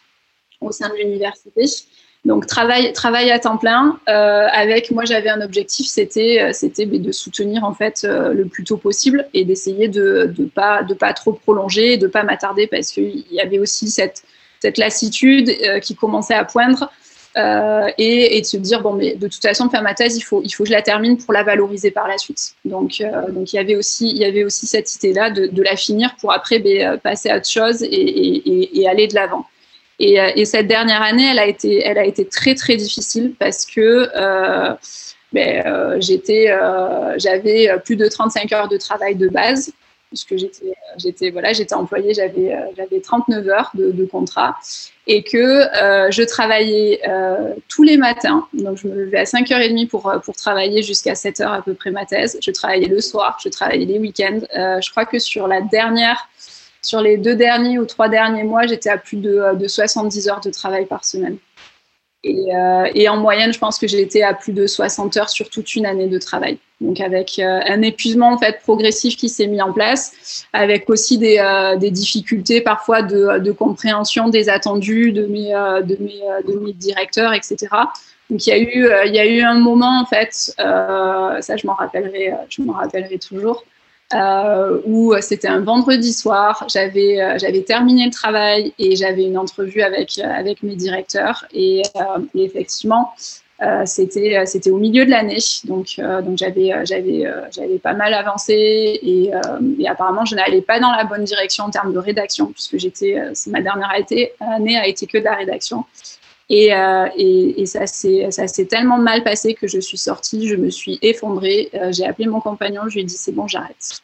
au 0.61 0.71
sein 0.71 0.89
de 0.89 0.95
l'université. 0.95 1.65
Donc 2.23 2.45
travail 2.45 2.93
travail 2.93 3.31
à 3.31 3.39
temps 3.39 3.57
plein 3.57 3.99
avec 4.05 4.91
moi 4.91 5.05
j'avais 5.05 5.29
un 5.29 5.41
objectif 5.41 5.87
c'était 5.87 6.51
c'était 6.53 6.85
de 6.85 7.11
soutenir 7.11 7.63
en 7.63 7.73
fait 7.73 8.03
le 8.03 8.45
plus 8.45 8.63
tôt 8.63 8.77
possible 8.77 9.27
et 9.33 9.43
d'essayer 9.43 9.87
de 9.87 10.31
de 10.37 10.45
pas 10.45 10.83
de 10.83 10.93
pas 10.93 11.13
trop 11.13 11.33
prolonger, 11.33 11.97
de 11.97 12.05
pas 12.05 12.21
m'attarder 12.21 12.67
parce 12.67 12.91
qu'il 12.91 13.25
y 13.31 13.39
avait 13.39 13.57
aussi 13.57 13.89
cette 13.89 14.23
cette 14.61 14.77
lassitude 14.77 15.49
euh, 15.49 15.79
qui 15.79 15.95
commençait 15.95 16.33
à 16.33 16.45
poindre. 16.45 16.91
Euh, 17.35 17.87
et, 17.99 18.41
de 18.41 18.45
se 18.45 18.57
dire 18.57 18.81
bon 18.81 18.93
mais 18.93 19.13
de 19.13 19.27
toute 19.27 19.43
façon 19.43 19.69
faire 19.69 19.83
ma 19.83 19.93
thèse 19.93 20.17
il 20.17 20.21
faut 20.21 20.41
il 20.43 20.49
faut 20.49 20.63
que 20.63 20.69
je 20.69 20.73
la 20.73 20.81
termine 20.81 21.17
pour 21.17 21.33
la 21.33 21.43
valoriser 21.43 21.91
par 21.91 22.07
la 22.07 22.17
suite 22.17 22.55
donc 22.65 22.99
euh, 22.99 23.29
donc 23.29 23.53
il 23.53 23.57
y 23.57 23.59
avait 23.59 23.75
aussi 23.75 24.09
il 24.09 24.17
y 24.17 24.25
avait 24.25 24.43
aussi 24.43 24.65
cette 24.65 24.95
idée 24.95 25.13
là 25.13 25.29
de, 25.29 25.61
la 25.61 25.75
finir 25.75 26.15
pour 26.19 26.31
après 26.31 26.57
ben, 26.57 26.97
passer 26.97 27.29
à 27.29 27.37
autre 27.37 27.49
chose 27.49 27.83
et 27.83 28.87
aller 28.89 29.05
de 29.05 29.13
l'avant 29.13 29.45
et, 29.99 30.45
cette 30.45 30.67
dernière 30.67 31.03
année 31.03 31.27
elle 31.29 31.37
a 31.37 31.45
été 31.45 31.83
elle 31.85 31.99
a 31.99 32.05
été 32.05 32.25
très 32.25 32.55
très 32.55 32.75
difficile 32.75 33.35
parce 33.37 33.67
que 33.67 34.09
ben, 35.31 35.99
j'étais 36.01 36.47
j'avais 37.17 37.69
plus 37.85 37.97
de 37.97 38.07
35 38.07 38.51
heures 38.53 38.67
de 38.67 38.77
travail 38.77 39.13
de 39.13 39.27
base 39.27 39.73
puisque 40.09 40.37
j'étais 40.37 40.73
j'étais 40.97 41.29
voilà 41.29 41.53
j'étais 41.53 41.73
employée 41.73 42.13
j'avais 42.13 42.53
euh, 42.53 42.61
j'avais 42.75 43.01
39 43.01 43.47
heures 43.47 43.71
de, 43.73 44.05
contrat 44.05 44.57
et 45.05 45.23
que 45.23 45.37
euh, 45.37 46.11
je 46.11 46.23
travaillais 46.23 47.01
euh, 47.07 47.53
tous 47.67 47.83
les 47.83 47.97
matins. 47.97 48.47
Donc 48.53 48.77
je 48.77 48.87
me 48.87 48.95
levais 48.95 49.19
à 49.19 49.23
5h30 49.23 49.87
pour 49.87 50.13
pour 50.23 50.35
travailler 50.35 50.83
jusqu'à 50.83 51.13
7h 51.13 51.47
à 51.47 51.61
peu 51.61 51.73
près 51.73 51.91
ma 51.91 52.05
thèse. 52.05 52.37
Je 52.41 52.51
travaillais 52.51 52.87
le 52.87 53.01
soir 53.01 53.37
je 53.43 53.49
travaillais 53.49 53.85
les 53.85 53.99
week-ends. 53.99 54.39
Je 54.53 54.91
crois 54.91 55.05
que 55.05 55.19
sur 55.19 55.47
la 55.47 55.61
dernière 55.61 56.29
sur 56.81 57.01
les 57.01 57.17
deux 57.17 57.35
derniers 57.35 57.79
ou 57.79 57.85
trois 57.85 58.09
derniers 58.09 58.43
mois 58.43 58.65
j'étais 58.65 58.89
à 58.89 58.97
plus 58.97 59.17
de, 59.17 59.55
de 59.55 59.67
70 59.67 60.29
heures 60.29 60.41
de 60.41 60.51
travail 60.51 60.85
par 60.85 61.03
semaine. 61.05 61.37
Et, 62.23 63.07
en 63.07 63.17
moyenne, 63.17 63.53
je 63.53 63.59
pense 63.59 63.79
que 63.79 63.85
été 63.85 64.23
à 64.23 64.33
plus 64.33 64.51
de 64.51 64.67
60 64.67 65.15
heures 65.17 65.29
sur 65.29 65.49
toute 65.49 65.75
une 65.75 65.85
année 65.85 66.07
de 66.07 66.17
travail. 66.17 66.59
Donc 66.79 67.01
avec 67.01 67.39
euh, 67.39 67.59
un 67.65 67.81
épuisement 67.81 68.33
en 68.33 68.37
fait 68.37 68.59
progressif 68.61 69.15
qui 69.17 69.29
s'est 69.29 69.47
mis 69.47 69.61
en 69.61 69.73
place, 69.73 70.45
avec 70.53 70.89
aussi 70.89 71.17
des, 71.17 71.39
euh, 71.39 71.75
difficultés 71.75 72.61
parfois 72.61 73.01
de, 73.01 73.51
compréhension 73.51 74.29
des 74.29 74.47
attendus 74.47 75.11
de 75.11 75.25
mes, 75.25 75.55
euh, 75.55 75.81
de 75.81 75.97
mes, 75.99 76.21
de 76.47 76.59
mes 76.59 76.73
directeurs, 76.73 77.33
etc. 77.33 77.67
Donc 78.29 78.45
il 78.45 78.49
y 78.49 78.53
a 78.53 78.59
eu, 78.59 79.07
il 79.07 79.15
y 79.15 79.19
a 79.19 79.25
eu 79.25 79.41
un 79.41 79.57
moment 79.57 80.01
en 80.01 80.05
fait, 80.05 80.33
ça 80.57 81.55
je 81.57 81.65
m'en 81.65 81.73
rappellerai, 81.73 82.33
je 82.49 82.61
m'en 82.61 82.73
rappellerai 82.73 83.17
toujours, 83.17 83.63
où 84.85 85.15
c'était 85.21 85.47
un 85.47 85.61
vendredi 85.61 86.11
soir, 86.13 86.67
j'avais 86.71 87.39
j'avais 87.39 87.61
terminé 87.61 88.05
le 88.05 88.11
travail 88.11 88.73
et 88.77 88.97
j'avais 88.97 89.23
une 89.23 89.37
entrevue 89.37 89.81
avec 89.81 90.19
avec 90.19 90.61
mes 90.61 90.75
directeurs 90.75 91.45
et, 91.53 91.83
effectivement 92.35 93.13
c'était 93.85 94.45
c'était 94.45 94.69
au 94.69 94.77
milieu 94.77 95.05
de 95.05 95.09
l'année 95.09 95.39
donc 95.65 95.99
donc 95.99 96.37
j'avais 96.37 96.73
j'avais 96.85 97.23
j'avais 97.51 97.79
pas 97.79 97.93
mal 97.93 98.13
avancé 98.13 98.99
et, 99.01 99.31
apparemment 99.87 100.25
je 100.25 100.35
n'allais 100.35 100.61
pas 100.61 100.79
dans 100.79 100.91
la 100.91 101.05
bonne 101.05 101.23
direction 101.23 101.65
en 101.65 101.69
termes 101.69 101.93
de 101.93 101.99
rédaction 101.99 102.51
puisque 102.51 102.77
j'étais 102.77 103.19
ma 103.47 103.61
dernière 103.61 103.91
année 104.39 104.77
a 104.77 104.87
été 104.87 105.07
que 105.07 105.17
de 105.17 105.23
la 105.23 105.35
rédaction 105.35 105.85
et, 106.49 106.73
euh, 106.73 107.07
et, 107.17 107.61
et, 107.61 107.65
ça 107.65 107.87
s'est 107.87 108.65
tellement 108.69 108.97
mal 108.97 109.23
passé 109.23 109.53
que 109.53 109.67
je 109.67 109.79
suis 109.79 109.97
sortie, 109.97 110.47
je 110.47 110.55
me 110.55 110.69
suis 110.69 110.97
effondrée. 111.01 111.69
Euh, 111.73 111.91
j'ai 111.91 112.05
appelé 112.05 112.27
mon 112.27 112.39
compagnon, 112.39 112.83
je 112.87 112.95
lui 112.95 113.01
ai 113.01 113.03
dit 113.03 113.17
c'est 113.17 113.33
bon, 113.33 113.47
j'arrête. 113.47 114.01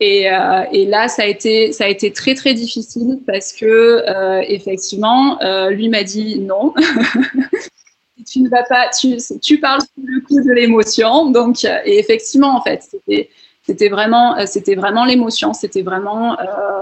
Et, 0.00 0.30
euh, 0.30 0.64
et, 0.72 0.86
là, 0.86 1.08
ça 1.08 1.22
a 1.22 1.26
été 1.26 1.72
ça 1.72 1.84
a 1.84 1.88
été 1.88 2.12
très 2.12 2.34
très 2.34 2.54
difficile 2.54 3.20
parce 3.26 3.52
que 3.52 3.64
euh, 3.66 4.42
effectivement, 4.46 5.40
euh, 5.42 5.70
lui 5.70 5.88
m'a 5.88 6.04
dit 6.04 6.38
non. 6.40 6.74
tu 8.34 8.40
ne 8.40 8.48
vas 8.48 8.64
pas, 8.64 8.88
tu, 8.88 9.16
tu 9.40 9.60
parles 9.60 9.80
sous 9.80 10.04
le 10.04 10.20
coup 10.20 10.42
de 10.42 10.52
l'émotion. 10.52 11.30
Donc, 11.30 11.64
et 11.64 11.98
effectivement, 11.98 12.56
en 12.56 12.62
fait, 12.62 12.82
c'était 12.82 13.30
c'était 13.62 13.88
vraiment 13.88 14.44
c'était 14.46 14.74
vraiment 14.74 15.04
l'émotion, 15.04 15.54
c'était 15.54 15.82
vraiment 15.82 16.36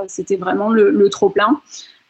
c'était 0.08 0.36
vraiment 0.36 0.70
le, 0.70 1.08
trop 1.10 1.28
plein. 1.28 1.60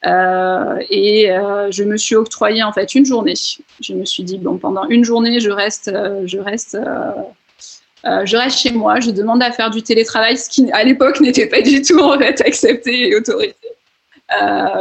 Euh, 0.04 0.78
et 0.90 1.30
euh, 1.30 1.70
je 1.70 1.84
me 1.84 1.96
suis 1.96 2.16
octroyé 2.16 2.62
en 2.62 2.72
fait 2.72 2.94
une 2.94 3.06
journée. 3.06 3.34
Je 3.80 3.94
me 3.94 4.04
suis 4.04 4.24
dit 4.24 4.38
bon 4.38 4.58
pendant 4.58 4.88
une 4.88 5.04
journée 5.04 5.38
je 5.38 5.50
reste, 5.50 5.88
euh, 5.88 6.22
je 6.26 6.38
reste, 6.38 6.74
euh, 6.74 8.26
je 8.26 8.36
reste 8.36 8.58
chez 8.58 8.72
moi. 8.72 9.00
Je 9.00 9.10
demande 9.10 9.42
à 9.42 9.52
faire 9.52 9.70
du 9.70 9.82
télétravail, 9.82 10.36
ce 10.36 10.48
qui 10.48 10.70
à 10.72 10.82
l'époque 10.82 11.20
n'était 11.20 11.46
pas 11.46 11.62
du 11.62 11.82
tout 11.82 12.00
en 12.00 12.18
fait 12.18 12.40
accepté 12.40 13.08
et 13.08 13.16
autorisé. 13.16 13.54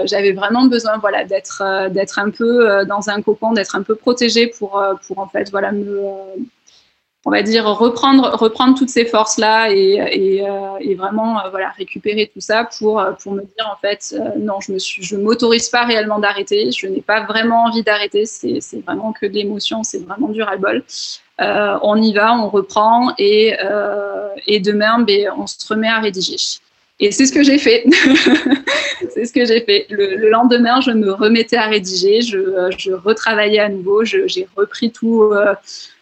J'avais 0.05 0.31
vraiment 0.31 0.65
besoin 0.65 0.97
voilà 0.97 1.23
d'être 1.25 1.89
d'être 1.89 2.19
un 2.19 2.29
peu 2.29 2.85
dans 2.85 3.09
un 3.09 3.21
cocon, 3.21 3.53
d'être 3.53 3.75
un 3.75 3.83
peu 3.83 3.95
protégée 3.95 4.47
pour 4.47 4.81
pour 5.05 5.19
en 5.19 5.27
fait 5.27 5.49
voilà 5.51 5.71
me 5.71 5.85
on 7.23 7.29
va 7.29 7.43
dire 7.43 7.65
reprendre 7.65 8.75
toutes 8.75 8.89
ces 8.89 9.05
forces 9.05 9.37
là 9.37 9.69
et, 9.69 10.41
euh, 10.43 10.95
vraiment 10.97 11.39
euh, 11.39 11.49
voilà 11.49 11.69
récupérer 11.77 12.29
tout 12.33 12.41
ça 12.41 12.67
pour 12.79 12.99
euh, 12.99 13.11
me 13.27 13.41
dire 13.41 13.69
en 13.71 13.79
fait 13.79 14.13
euh, 14.13 14.39
non 14.39 14.59
je 14.59 14.71
me 14.71 14.79
suis 14.79 15.03
je 15.03 15.15
m'autorise 15.15 15.69
pas 15.69 15.85
réellement 15.85 16.19
d'arrêter. 16.19 16.71
Je 16.71 16.87
n'ai 16.87 17.01
pas 17.01 17.23
vraiment 17.25 17.65
envie 17.65 17.83
d'arrêter. 17.83 18.25
C'est 18.25 18.59
vraiment 18.85 19.13
que 19.13 19.25
de 19.25 19.33
l'émotion. 19.33 19.83
C'est 19.83 19.99
vraiment 19.99 20.29
du 20.29 20.41
ras-le-bol. 20.41 20.83
On 21.39 22.01
y 22.01 22.13
va 22.13 22.35
on 22.35 22.49
reprend 22.49 23.13
et 23.17 23.55
et 24.47 24.59
demain 24.59 24.99
ben 24.99 25.29
on 25.37 25.45
se 25.47 25.67
remet 25.67 25.87
à 25.87 25.99
rédiger 25.99 26.37
et 27.01 27.11
c'est 27.11 27.25
ce 27.25 27.33
que 27.33 27.43
j'ai 27.43 27.57
fait. 27.57 27.83
c'est 29.13 29.25
ce 29.25 29.33
que 29.33 29.43
j'ai 29.43 29.61
fait. 29.61 29.87
Le, 29.89 30.15
le, 30.15 30.29
lendemain, 30.29 30.79
je 30.81 30.91
me 30.91 31.11
remettais 31.11 31.57
à 31.57 31.67
rédiger, 31.67 32.21
je, 32.21 32.93
retravaillais 32.93 33.59
à 33.59 33.69
nouveau, 33.69 34.05
j'ai 34.05 34.47
repris 34.55 34.91
tout, 34.91 35.23
euh, 35.23 35.53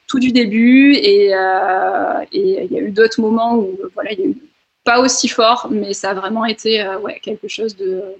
tout 0.07 0.19
du 0.19 0.31
début 0.31 0.93
et, 0.93 1.33
euh, 1.33 2.19
et 2.33 2.65
il 2.65 2.71
y 2.71 2.77
a 2.77 2.81
eu 2.81 2.91
d'autres 2.91 3.21
moments 3.21 3.57
où 3.57 3.79
voilà, 3.93 4.11
il 4.11 4.19
y 4.19 4.23
a 4.23 4.27
eu 4.27 4.37
pas 4.83 4.99
aussi 4.99 5.27
fort, 5.27 5.67
mais 5.69 5.93
ça 5.93 6.11
a 6.11 6.13
vraiment 6.13 6.45
été 6.45 6.81
euh, 6.81 6.97
quelque 7.21 7.47
chose 7.47 7.75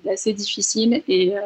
d'assez 0.06 0.34
difficile 0.34 1.04
et, 1.08 1.36
euh, 1.36 1.42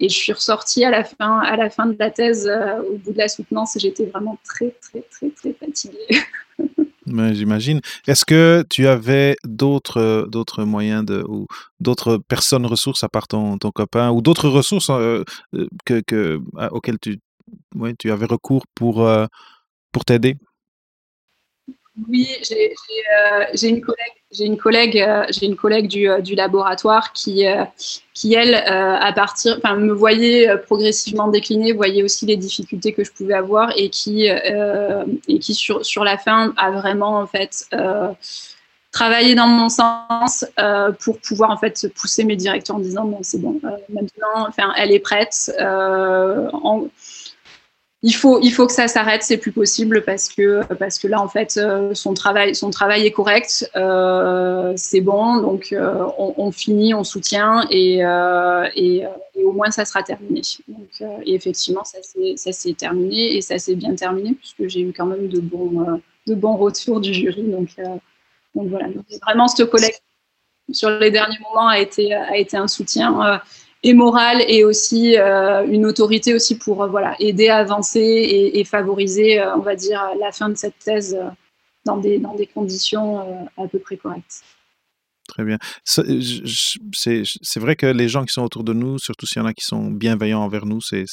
et 0.00 0.08
je 0.08 0.14
suis 0.14 0.32
ressortie 0.32 0.84
à 0.84 0.90
la 0.90 1.04
fin, 1.04 1.38
à 1.40 1.56
la 1.56 1.70
fin 1.70 1.86
de 1.86 1.96
la 1.98 2.10
thèse, 2.10 2.46
euh, 2.46 2.82
au 2.82 2.98
bout 2.98 3.12
de 3.12 3.18
la 3.18 3.28
soutenance, 3.28 3.76
j'étais 3.78 4.06
vraiment 4.06 4.38
très, 4.44 4.74
très, 4.80 5.02
très, 5.02 5.30
très 5.30 5.52
fatiguée. 5.52 6.18
J'imagine. 7.06 7.80
Est-ce 8.06 8.24
que 8.24 8.64
tu 8.70 8.86
avais 8.88 9.36
d'autres 9.44 10.26
d'autres 10.30 10.64
moyens 10.64 11.04
de 11.04 11.22
ou 11.28 11.46
d'autres 11.78 12.16
personnes 12.16 12.64
ressources 12.66 13.04
à 13.04 13.08
part 13.08 13.28
ton, 13.28 13.58
ton 13.58 13.70
copain 13.70 14.10
ou 14.10 14.22
d'autres 14.22 14.48
ressources 14.48 14.90
euh, 14.90 15.22
que, 15.84 16.00
que 16.00 16.40
auxquelles 16.70 16.98
tu 16.98 17.20
ouais, 17.74 17.94
tu 17.98 18.10
avais 18.10 18.26
recours 18.26 18.64
pour 18.74 19.06
euh, 19.06 19.26
pour 19.92 20.04
t'aider? 20.04 20.36
Oui, 22.08 22.28
j'ai 22.42 23.66
une 23.66 23.80
collègue, 24.56 25.86
du, 25.86 26.08
euh, 26.08 26.20
laboratoire 26.34 27.12
qui, 27.12 27.46
euh, 27.46 27.64
elle, 28.24 28.54
euh, 28.54 28.96
à 28.98 29.12
partir, 29.12 29.58
enfin, 29.58 29.76
me 29.76 29.92
voyait 29.92 30.58
progressivement 30.58 31.28
décliner, 31.28 31.72
voyait 31.72 32.02
aussi 32.02 32.26
les 32.26 32.36
difficultés 32.36 32.92
que 32.92 33.04
je 33.04 33.12
pouvais 33.12 33.34
avoir 33.34 33.72
et 33.76 33.90
qui, 33.90 34.26
et 34.26 35.38
qui 35.38 35.54
sur, 35.54 36.04
la 36.04 36.18
fin 36.18 36.52
a 36.56 36.72
vraiment 36.72 37.18
en 37.18 37.26
fait 37.28 37.68
travaillé 38.90 39.36
dans 39.36 39.46
mon 39.46 39.68
sens 39.68 40.44
pour 40.98 41.20
pouvoir 41.20 41.50
en 41.50 41.58
fait 41.58 41.86
pousser 41.94 42.24
mes 42.24 42.36
directeurs 42.36 42.76
en 42.76 42.80
disant 42.80 43.18
c'est 43.22 43.40
bon 43.40 43.60
maintenant, 43.88 44.48
enfin 44.48 44.72
elle 44.76 44.90
est 44.90 44.98
prête. 44.98 45.52
Il 48.06 48.12
faut, 48.12 48.38
il 48.42 48.50
faut 48.50 48.66
que 48.66 48.72
ça 48.72 48.86
s'arrête, 48.86 49.22
c'est 49.22 49.38
plus 49.38 49.50
possible 49.50 50.02
parce 50.04 50.28
que, 50.28 50.62
parce 50.74 50.98
que 50.98 51.08
là, 51.08 51.22
en 51.22 51.28
fait, 51.28 51.56
euh, 51.56 51.94
son 51.94 52.12
travail, 52.12 52.54
son 52.54 52.68
travail 52.68 53.06
est 53.06 53.12
correct, 53.12 53.70
euh, 53.76 54.74
c'est 54.76 55.00
bon, 55.00 55.40
donc 55.40 55.72
euh, 55.72 56.04
on, 56.18 56.52
finit, 56.52 56.92
on 56.92 57.02
soutient 57.02 57.66
et, 57.70 58.00
et, 58.76 59.06
au 59.42 59.52
moins 59.52 59.70
ça 59.70 59.86
sera 59.86 60.02
terminé. 60.02 60.42
Donc, 60.68 60.90
et 61.24 61.34
effectivement, 61.34 61.82
ça 61.84 61.98
s'est 62.02 62.74
terminé 62.74 63.36
et 63.36 63.40
ça 63.40 63.56
s'est 63.58 63.74
bien 63.74 63.94
terminé 63.94 64.34
puisque 64.34 64.68
j'ai 64.68 64.82
eu 64.82 64.92
quand 64.92 65.06
même 65.06 65.28
de 65.28 65.40
bons, 65.40 66.02
de 66.26 66.34
bons 66.34 66.56
retours 66.56 67.00
du 67.00 67.14
jury. 67.14 67.44
Donc, 67.44 67.70
donc 68.54 68.68
voilà, 68.68 68.88
vraiment, 69.22 69.48
ce 69.48 69.62
collègue 69.62 69.94
sur 70.70 70.90
les 70.90 71.10
derniers 71.10 71.38
moments 71.48 71.68
a 71.68 71.78
été, 71.78 72.12
a 72.12 72.36
été 72.36 72.58
un 72.58 72.68
soutien 72.68 73.40
et 73.84 73.94
morale 73.94 74.42
et 74.48 74.64
aussi 74.64 75.16
une 75.16 75.86
autorité 75.86 76.34
aussi 76.34 76.58
pour 76.58 76.86
voilà 76.88 77.14
aider 77.20 77.48
à 77.48 77.58
avancer 77.58 78.00
et, 78.54 78.64
favoriser, 78.64 79.40
on 79.54 79.60
va 79.60 79.76
dire, 79.76 80.02
la 80.18 80.32
fin 80.32 80.48
de 80.48 80.56
cette 80.56 80.78
thèse 80.78 81.16
dans 81.84 81.98
des, 81.98 82.18
dans 82.18 82.34
des 82.34 82.46
conditions 82.46 83.46
à 83.56 83.68
peu 83.68 83.78
près 83.78 83.96
correctes. 83.96 84.42
Très 85.28 85.44
bien. 85.44 85.58
C'est 85.84 87.60
vrai 87.60 87.76
que 87.76 87.86
les 87.86 88.08
gens 88.08 88.24
qui 88.24 88.32
sont 88.32 88.42
autour 88.42 88.64
de 88.64 88.72
nous, 88.72 88.98
surtout 88.98 89.26
s'il 89.26 89.40
y 89.40 89.44
en 89.44 89.46
a 89.46 89.54
qui 89.54 89.64
sont 89.64 89.90
bienveillants 89.90 90.42
envers 90.42 90.66
nous, 90.66 90.80
c'est 90.80 91.06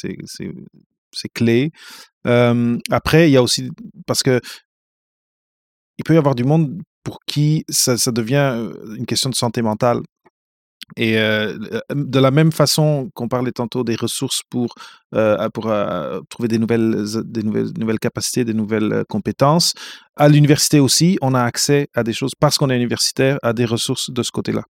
clé. 1.33 1.71
après, 2.25 3.29
il 3.29 3.33
y 3.33 3.37
a 3.37 3.43
aussi, 3.43 3.69
parce 4.07 4.23
que 4.23 4.39
il 5.97 6.03
peut 6.03 6.15
y 6.15 6.17
avoir 6.17 6.35
du 6.35 6.43
monde 6.43 6.81
pour 7.03 7.19
qui 7.27 7.63
ça, 7.69 7.97
ça 7.97 8.11
devient 8.11 8.71
une 8.97 9.05
question 9.05 9.29
de 9.29 9.35
santé 9.35 9.61
mentale. 9.61 10.01
Et 10.97 11.13
de 11.13 12.19
la 12.19 12.31
même 12.31 12.51
façon 12.51 13.09
qu'on 13.13 13.27
parlait 13.27 13.51
tantôt 13.51 13.83
des 13.83 13.95
ressources 13.95 14.41
pour, 14.49 14.75
trouver 16.29 16.47
des 16.47 16.57
nouvelles, 16.57 17.05
des 17.23 17.43
nouvelles, 17.43 17.99
capacités, 17.99 18.43
des 18.43 18.53
nouvelles 18.53 19.03
compétences, 19.07 19.73
à 20.17 20.27
l'université 20.27 20.79
aussi, 20.79 21.17
on 21.21 21.33
a 21.33 21.41
accès 21.41 21.87
à 21.95 22.03
des 22.03 22.13
choses, 22.13 22.33
parce 22.39 22.57
qu'on 22.57 22.69
est 22.69 22.75
universitaire, 22.75 23.37
à 23.41 23.53
des 23.53 23.65
ressources 23.65 24.11
de 24.11 24.23
ce 24.23 24.31
côté-là. 24.31 24.63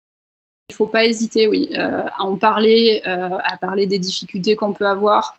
Il 0.69 0.75
ne 0.75 0.77
faut 0.77 0.87
pas 0.87 1.05
hésiter, 1.05 1.49
oui, 1.49 1.75
à 1.75 2.23
en 2.23 2.37
parler, 2.37 3.03
à 3.05 3.57
parler 3.57 3.87
des 3.87 3.99
difficultés 3.99 4.57
qu'on 4.57 4.73
peut 4.73 4.87
avoir. 4.87 5.37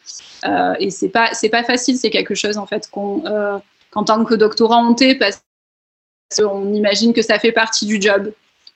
et 0.79 0.89
c'est 0.89 1.09
pas, 1.09 1.31
pas 1.51 1.63
facile, 1.63 1.97
c'est 1.97 2.09
quelque 2.09 2.35
chose 2.35 2.57
en 2.57 2.65
fait 2.65 2.89
qu'en 2.91 4.03
tant 4.03 4.25
que 4.25 4.33
doctorant 4.33 4.89
on 4.89 4.95
parce 5.19 5.43
qu'on 6.37 6.73
imagine 6.73 7.13
que 7.13 7.21
ça 7.21 7.39
fait 7.39 7.51
partie 7.51 7.85
du 7.85 8.01
job 8.01 8.31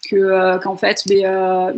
que 0.10 0.16
euh, 0.16 0.58
qu'en 0.60 0.78
fait, 0.78 1.04
mais, 1.10 1.26
euh, 1.26 1.72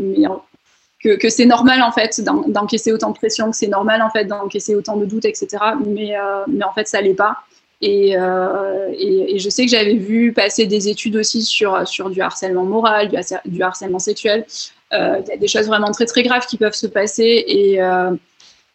que, 1.04 1.16
que 1.16 1.30
c'est 1.30 1.46
normal 1.46 1.82
en 1.82 1.92
fait 1.92 2.22
d'encaisser 2.22 2.92
autant 2.92 3.12
de 3.12 3.18
pression, 3.18 3.52
que 3.52 3.58
c'est 3.58 3.68
normal 3.68 4.02
en 4.02 4.10
fait 4.10 4.26
d'encaisser 4.26 4.76
autant 4.76 4.98
de 4.98 5.06
doutes, 5.06 5.26
etc. 5.26 5.48
Mais, 5.86 6.18
euh, 6.18 6.44
mais 6.48 6.64
en 6.64 6.74
fait, 6.74 6.88
ça 6.88 7.02
l'est 7.02 7.14
pas. 7.14 7.38
Et, 7.80 8.14
et, 8.14 9.38
je 9.38 9.50
sais 9.52 9.66
que 9.66 9.70
j'avais 9.70 9.98
vu 9.98 10.34
passer 10.34 10.66
des 10.66 10.90
études 10.90 11.16
aussi 11.16 11.44
sur, 11.44 11.88
sur 11.88 12.10
du 12.10 12.22
harcèlement 12.22 12.64
moral, 12.64 13.12
du, 13.46 13.62
harcèlement 13.62 14.00
sexuel. 14.00 14.48
Il 14.92 15.24
y 15.28 15.32
a 15.32 15.38
des 15.38 15.48
choses 15.48 15.68
vraiment 15.68 15.92
très 15.92 16.08
très 16.08 16.24
graves 16.24 16.48
qui 16.48 16.58
peuvent 16.58 16.74
se 16.74 16.88
passer 16.88 17.46
et, 17.48 17.80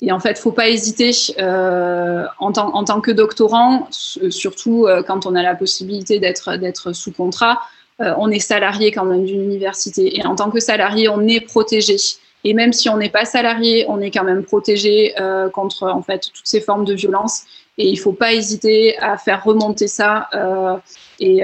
et 0.03 0.13
en 0.13 0.21
fait, 0.21 0.39
faut 0.39 0.53
pas 0.53 0.69
hésiter 0.69 1.11
en, 1.37 2.53
tant, 2.53 2.73
en 2.77 2.85
tant 2.85 3.01
que 3.01 3.11
doctorant, 3.11 3.89
surtout 3.91 4.87
quand 5.09 5.27
on 5.27 5.35
a 5.35 5.43
la 5.43 5.57
possibilité 5.57 6.21
d'être 6.21 6.93
sous 6.93 7.11
contrat, 7.11 7.59
euh, 8.01 8.15
on 8.19 8.31
est 8.31 8.39
salarié 8.39 8.91
quand 8.91 9.05
même 9.05 9.25
d'une 9.25 9.43
université. 9.43 10.19
Et 10.19 10.25
en 10.25 10.35
tant 10.35 10.51
que 10.51 10.61
salarié, 10.61 11.09
on 11.09 11.21
est 11.27 11.41
protégé. 11.41 11.97
Et 12.45 12.55
même 12.55 12.73
si 12.73 12.89
on 12.89 12.97
n'est 12.97 13.11
pas 13.11 13.25
salarié, 13.25 13.85
on 13.89 14.01
est 14.01 14.11
quand 14.11 14.25
même 14.25 14.43
protégé 14.43 15.15
euh, 15.21 15.49
contre 15.49 15.85
en 15.85 16.03
fait 16.03 16.31
toutes 16.35 16.47
ces 16.47 16.61
formes 16.61 16.85
de 16.85 16.95
violence. 16.95 17.45
Et 17.79 17.89
il 17.89 17.95
ne 17.95 18.01
faut 18.01 18.13
pas 18.13 18.33
hésiter 18.33 18.99
à 18.99 19.17
faire 19.17 19.45
remonter 19.45 19.89
ça. 19.89 20.29
Euh, 20.35 20.77
et, 21.21 21.43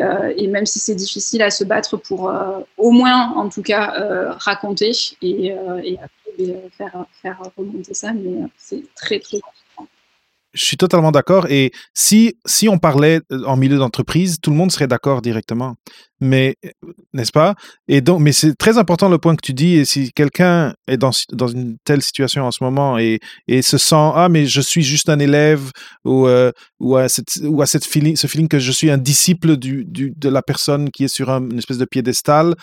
même 0.49 0.67
si 0.67 0.79
c'est 0.79 0.95
difficile 0.95 1.41
à 1.43 1.51
se 1.51 1.65
battre 1.65 1.97
pour 1.97 2.33
au 2.77 2.91
moins, 2.91 3.33
en 3.37 3.49
tout 3.49 3.63
cas, 3.63 4.35
raconter 4.39 4.91
et, 5.23 5.55
faire, 6.77 7.07
faire 7.23 7.39
remonter 7.57 7.95
ça. 7.95 8.13
Mais 8.13 8.47
c'est 8.57 8.83
très, 8.95 9.21
très 9.21 9.39
je 10.53 10.65
suis 10.65 10.77
totalement 10.77 11.13
d'accord. 11.13 11.47
Et 11.51 11.73
si, 11.95 12.37
si 12.47 12.69
on 12.69 12.79
parlait 12.79 13.21
en 13.47 13.57
milieu 13.57 13.79
d'entreprise, 13.79 14.41
tout 14.41 14.51
le 14.51 14.57
monde 14.57 14.73
serait 14.73 14.87
d'accord 14.87 15.23
directement. 15.23 15.77
Mais, 16.21 16.57
n'est-ce 17.13 17.33
pas? 17.33 17.55
Et 17.87 18.01
donc, 18.01 18.21
mais 18.21 18.33
c'est 18.33 18.55
très 18.55 18.79
important 18.79 19.09
le 19.09 19.19
point 19.19 19.37
que 19.37 19.45
tu 19.45 19.55
dis. 19.55 19.75
Et 19.75 19.85
si 19.85 20.13
quelqu'un 20.13 20.75
est 20.87 20.97
dans, 20.97 21.11
dans 21.33 21.49
une 21.49 21.77
telle 21.85 22.03
situation 22.03 22.45
en 22.45 22.51
ce 22.51 22.63
moment 22.63 22.99
et, 22.99 23.21
et 23.47 23.63
se 23.63 23.79
sent, 23.79 23.95
ah, 24.15 24.29
mais 24.29 24.47
je 24.47 24.61
suis 24.61 24.83
juste 24.83 25.09
un 25.09 25.19
élève 25.19 25.71
ou, 26.05 26.29
ou 26.81 26.97
à, 26.97 27.09
cette, 27.09 27.41
ou 27.45 27.63
à 27.63 27.67
cette 27.67 27.85
ce 27.85 28.27
feeling 28.27 28.49
que 28.49 28.59
je 28.59 28.73
suis 28.73 28.91
un 28.91 28.99
disciple 28.99 29.57
du, 29.57 29.85
du, 29.85 30.13
de 30.17 30.29
la 30.29 30.43
personne 30.43 30.91
qui 30.91 31.05
est 31.05 31.09
sur 31.09 31.31
un, 31.31 31.43
une 31.49 31.59
espèce 31.59 31.79
de 31.79 31.85
piédestal. 31.85 32.55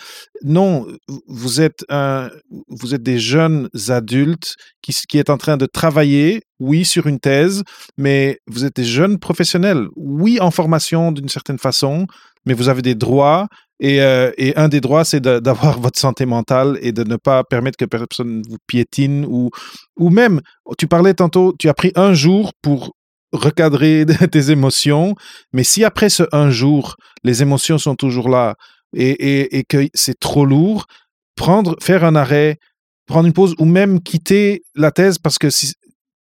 Non, 0.42 0.86
vous 1.26 1.60
êtes, 1.60 1.84
un, 1.88 2.30
vous 2.68 2.94
êtes 2.94 3.02
des 3.02 3.18
jeunes 3.18 3.68
adultes 3.88 4.56
qui, 4.82 4.92
qui 5.08 5.18
est 5.18 5.30
en 5.30 5.38
train 5.38 5.56
de 5.56 5.66
travailler 5.66 6.42
oui, 6.58 6.84
sur 6.84 7.06
une 7.06 7.20
thèse, 7.20 7.62
mais 7.98 8.38
vous 8.46 8.64
êtes 8.64 8.76
des 8.76 8.84
jeunes 8.84 9.18
professionnels, 9.18 9.88
oui, 9.94 10.38
en 10.40 10.50
formation 10.50 11.12
d'une 11.12 11.28
certaine 11.28 11.58
façon, 11.58 12.06
mais 12.46 12.54
vous 12.54 12.68
avez 12.68 12.82
des 12.82 12.94
droits. 12.94 13.48
Et, 13.78 14.00
euh, 14.00 14.32
et 14.38 14.56
un 14.56 14.68
des 14.68 14.80
droits, 14.80 15.04
c'est 15.04 15.20
d'avoir 15.40 15.78
votre 15.78 15.98
santé 15.98 16.24
mentale 16.24 16.78
et 16.80 16.92
de 16.92 17.04
ne 17.04 17.16
pas 17.16 17.44
permettre 17.44 17.76
que 17.76 17.84
personne 17.84 18.42
vous 18.48 18.56
piétine 18.66 19.26
ou, 19.28 19.50
ou 19.98 20.10
même, 20.10 20.40
tu 20.78 20.86
parlais 20.86 21.14
tantôt, 21.14 21.54
tu 21.58 21.68
as 21.68 21.74
pris 21.74 21.92
un 21.94 22.14
jour 22.14 22.52
pour 22.62 22.94
recadrer 23.32 24.06
tes 24.32 24.50
émotions, 24.50 25.14
mais 25.52 25.64
si 25.64 25.84
après 25.84 26.08
ce 26.08 26.22
un 26.32 26.48
jour, 26.48 26.96
les 27.24 27.42
émotions 27.42 27.76
sont 27.76 27.96
toujours 27.96 28.28
là 28.28 28.54
et, 28.94 29.10
et, 29.10 29.58
et 29.58 29.64
que 29.64 29.88
c'est 29.94 30.18
trop 30.18 30.46
lourd, 30.46 30.86
prendre, 31.34 31.76
faire 31.82 32.04
un 32.04 32.14
arrêt, 32.14 32.58
prendre 33.06 33.26
une 33.26 33.32
pause 33.32 33.54
ou 33.58 33.64
même 33.64 34.00
quitter 34.00 34.62
la 34.74 34.90
thèse 34.90 35.18
parce 35.18 35.38
que 35.38 35.50
si, 35.50 35.74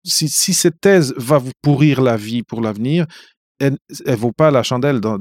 si, 0.05 0.55
cette 0.55 0.81
thèse 0.81 1.15
va 1.17 1.39
vous 1.39 1.53
pourrir 1.63 2.03
la 2.03 2.17
vie 2.17 2.43
pour 2.43 2.61
l'avenir, 2.61 3.07
elle 3.61 3.77
ne 4.07 4.15
vaut 4.15 4.33
pas 4.33 4.51
la 4.51 4.63
chandelle 4.63 5.01
dans, 5.01 5.19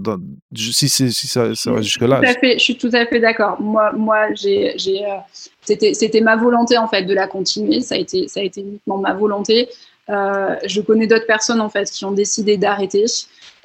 si, 0.56 0.89
si, 0.89 1.12
ça, 1.12 1.50
va 1.65 1.82
jusque-là. 1.82 2.22
Je 2.41 2.58
suis 2.58 2.78
tout 2.78 2.89
à 2.93 3.06
fait 3.06 3.19
d'accord. 3.19 3.62
Moi, 3.62 3.91
moi 3.93 4.34
j'ai, 4.34 4.76
euh, 4.76 5.17
c'était, 5.62 5.93
c'était 5.93 6.22
ma 6.22 6.36
volonté 6.36 6.78
en 6.78 6.88
fait 6.88 7.04
de 7.04 7.13
la 7.13 7.28
continuer. 7.28 7.82
Ça 7.82 7.96
a 7.96 7.98
été, 8.00 8.28
ça 8.28 8.39
a 8.39 8.43
été 8.43 8.62
uniquement 8.62 8.98
ma 8.98 9.13
volonté. 9.13 9.69
Euh, 10.10 10.56
je 10.65 10.82
connais 10.82 11.08
d'autres 11.08 11.28
personnes 11.28 11.62
en 11.62 11.69
fait 11.69 11.89
qui 11.89 12.06
ont 12.06 12.12
décidé 12.12 12.58
d'arrêter. 12.58 13.06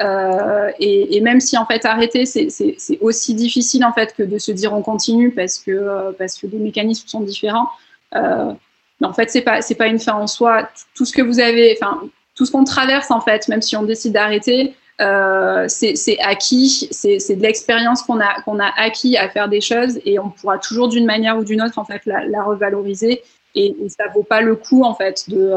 Euh, 0.00 0.70
et, 0.78 1.20
même 1.22 1.40
si 1.40 1.56
en 1.56 1.66
fait 1.66 1.84
arrêter, 1.84 2.26
c'est, 2.26 2.50
c'est, 2.50 2.76
aussi 3.00 3.34
difficile 3.34 3.84
en 3.84 3.92
fait 3.92 4.14
que 4.14 4.22
de 4.22 4.38
se 4.38 4.52
dire 4.52 4.72
on 4.72 4.82
continue 4.82 5.32
parce 5.32 5.58
que, 5.58 6.12
parce 6.12 6.38
que 6.38 6.46
les 6.46 6.58
mécanismes 6.58 7.08
sont 7.08 7.20
différents. 7.20 7.68
Mais 8.12 9.06
en 9.06 9.12
fait, 9.12 9.30
c'est 9.30 9.42
pas 9.42 9.62
c'est 9.62 9.76
pas 9.76 9.86
une 9.86 9.98
fin 9.98 10.14
en 10.14 10.26
soi. 10.26 10.68
Tout 10.94 11.04
ce 11.04 11.12
que 11.12 11.22
vous 11.22 11.40
avez, 11.40 11.76
enfin 11.80 12.02
tout 12.38 12.46
ce 12.46 12.52
qu'on 12.52 12.62
traverse 12.62 13.10
en 13.10 13.20
fait, 13.20 13.48
même 13.48 13.60
si 13.60 13.76
on 13.76 13.82
décide 13.82 14.12
d'arrêter, 14.12 14.76
euh, 15.00 15.64
c'est 15.68 16.18
acquis, 16.20 16.88
c'est 16.92 17.36
de 17.36 17.42
l'expérience 17.42 18.02
qu'on 18.02 18.20
a 18.20 18.40
qu'on 18.42 18.60
a 18.60 18.70
acquis 18.76 19.16
à 19.16 19.28
faire 19.28 19.48
des 19.48 19.60
choses 19.60 19.98
et 20.04 20.18
on 20.20 20.30
pourra 20.30 20.58
toujours 20.58 20.88
d'une 20.88 21.04
manière 21.04 21.36
ou 21.36 21.44
d'une 21.44 21.60
autre 21.62 21.78
en 21.78 21.84
fait 21.84 22.02
la, 22.06 22.42
revaloriser 22.42 23.22
et, 23.54 23.76
et, 23.84 23.88
ça 23.88 24.04
vaut 24.14 24.22
pas 24.22 24.40
le 24.40 24.54
coup 24.54 24.84
en 24.84 24.94
fait 24.94 25.28
de 25.28 25.54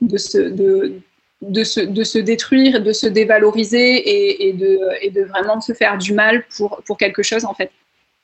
de 0.00 0.16
se 0.16 0.38
de 1.42 1.64
se, 1.64 1.80
de 1.80 2.04
se 2.04 2.18
détruire, 2.18 2.80
de 2.80 2.92
se 2.92 3.08
dévaloriser 3.08 3.96
et, 3.96 4.48
et, 4.48 4.52
de, 4.52 4.78
et 5.00 5.10
de 5.10 5.22
vraiment 5.24 5.60
se 5.60 5.72
faire 5.72 5.98
du 5.98 6.12
mal 6.12 6.44
pour, 6.56 6.80
pour 6.86 6.96
quelque 6.96 7.24
chose 7.24 7.44
en 7.44 7.54
fait 7.54 7.72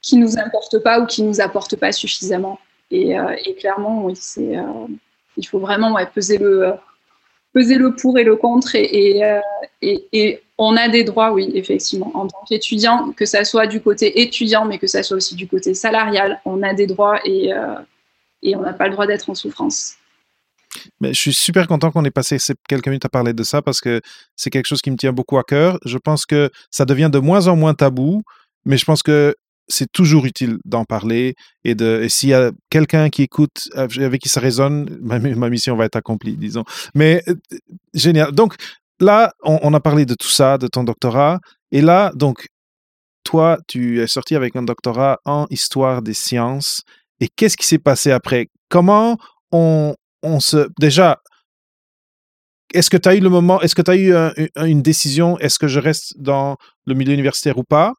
qui 0.03 0.17
nous 0.17 0.39
importe 0.39 0.79
pas 0.79 1.01
ou 1.01 1.07
qui 1.07 1.25
nous 1.25 1.41
apporte 1.41 1.75
pas 1.75 1.91
suffisamment. 1.91 2.61
Et, 2.93 3.19
euh, 3.19 3.35
clairement, 3.59 4.09
euh, 4.09 4.87
il 5.37 5.47
faut 5.49 5.59
vraiment 5.59 5.99
peser, 6.15 6.39
le, 6.39 6.75
peser 7.53 7.77
le 7.77 7.95
pour 7.95 8.19
et 8.19 8.25
le 8.25 8.37
contre. 8.37 8.75
Et, 8.75 9.25
euh, 9.25 9.41
et, 9.83 10.05
et, 10.13 10.43
on 10.61 10.77
a 10.77 10.89
des 10.89 11.05
droits, 11.05 11.33
oui, 11.33 11.53
effectivement, 11.55 12.11
en 12.15 12.27
tant 12.27 12.43
qu'étudiant, 12.49 13.13
que 13.13 13.25
ça 13.27 13.45
soit 13.45 13.69
du 13.69 13.81
côté 13.81 14.21
étudiant, 14.23 14.65
mais 14.65 14.79
que 14.79 14.89
ça 14.89 15.05
soit 15.05 15.17
aussi 15.17 15.37
du 15.37 15.47
côté 15.47 15.73
salarial, 15.73 16.41
on 16.45 16.65
a 16.65 16.75
des 16.75 16.89
droits 16.89 17.21
et, 17.25 17.53
et 18.43 18.57
on 18.57 18.63
n'a 18.63 18.73
pas 18.73 18.87
le 18.87 18.93
droit 18.95 19.07
d'être 19.07 19.31
en 19.31 19.37
souffrance. 19.37 19.95
Mais 21.01 21.15
je 21.15 21.21
suis 21.21 21.33
super 21.33 21.67
content 21.67 21.91
qu'on 21.91 22.05
ait 22.05 22.11
passé 22.11 22.37
quelques 22.69 22.89
minutes 22.89 23.05
à 23.05 23.09
parler 23.09 23.33
de 23.33 23.43
ça 23.43 23.63
parce 23.63 23.81
que 23.81 24.01
c'est 24.37 24.51
quelque 24.51 24.67
chose 24.67 24.83
qui 24.83 24.91
me 24.91 24.97
tient 24.97 25.13
beaucoup 25.13 25.39
à 25.39 25.45
cœur. 25.45 25.79
Je 25.85 25.99
pense 25.99 26.27
que 26.27 26.51
ça 26.71 26.85
devient 26.85 27.11
de 27.13 27.19
moins 27.19 27.47
en 27.47 27.57
moins 27.57 27.75
tabou, 27.75 28.23
mais 28.65 28.77
je 28.77 28.85
pense 28.85 29.03
que 29.03 29.35
c'est 29.69 29.91
toujours 29.93 30.25
utile 30.25 30.59
d'en 30.65 30.85
parler 30.85 31.35
et 31.65 31.75
de 31.75 32.07
s'il 32.09 32.31
y 32.31 32.35
a 32.35 32.51
quelqu'un 32.71 33.11
qui 33.11 33.23
écoute 33.23 33.69
avec 33.75 34.21
qui 34.21 34.29
ça 34.29 34.41
résonne, 34.41 34.99
ma, 35.01 35.19
mission 35.51 35.77
va 35.77 35.85
être 35.85 35.97
accomplie, 35.97 36.37
disons. 36.37 36.65
Mais 36.95 37.23
euh, 37.29 37.35
génial. 37.95 38.33
Donc 38.33 38.55
là, 39.01 39.33
on, 39.43 39.73
a 39.75 39.81
parlé 39.81 40.07
de 40.07 40.15
tout 40.15 40.29
ça, 40.29 40.59
de 40.59 40.67
ton 40.67 40.85
doctorat, 40.85 41.39
et 41.71 41.81
là, 41.81 42.13
donc 42.15 42.47
toi, 43.25 43.59
tu 43.69 44.01
es 44.01 44.07
sorti 44.07 44.35
avec 44.35 44.57
un 44.57 44.63
doctorat 44.63 45.19
en 45.25 45.47
histoire 45.51 46.03
des 46.03 46.15
sciences. 46.15 46.83
Et 47.21 47.29
qu'est-ce 47.29 47.57
qui 47.57 47.67
s'est 47.67 47.79
passé 47.79 48.11
après? 48.11 48.47
Comment 48.71 49.19
on, 49.53 49.95
on 50.23 50.41
se 50.41 50.69
déjà 50.81 51.19
est-ce 52.75 52.91
que 52.91 52.97
tu 52.97 53.09
as 53.09 53.15
eu 53.15 53.21
le 53.21 53.31
moment, 53.31 53.61
est-ce 53.63 53.75
que 53.75 53.83
tu 53.83 53.91
as 53.91 53.97
eu 53.97 54.15
une 54.69 54.83
décision, 54.83 55.39
est-ce 55.39 55.59
que 55.59 55.69
je 55.69 55.81
reste 55.81 56.15
dans 56.19 56.57
le 56.85 56.95
milieu 56.95 57.15
universitaire 57.15 57.57
ou 57.59 57.65
pas? 57.65 57.95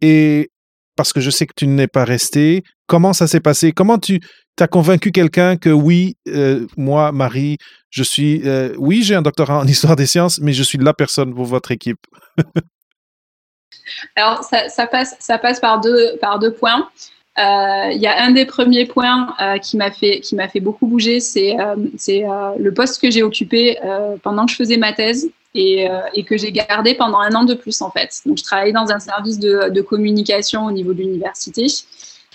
Et 0.00 0.50
parce 0.96 1.12
que 1.12 1.20
je 1.20 1.30
sais 1.30 1.46
que 1.46 1.54
tu 1.56 1.66
n'es 1.66 1.88
pas 1.88 2.04
resté. 2.04 2.62
Comment 2.86 3.12
ça 3.12 3.26
s'est 3.26 3.40
passé? 3.40 3.72
Comment 3.72 3.98
tu 3.98 4.20
as 4.60 4.68
convaincu 4.68 5.10
quelqu'un 5.10 5.56
que 5.56 5.70
oui, 5.70 6.16
euh, 6.28 6.66
moi, 6.76 7.12
Marie, 7.12 7.58
je 7.90 8.02
suis, 8.02 8.46
euh, 8.46 8.74
oui, 8.78 9.02
j'ai 9.02 9.14
un 9.14 9.22
doctorat 9.22 9.58
en 9.58 9.66
histoire 9.66 9.96
des 9.96 10.06
sciences, 10.06 10.38
mais 10.40 10.52
je 10.52 10.62
suis 10.62 10.78
la 10.78 10.94
personne 10.94 11.34
pour 11.34 11.46
votre 11.46 11.70
équipe? 11.70 12.00
Alors, 14.16 14.42
ça, 14.44 14.86
passe, 14.86 15.14
ça 15.18 15.38
passe 15.38 15.60
par 15.60 15.80
deux 15.80 16.52
points. 16.58 16.88
Il 17.36 17.98
y 18.00 18.06
a 18.06 18.22
un 18.22 18.30
des 18.30 18.46
premiers 18.46 18.86
points 18.86 19.34
qui 19.62 19.76
m'a 19.76 19.90
fait 19.90 20.20
qui 20.20 20.36
m'a 20.36 20.48
fait 20.48 20.60
beaucoup 20.60 20.86
bouger, 20.86 21.20
c'est 21.20 21.56
c'est 21.96 22.24
le 22.58 22.72
poste 22.72 23.00
que 23.00 23.10
j'ai 23.10 23.22
occupé 23.22 23.78
pendant 24.22 24.46
que 24.46 24.52
je 24.52 24.56
faisais 24.56 24.76
ma 24.76 24.92
thèse 24.92 25.30
et, 25.54 25.88
que 26.26 26.36
j'ai 26.36 26.52
gardé 26.52 26.94
pendant 26.94 27.18
un 27.18 27.34
an 27.34 27.44
de 27.44 27.54
plus 27.54 27.80
en 27.82 27.90
fait. 27.90 28.20
Donc 28.26 28.38
je 28.38 28.44
travaillais 28.44 28.72
dans 28.72 28.90
un 28.90 28.98
service 28.98 29.38
de, 29.38 29.80
communication 29.80 30.66
au 30.66 30.72
niveau 30.72 30.92
de 30.92 30.98
l'université. 30.98 31.66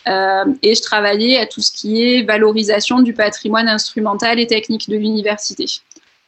Euh, 0.08 0.46
et 0.64 0.76
je 0.76 0.82
travaillais 0.82 1.38
à 1.38 1.46
tout 1.46 1.62
ce 1.62 1.72
qui 1.72 2.02
est 2.02 2.24
valorisation 2.24 3.02
du 3.02 3.14
patrimoine 3.14 3.68
instrumental 3.68 4.40
et 4.40 4.48
technique 4.48 4.90
de 4.90 4.96
l'université. 4.96 5.66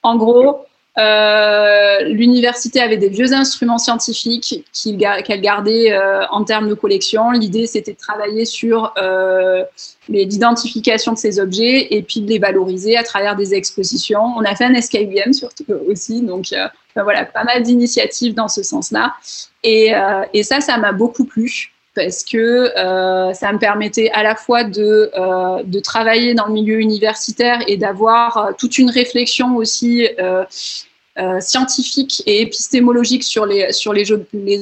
En 0.04 0.18
gros, 0.18 0.66
euh, 0.98 2.04
l'université 2.04 2.82
avait 2.82 2.98
des 2.98 3.10
vieux 3.10 3.34
instruments 3.34 3.78
scientifiques 3.78 4.66
qu'elle 4.74 5.42
gardait 5.42 5.94
euh, 5.94 6.26
en 6.30 6.44
termes 6.44 6.68
de 6.68 6.74
collection. 6.74 7.32
L'idée, 7.32 7.66
c'était 7.66 7.94
de 7.94 7.98
travailler 7.98 8.46
sur 8.46 8.94
l'identification 10.10 11.14
de 11.14 11.18
ces 11.18 11.40
objets 11.40 11.88
et 11.92 12.02
puis 12.04 12.22
de 12.22 12.28
les 12.28 12.40
valoriser 12.40 12.98
à 12.98 13.04
travers 13.04 13.36
des 13.36 13.54
expositions. 13.54 14.24
On 14.38 14.44
a 14.44 14.56
fait 14.56 14.66
un 14.66 14.82
SKUM 14.82 15.34
surtout 15.34 15.66
aussi, 15.88 16.22
donc 16.22 16.54
voilà, 16.96 17.26
pas 17.26 17.44
mal 17.44 17.64
d'initiatives 17.64 18.34
dans 18.34 18.50
ce 18.50 18.64
sens-là. 18.64 19.14
Et 19.64 19.94
ça, 20.44 20.60
ça 20.60 20.78
m'a 20.78 20.92
beaucoup 20.92 21.26
plu 21.26 21.72
parce 21.96 22.24
que 22.24 22.38
euh, 22.78 23.34
ça 23.34 23.52
me 23.52 23.60
permettait 23.60 24.10
à 24.12 24.24
la 24.24 24.36
fois 24.36 24.64
de, 24.64 25.12
euh, 25.14 25.64
de 25.64 25.80
travailler 25.80 26.34
dans 26.34 26.46
le 26.46 26.54
milieu 26.54 26.80
universitaire 26.80 27.60
et 27.68 27.78
d'avoir 27.78 28.38
euh, 28.38 28.52
toute 28.58 28.78
une 28.78 28.90
réflexion 28.90 29.56
aussi 29.58 30.08
scientifique 31.40 32.24
et 32.26 32.42
épistémologique 32.42 33.24
sur 33.24 33.46
les, 33.46 33.74
sur 33.74 33.94
les, 33.94 34.12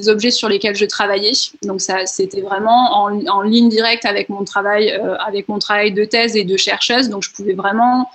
objets 0.10 0.32
sur 0.32 0.50
lesquels 0.50 0.76
je 0.76 0.86
travaillais. 0.86 1.32
Donc 1.62 1.80
ça, 1.80 2.06
c'était 2.06 2.42
vraiment 2.42 3.04
en, 3.04 3.26
en, 3.28 3.42
ligne 3.44 3.70
directe 3.70 4.04
avec 4.04 4.28
mon 4.30 4.44
travail, 4.44 4.92
avec 5.26 5.48
mon 5.48 5.60
travail 5.60 5.94
de 5.94 6.04
thèse 6.04 6.36
et 6.36 6.44
de 6.44 6.58
chercheuse. 6.58 7.08
Donc 7.08 7.24
je 7.24 7.32
pouvais 7.32 7.54
vraiment 7.54 8.10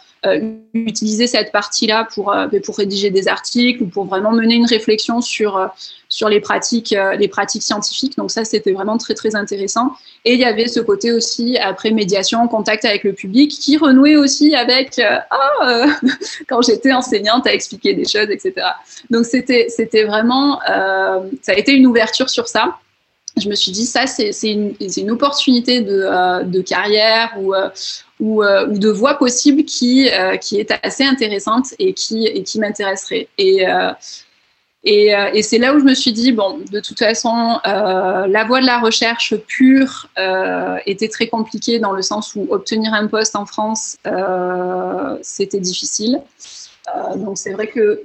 utiliser 0.72 1.26
cette 1.26 1.52
partie-là 1.52 2.08
pour, 2.14 2.34
pour 2.64 2.76
rédiger 2.76 3.10
des 3.10 3.28
articles 3.28 3.82
ou 3.82 3.86
pour 3.86 4.04
vraiment 4.04 4.32
mener 4.32 4.54
une 4.54 4.66
réflexion 4.66 5.20
sur 5.20 5.70
sur 6.14 6.28
les 6.28 6.40
pratiques, 6.40 6.92
euh, 6.92 7.14
les 7.16 7.26
pratiques 7.26 7.64
scientifiques. 7.64 8.16
Donc 8.16 8.30
ça, 8.30 8.44
c'était 8.44 8.72
vraiment 8.72 8.98
très 8.98 9.14
très 9.14 9.34
intéressant. 9.34 9.92
Et 10.24 10.34
il 10.34 10.38
y 10.38 10.44
avait 10.44 10.68
ce 10.68 10.78
côté 10.78 11.10
aussi 11.10 11.58
après 11.58 11.90
médiation, 11.90 12.46
contact 12.46 12.84
avec 12.84 13.02
le 13.02 13.14
public, 13.14 13.50
qui 13.50 13.76
renouait 13.76 14.14
aussi 14.14 14.54
avec 14.54 15.00
euh, 15.00 15.16
ah 15.30 15.50
euh, 15.64 15.86
quand 16.48 16.62
j'étais 16.62 16.92
enseignante 16.92 17.48
à 17.48 17.52
expliquer 17.52 17.94
des 17.94 18.04
choses, 18.04 18.30
etc. 18.30 18.54
Donc 19.10 19.26
c'était 19.26 19.66
c'était 19.68 20.04
vraiment 20.04 20.60
ça 21.42 21.52
a 21.52 21.54
été 21.54 21.72
une 21.72 21.86
ouverture 21.86 22.30
sur 22.30 22.46
ça. 22.46 22.78
Je 23.36 23.48
me 23.48 23.54
suis 23.54 23.72
dit 23.72 23.84
ça 23.84 24.06
c'est 24.06 24.30
une, 24.42 25.10
opportunité 25.10 25.80
de, 25.80 26.44
de 26.44 26.60
carrière 26.60 27.34
ou 27.40 27.52
ou, 28.20 28.44
ou, 28.44 28.78
de 28.78 28.88
voie 28.88 29.14
possible 29.14 29.64
qui, 29.64 30.06
est 30.06 30.80
assez 30.82 31.04
intéressante 31.04 31.74
et 31.78 31.94
qui, 31.94 32.58
m'intéresserait. 32.58 33.28
Et, 33.38 33.66
euh, 33.66 35.42
c'est 35.42 35.58
là 35.58 35.74
où 35.74 35.80
je 35.80 35.84
me 35.84 35.94
suis 35.94 36.12
dit, 36.12 36.32
bon, 36.32 36.60
de 36.70 36.80
toute 36.80 36.98
façon, 36.98 37.58
euh, 37.66 38.26
la 38.26 38.44
voie 38.44 38.60
de 38.60 38.66
la 38.66 38.78
recherche 38.78 39.34
pure 39.36 40.08
euh, 40.18 40.76
était 40.86 41.08
très 41.08 41.28
compliquée 41.28 41.78
dans 41.78 41.92
le 41.92 42.02
sens 42.02 42.34
où 42.34 42.46
obtenir 42.50 42.92
un 42.92 43.06
poste 43.06 43.34
en 43.36 43.46
France, 43.46 43.96
euh, 44.06 45.16
c'était 45.22 45.60
difficile. 45.60 46.20
Euh, 46.94 47.16
donc 47.16 47.38
c'est 47.38 47.52
vrai 47.52 47.66
que 47.66 48.02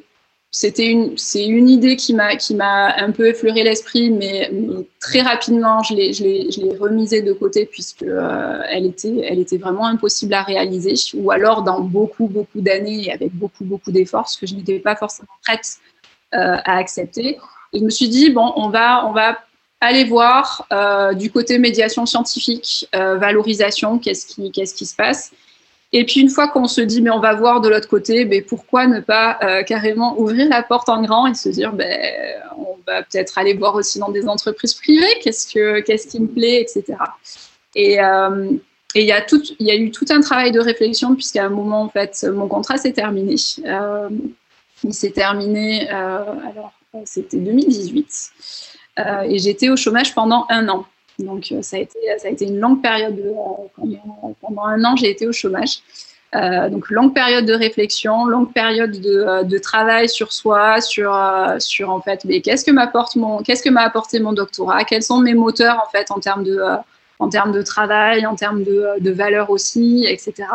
c'était 0.52 0.88
une, 0.88 1.16
c'est 1.16 1.46
une 1.46 1.70
idée 1.70 1.96
qui 1.96 2.16
m'a, 2.16 2.36
qui 2.36 2.56
m'a 2.56 2.96
un 2.98 3.12
peu 3.12 3.28
effleuré 3.28 3.64
l'esprit, 3.64 4.10
mais, 4.10 4.52
très 5.00 5.22
rapidement, 5.22 5.84
je 5.84 5.94
l'ai, 5.94 6.12
je 6.12 6.24
l'ai, 6.24 6.52
je 6.52 6.62
l'ai 6.62 6.76
remisée 6.76 7.22
de 7.22 7.34
côté 7.34 7.66
puisque 7.68 8.02
euh, 8.02 8.62
elle 8.68 8.88
était, 8.88 9.16
elle 9.30 9.40
était 9.40 9.58
vraiment 9.58 9.86
impossible 9.86 10.34
à 10.34 10.42
réaliser, 10.42 10.96
ou 11.14 11.30
alors 11.30 11.62
dans 11.62 11.82
beaucoup, 11.82 12.28
beaucoup 12.28 12.62
d'années 12.62 13.06
et 13.06 13.12
avec 13.12 13.32
beaucoup, 13.34 13.64
beaucoup 13.64 13.92
d'efforts, 13.92 14.28
ce 14.28 14.40
que 14.40 14.48
je 14.48 14.56
n'étais 14.56 14.80
pas 14.80 14.96
forcément 14.96 15.30
prête 15.46 15.78
euh, 16.34 16.58
à 16.66 16.78
accepter. 16.78 17.38
Je 17.72 17.80
me 17.82 17.92
suis 17.92 18.10
dit, 18.10 18.32
bon, 18.32 18.52
on 18.56 18.70
va, 18.70 19.06
on 19.08 19.12
va 19.12 19.38
aller 19.82 20.04
voir 20.04 20.66
euh, 20.74 21.14
du 21.14 21.32
côté 21.32 21.60
médiation 21.60 22.08
scientifique, 22.08 22.90
valorisation, 22.92 24.00
qu'est-ce 24.00 24.26
qui, 24.26 24.52
qu'est-ce 24.52 24.74
qui 24.74 24.88
se 24.88 24.96
passe. 24.96 25.32
Et 25.92 26.06
puis 26.06 26.20
une 26.20 26.30
fois 26.30 26.48
qu'on 26.48 26.68
se 26.68 26.82
dit, 26.82 27.02
mais 27.02 27.10
on 27.10 27.20
va 27.20 27.34
voir 27.34 27.62
de 27.62 27.70
l'autre 27.70 27.88
côté, 27.88 28.26
mais 28.26 28.42
pourquoi 28.42 28.86
ne 28.86 29.00
pas 29.00 29.40
euh, 29.42 29.64
carrément 29.64 30.20
ouvrir 30.20 30.48
la 30.48 30.62
porte 30.62 30.88
en 30.88 31.02
grand 31.02 31.26
et 31.26 31.34
se 31.34 31.50
dire, 31.50 31.74
ben, 31.74 32.00
on 32.58 32.78
va 32.86 33.02
peut-être 33.02 33.38
aller 33.38 33.54
voir 33.56 33.74
aussi 33.76 33.98
dans 33.98 34.10
des 34.10 34.28
entreprises 34.28 34.76
privées, 34.76 35.20
qu'est-ce, 35.24 35.52
que, 35.52 35.80
qu'est-ce 35.80 36.08
qui 36.08 36.20
me 36.20 36.28
plaît, 36.28 36.62
etc. 36.62 36.98
Et, 37.76 38.00
euh, 38.02 38.52
et 38.94 39.02
il 39.02 39.08
y, 39.08 39.12
a 39.12 39.22
tout, 39.22 39.42
il 39.60 39.68
y 39.68 39.72
a 39.72 39.76
eu 39.76 39.90
tout 39.90 40.06
un 40.10 40.22
travail 40.22 40.52
de 40.52 40.60
réflexion, 40.60 41.16
puisqu'à 41.16 41.46
un 41.46 41.50
moment, 41.50 41.84
en 41.84 41.90
fait, 41.90 42.24
mon 42.24 42.48
contrat 42.48 42.78
s'est 42.78 42.94
terminé. 42.94 43.36
Euh, 43.66 44.10
il 44.84 44.94
s'est 44.94 45.12
terminé, 45.12 45.90
alors 45.90 46.72
c'était 47.06 47.38
2018, 47.38 48.32
euh, 49.00 49.22
et 49.22 49.38
j'étais 49.40 49.70
au 49.70 49.78
chômage 49.78 50.14
pendant 50.14 50.46
un 50.50 50.68
an. 50.70 50.86
Donc 51.20 51.54
ça 51.62 51.78
a 51.78 51.80
été, 51.80 52.00
ça 52.18 52.28
a 52.28 52.32
été 52.32 52.46
une 52.46 52.60
longue 52.60 52.82
période. 52.82 53.16
De, 53.16 53.34
pendant, 54.42 54.66
un 54.66 54.84
an, 54.86 54.96
j'ai 54.96 55.10
été 55.10 55.28
au 55.28 55.32
chômage. 55.32 55.80
Euh, 56.36 56.70
donc 56.70 56.90
longue 56.92 57.14
période 57.14 57.46
de 57.46 57.54
réflexion, 57.54 58.26
longue 58.26 58.54
période 58.54 58.92
de, 58.92 59.44
de 59.44 59.58
travail 59.58 60.08
sur 60.08 60.32
soi, 60.32 60.80
sur, 60.80 61.12
sur 61.58 61.90
en 61.90 62.02
fait, 62.02 62.24
mais 62.24 62.42
qu'est-ce 62.42 62.64
que 62.64 62.72
m'apporte 62.72 63.16
mon, 63.16 63.40
qu'est-ce 63.40 63.64
que 63.64 63.70
m'a 63.70 63.82
apporté 63.82 64.20
mon 64.20 64.32
doctorat, 64.32 64.84
quels 64.84 65.02
sont 65.02 65.20
mes 65.22 65.34
moteurs 65.34 65.84
en 65.84 65.90
fait 65.90 66.12
en 66.12 66.20
termes 66.20 66.44
de, 66.44 66.60
en 67.18 67.30
termes 67.30 67.52
de 67.52 67.64
travail, 67.64 68.26
en 68.26 68.36
termes 68.36 68.64
de, 68.64 69.00
de 69.00 69.12
valeur 69.12 69.50
aussi, 69.50 70.06
etc. 70.08 70.46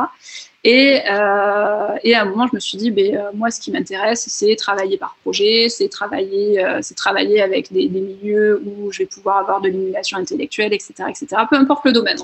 Et, 0.64 1.02
euh, 1.06 1.96
et, 2.02 2.14
à 2.14 2.22
un 2.22 2.24
moment, 2.24 2.46
je 2.50 2.54
me 2.54 2.60
suis 2.60 2.78
dit, 2.78 2.90
ben, 2.90 3.14
euh, 3.14 3.30
moi, 3.34 3.50
ce 3.50 3.60
qui 3.60 3.70
m'intéresse, 3.70 4.24
c'est 4.28 4.56
travailler 4.56 4.96
par 4.96 5.14
projet, 5.22 5.68
c'est 5.68 5.90
travailler, 5.90 6.64
euh, 6.64 6.80
travailler 6.96 7.42
avec 7.42 7.70
des, 7.70 7.86
milieux 7.90 8.62
où 8.64 8.90
je 8.90 9.00
vais 9.00 9.06
pouvoir 9.06 9.36
avoir 9.36 9.60
de 9.60 9.68
l'émulation 9.68 10.16
intellectuelle, 10.16 10.72
etc., 10.72 10.94
etc. 11.10 11.42
Peu 11.50 11.56
importe 11.56 11.84
le 11.84 11.92
domaine. 11.92 12.16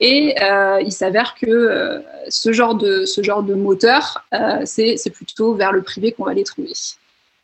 Et 0.00 0.34
il 0.84 0.90
s'avère 0.90 1.36
que 1.36 2.02
ce 2.28 2.52
genre 2.52 2.74
de 2.74 3.04
ce 3.04 3.22
genre 3.22 3.44
de 3.44 3.54
moteur, 3.54 4.26
c'est 4.64 5.10
plutôt 5.14 5.54
vers 5.54 5.70
le 5.70 5.82
privé 5.82 6.10
qu'on 6.10 6.24
va 6.24 6.34
les 6.34 6.42
trouver. 6.42 6.72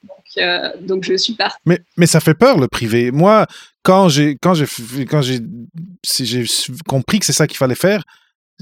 Donc, 0.02 0.44
donc 0.80 1.04
je 1.04 1.14
suis 1.14 1.34
partie. 1.34 1.56
Mais, 1.64 1.78
mais 1.96 2.06
ça 2.06 2.18
fait 2.18 2.34
peur 2.34 2.58
le 2.58 2.66
privé. 2.66 3.12
Moi, 3.12 3.46
quand 3.84 4.08
j'ai 4.08 4.36
j'ai 6.02 6.44
compris 6.88 7.20
que 7.20 7.26
c'est 7.26 7.32
ça 7.32 7.46
qu'il 7.46 7.56
fallait 7.56 7.76
faire, 7.76 8.02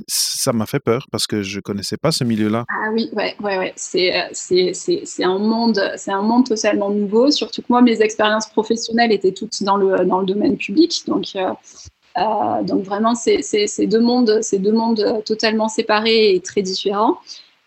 ça 0.07 0.53
m'a 0.53 0.67
fait 0.67 0.81
peur 0.81 1.07
parce 1.11 1.27
que 1.27 1.43
je 1.43 1.61
connaissais 1.61 1.97
pas 1.97 2.13
ce 2.13 2.25
milieu-là. 2.25 2.65
Ah 2.69 2.91
oui, 2.93 3.11
ouais, 3.13 3.35
ouais, 3.41 3.59
ouais. 3.59 3.73
C'est, 3.77 4.13
c'est 4.33 5.25
un 5.25 5.39
monde, 5.39 5.81
un 6.07 6.23
monde 6.23 6.47
totalement 6.47 6.91
nouveau. 6.91 7.31
Surtout 7.31 7.63
que 7.63 7.67
moi, 7.69 7.83
mes 7.83 8.01
expériences 8.01 8.49
professionnelles 8.49 9.13
étaient 9.13 9.33
toutes 9.33 9.63
dans 9.63 9.77
le 9.77 10.05
dans 10.05 10.21
le 10.21 10.27
domaine 10.27 10.57
public, 10.57 11.03
donc 11.07 11.27
euh, 11.37 11.51
euh, 12.17 12.63
donc 12.63 12.85
vraiment, 12.85 13.15
c'est, 13.15 13.41
deux 13.87 14.01
mondes, 14.01 14.41
deux 14.53 14.73
mondes 14.73 15.23
totalement 15.25 15.69
séparés 15.69 16.35
et 16.35 16.41
très 16.41 16.63
différents. 16.63 17.19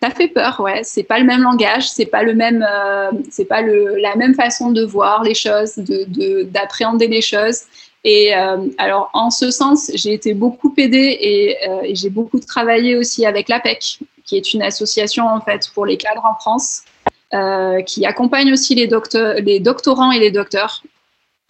Ça 0.02 0.10
fait 0.10 0.28
peur, 0.28 0.58
ouais. 0.60 0.80
C'est 0.82 1.04
pas 1.04 1.20
le 1.20 1.24
même 1.24 1.42
langage, 1.42 1.88
c'est 1.88 2.06
pas 2.06 2.24
le 2.24 2.34
même, 2.34 2.66
euh, 2.68 3.12
c'est 3.30 3.44
pas 3.44 3.62
le, 3.62 3.96
la 3.96 4.16
même 4.16 4.34
façon 4.34 4.72
de 4.72 4.84
voir 4.84 5.22
les 5.22 5.34
choses, 5.34 5.76
de, 5.76 6.04
de 6.08 6.42
d'appréhender 6.42 7.06
les 7.06 7.22
choses. 7.22 7.60
Et 8.04 8.34
euh, 8.34 8.66
alors, 8.78 9.10
en 9.12 9.30
ce 9.30 9.50
sens, 9.50 9.90
j'ai 9.94 10.12
été 10.12 10.34
beaucoup 10.34 10.74
aidée 10.76 11.16
et, 11.20 11.68
euh, 11.68 11.82
et 11.84 11.94
j'ai 11.94 12.10
beaucoup 12.10 12.40
travaillé 12.40 12.96
aussi 12.96 13.24
avec 13.24 13.48
l'APEC, 13.48 14.00
qui 14.24 14.36
est 14.36 14.54
une 14.54 14.62
association 14.62 15.28
en 15.28 15.40
fait 15.40 15.70
pour 15.72 15.86
les 15.86 15.96
cadres 15.96 16.24
en 16.24 16.34
France, 16.34 16.82
euh, 17.32 17.80
qui 17.82 18.04
accompagne 18.04 18.52
aussi 18.52 18.74
les, 18.74 18.88
les 19.40 19.60
doctorants 19.60 20.10
et 20.10 20.18
les 20.18 20.30
docteurs. 20.32 20.82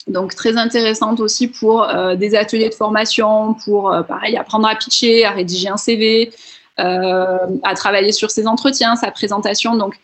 Donc, 0.09 0.35
très 0.35 0.57
intéressante 0.57 1.21
aussi 1.21 1.47
pour 1.47 1.87
des 2.17 2.35
ateliers 2.35 2.69
de 2.69 2.75
formation, 2.75 3.55
pour, 3.55 3.95
pareil, 4.09 4.37
apprendre 4.37 4.67
à 4.67 4.75
pitcher, 4.75 5.25
à 5.25 5.31
rédiger 5.31 5.69
un 5.69 5.77
CV, 5.77 6.33
à 6.77 7.75
travailler 7.77 8.11
sur 8.11 8.29
ses 8.33 8.49
entretiens, 8.49 8.97
sa 8.97 9.13
présentation. 9.13 9.77
Donc, 9.77 9.95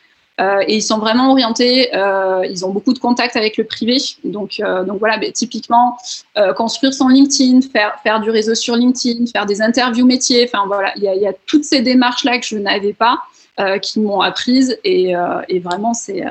euh, 0.40 0.62
et 0.66 0.76
ils 0.76 0.82
sont 0.82 0.98
vraiment 0.98 1.30
orientés, 1.30 1.94
euh, 1.94 2.46
ils 2.48 2.64
ont 2.64 2.70
beaucoup 2.70 2.92
de 2.92 2.98
contacts 2.98 3.36
avec 3.36 3.56
le 3.56 3.64
privé. 3.64 3.96
Donc, 4.24 4.60
euh, 4.60 4.84
donc 4.84 4.98
voilà, 4.98 5.18
bah, 5.18 5.30
typiquement, 5.32 5.96
construire 6.56 6.94
son 6.94 7.08
LinkedIn, 7.08 7.62
faire, 7.62 7.98
faire 8.02 8.20
du 8.20 8.30
réseau 8.30 8.54
sur 8.54 8.76
LinkedIn, 8.76 9.26
faire 9.26 9.46
des 9.46 9.60
interviews 9.60 10.06
métiers. 10.06 10.48
Enfin 10.48 10.64
voilà, 10.66 10.92
il 10.96 11.02
y 11.02 11.26
a, 11.26 11.32
toutes 11.46 11.64
ces 11.64 11.82
démarches-là 11.82 12.38
que 12.38 12.46
je 12.46 12.56
n'avais 12.56 12.92
pas. 12.92 13.18
Qui 13.82 13.98
m'ont 13.98 14.20
apprises 14.20 14.78
et, 14.84 15.14
vraiment 15.64 15.92
c'est 15.92 16.22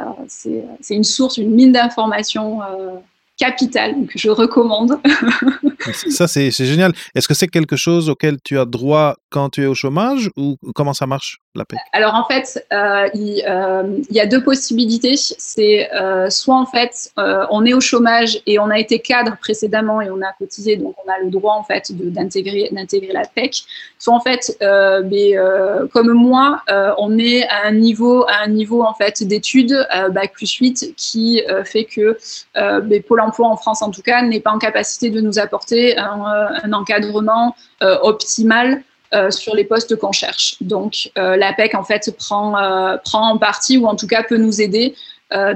une 0.89 1.03
source, 1.03 1.35
une 1.35 1.51
mine 1.51 1.73
d'informations 1.73 2.61
capitale 3.37 4.07
que 4.07 4.17
je 4.17 4.29
recommande. 4.29 4.99
ça, 6.09 6.27
c'est 6.27 6.51
génial. 6.51 6.93
Est-ce 7.15 7.27
que 7.27 7.33
c'est 7.33 7.47
quelque 7.47 7.75
chose 7.75 8.09
auquel 8.09 8.37
tu 8.43 8.57
as 8.57 8.65
droit 8.65 9.15
quand 9.29 9.49
tu 9.49 9.63
es 9.63 9.65
au 9.65 9.75
chômage 9.75 10.29
ou 10.35 10.57
comment 10.73 10.93
ça 10.93 11.05
marche? 11.05 11.39
Alors 11.93 12.15
en 12.15 12.25
fait, 12.25 12.65
euh, 12.71 13.09
il, 13.13 13.37
y 14.09 14.19
a 14.19 14.25
deux 14.25 14.43
possibilités. 14.43 15.15
C'est 15.17 15.89
soit 16.29 16.55
en 16.55 16.65
fait, 16.65 17.11
on 17.17 17.65
est 17.65 17.73
au 17.73 17.79
chômage 17.79 18.39
et 18.45 18.59
on 18.59 18.69
a 18.69 18.79
été 18.79 18.99
cadre 18.99 19.37
précédemment 19.37 20.01
et 20.01 20.09
on 20.09 20.21
a 20.21 20.31
cotisé, 20.37 20.75
donc 20.77 20.95
on 21.05 21.11
a 21.11 21.19
le 21.19 21.29
droit 21.29 21.53
en 21.53 21.63
fait 21.63 21.91
d'intégrer 21.91 22.69
d'intégrer 22.71 23.13
l'APEC. 23.13 23.63
Soit 23.99 24.13
en 24.13 24.19
fait, 24.19 24.57
mais, 24.61 25.35
comme 25.93 26.11
moi, 26.13 26.61
on 26.97 27.17
est 27.17 27.47
à 27.47 27.65
un 27.65 27.71
niveau 27.71 28.25
à 28.27 28.43
un 28.43 28.49
niveau 28.49 28.83
en 28.83 28.93
fait 28.93 29.23
d'études 29.23 29.87
bac 30.11 30.33
plus 30.33 30.51
8 30.51 30.93
qui 30.95 31.41
fait 31.65 31.85
que 31.85 32.17
mais 32.83 32.99
Pôle 32.99 33.21
Emploi 33.21 33.47
en 33.47 33.57
France 33.57 33.81
en 33.81 33.91
tout 33.91 34.01
cas 34.01 34.21
n'est 34.21 34.39
pas 34.39 34.51
en 34.51 34.59
capacité 34.59 35.09
de 35.09 35.21
nous 35.21 35.39
apporter 35.39 35.97
un, 35.97 36.73
encadrement 36.73 37.55
optimal 37.81 38.83
euh, 39.13 39.31
sur 39.31 39.55
les 39.55 39.63
postes 39.63 39.95
qu'on 39.95 40.11
cherche. 40.11 40.57
Donc, 40.61 41.11
euh, 41.17 41.37
l'APEC, 41.37 41.75
en 41.75 41.83
fait, 41.83 42.13
prend, 42.17 42.57
euh, 42.57 42.97
prend 42.97 43.31
en 43.31 43.37
partie, 43.37 43.77
ou 43.77 43.85
en 43.87 43.95
tout 43.95 44.07
cas 44.07 44.23
peut 44.23 44.37
nous 44.37 44.61
aider 44.61 44.95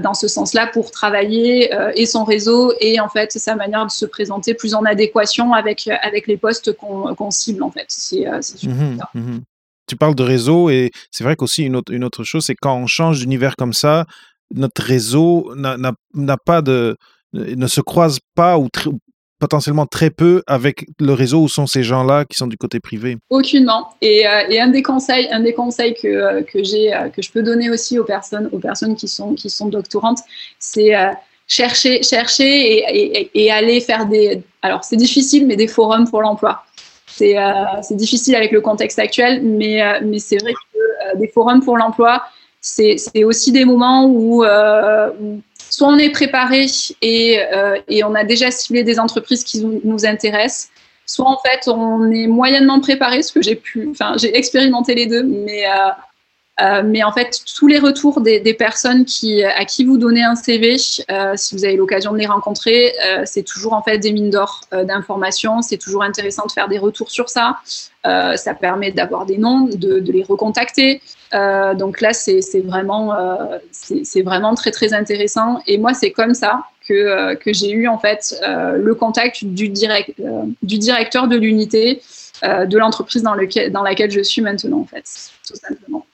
dans 0.03 0.13
ce 0.13 0.27
sens-là 0.27 0.67
pour 0.67 0.91
travailler 0.91 1.71
et 1.95 2.05
son 2.05 2.25
réseau 2.25 2.73
et 2.81 2.99
en 2.99 3.07
fait 3.07 3.31
sa 3.31 3.55
manière 3.55 3.85
de 3.85 3.89
se 3.89 4.05
présenter 4.05 4.53
plus 4.53 4.73
en 4.73 4.83
adéquation 4.83 5.53
avec, 5.53 5.87
avec 5.87 6.27
les 6.27 6.35
postes 6.35 6.73
qu'on 6.73 7.31
cible, 7.31 7.63
en 7.63 7.71
fait. 7.71 7.85
C'est 7.87 8.25
mmh 8.25 9.39
Tu 9.87 9.95
parles 9.95 10.15
de 10.15 10.23
réseau 10.23 10.69
et 10.69 10.91
c'est 11.09 11.23
vrai 11.23 11.37
qu'aussi 11.37 11.63
une 11.63 11.77
autre, 11.77 11.93
une 11.93 12.03
autre 12.03 12.25
chose, 12.25 12.43
c'est 12.47 12.55
quand 12.55 12.75
on 12.75 12.85
change 12.85 13.19
d'univers 13.19 13.55
comme 13.55 13.71
ça, 13.71 14.05
notre 14.53 14.81
réseau 14.81 15.53
n'a 15.55 16.37
pas 16.45 16.61
de 16.61 16.97
ne 17.31 17.67
se 17.67 17.79
croise 17.79 18.19
pas 18.35 18.57
ou, 18.57 18.67
potentiellement 19.41 19.87
très 19.87 20.11
peu 20.11 20.43
avec 20.45 20.85
le 20.99 21.13
réseau 21.13 21.41
où 21.41 21.49
sont 21.49 21.65
ces 21.65 21.81
gens-là 21.81 22.25
qui 22.25 22.37
sont 22.37 22.45
du 22.45 22.57
côté 22.57 22.79
privé 22.79 23.17
Aucunement. 23.31 23.89
Et, 23.99 24.27
euh, 24.27 24.61
un 24.61 24.67
des 24.67 24.83
conseils, 24.83 25.27
un 25.31 25.39
des 25.39 25.53
conseils 25.53 25.95
que, 25.95 26.07
euh, 26.07 26.43
que 26.43 26.63
j'ai, 26.63 26.93
euh, 26.93 27.09
que 27.09 27.23
je 27.23 27.31
peux 27.31 27.41
donner 27.41 27.71
aussi 27.71 27.97
aux 27.97 28.03
personnes, 28.03 28.49
aux 28.51 28.59
personnes 28.59 28.95
qui 28.95 29.07
sont, 29.07 29.33
qui 29.33 29.49
sont 29.49 29.67
doctorantes, 29.67 30.19
c'est 30.59 30.91
chercher, 31.47 32.03
chercher 32.03 33.29
et, 33.33 33.51
aller 33.51 33.81
faire 33.81 34.05
des. 34.05 34.43
Alors 34.61 34.83
c'est 34.83 34.95
difficile, 34.95 35.47
mais 35.47 35.55
des 35.55 35.67
forums 35.67 36.07
pour 36.07 36.21
l'emploi. 36.21 36.63
C'est, 37.07 37.35
c'est 37.81 37.97
difficile 37.97 38.35
avec 38.35 38.51
le 38.51 38.61
contexte 38.61 38.99
actuel, 38.99 39.41
mais, 39.43 39.81
mais 40.03 40.19
c'est 40.19 40.37
vrai 40.37 40.53
que 40.53 41.17
des 41.17 41.27
forums 41.27 41.61
pour 41.61 41.77
l'emploi, 41.77 42.23
c'est, 42.61 42.95
aussi 43.23 43.51
des 43.51 43.65
moments 43.65 44.05
où 44.05 44.43
soit 45.71 45.87
on 45.87 45.97
est 45.97 46.11
préparé 46.11 46.67
et, 47.01 47.39
euh, 47.39 47.79
et, 47.87 48.03
on 48.03 48.13
a 48.13 48.23
déjà 48.23 48.51
ciblé 48.51 48.83
des 48.83 48.99
entreprises 48.99 49.43
qui 49.43 49.63
nous 49.63 50.05
intéressent, 50.05 50.69
soit 51.05 51.27
en 51.27 51.39
fait 51.39 51.67
on 51.67 52.11
est 52.11 52.27
moyennement 52.27 52.79
préparé, 52.79 53.23
ce 53.23 53.31
que 53.31 53.41
j'ai 53.41 53.55
pu, 53.55 53.87
enfin 53.89 54.15
j'ai 54.17 54.35
expérimenté 54.37 54.93
les 54.93 55.07
deux, 55.07 55.23
mais 55.23 55.65
euh, 55.65 55.89
euh, 56.61 56.83
mais 56.85 57.03
en 57.03 57.11
fait, 57.11 57.41
tous 57.57 57.67
les 57.67 57.79
retours 57.79 58.21
des, 58.21 58.53
personnes 58.53 59.05
à 59.55 59.65
qui 59.65 59.85
vous 59.85 59.97
donnez 59.97 60.23
un 60.23 60.35
CV, 60.35 60.75
euh, 61.09 61.33
si 61.35 61.55
vous 61.55 61.65
avez 61.65 61.75
l'occasion 61.75 62.11
de 62.11 62.17
les 62.17 62.27
rencontrer, 62.27 62.93
euh, 63.03 63.23
c'est 63.25 63.43
toujours 63.43 63.73
en 63.73 63.81
fait 63.81 63.97
des 63.97 64.11
mines 64.11 64.29
d'or 64.29 64.61
d'informations. 64.71 65.61
C'est 65.61 65.77
toujours 65.77 66.03
intéressant 66.03 66.45
de 66.45 66.51
faire 66.51 66.67
des 66.67 66.77
retours 66.77 67.09
sur 67.09 67.29
ça. 67.29 67.57
ça 68.03 68.53
permet 68.59 68.91
d'avoir 68.91 69.25
des 69.25 69.37
noms, 69.37 69.61
de, 69.61 70.11
les 70.11 70.23
recontacter. 70.23 71.01
donc 71.31 72.01
là, 72.01 72.13
c'est 72.13 72.41
vraiment, 72.63 73.13
c'est 73.71 74.21
vraiment 74.21 74.53
très 74.53 74.71
très 74.71 74.93
intéressant. 74.93 75.61
Et 75.67 75.77
moi, 75.77 75.93
c'est 75.93 76.11
comme 76.11 76.33
ça 76.33 76.65
que, 76.87 77.35
que 77.35 77.53
j'ai 77.53 77.71
eu 77.71 77.87
en 77.87 77.97
fait 77.97 78.39
le 78.45 78.93
contact 78.93 79.45
du, 79.45 79.69
direct, 79.69 80.13
du 80.61 80.77
directeur 80.77 81.27
de 81.27 81.37
l'unité 81.37 82.01
de 82.43 82.77
l'entreprise 82.77 83.23
dans, 83.23 83.35
dans 83.71 83.83
laquelle 83.83 84.11
je 84.11 84.21
suis 84.21 84.41
maintenant 84.41 84.79
en 84.79 84.85
fait, 84.85 85.05
tout 85.47 85.55
simplement. 85.55 86.05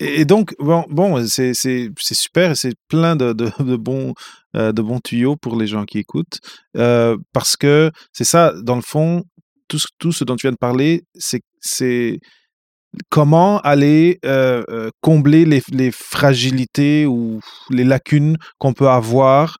Et 0.00 0.24
donc, 0.24 0.54
bon, 0.58 0.84
bon 0.88 1.26
c'est 1.26 1.52
super 2.00 2.56
c'est 2.56 2.74
plein 2.88 3.16
de, 3.16 3.34
de, 3.34 3.50
de 3.60 3.76
bons, 3.76 4.14
euh, 4.56 4.72
de 4.72 4.80
bons 4.80 4.98
tuyaux 5.00 5.36
pour 5.36 5.56
les 5.56 5.66
gens 5.66 5.84
qui 5.84 5.98
écoutent. 5.98 6.40
Euh, 6.76 7.18
parce 7.34 7.56
que 7.56 7.90
c'est 8.12 8.24
ça, 8.24 8.54
dans 8.62 8.76
le 8.76 8.82
fond, 8.82 9.24
tout, 9.68 9.78
tout 9.98 10.12
ce 10.12 10.24
dont 10.24 10.36
tu 10.36 10.46
viens 10.46 10.52
de 10.52 10.56
parler, 10.56 11.04
c'est 11.14 12.18
comment 13.10 13.60
aller 13.60 14.18
euh, 14.24 14.90
combler 15.02 15.44
les, 15.44 15.62
les, 15.70 15.92
fragilités 15.92 17.06
ou 17.06 17.40
les 17.68 17.84
lacunes 17.84 18.36
qu'on 18.58 18.72
peut 18.72 18.88
avoir 18.88 19.58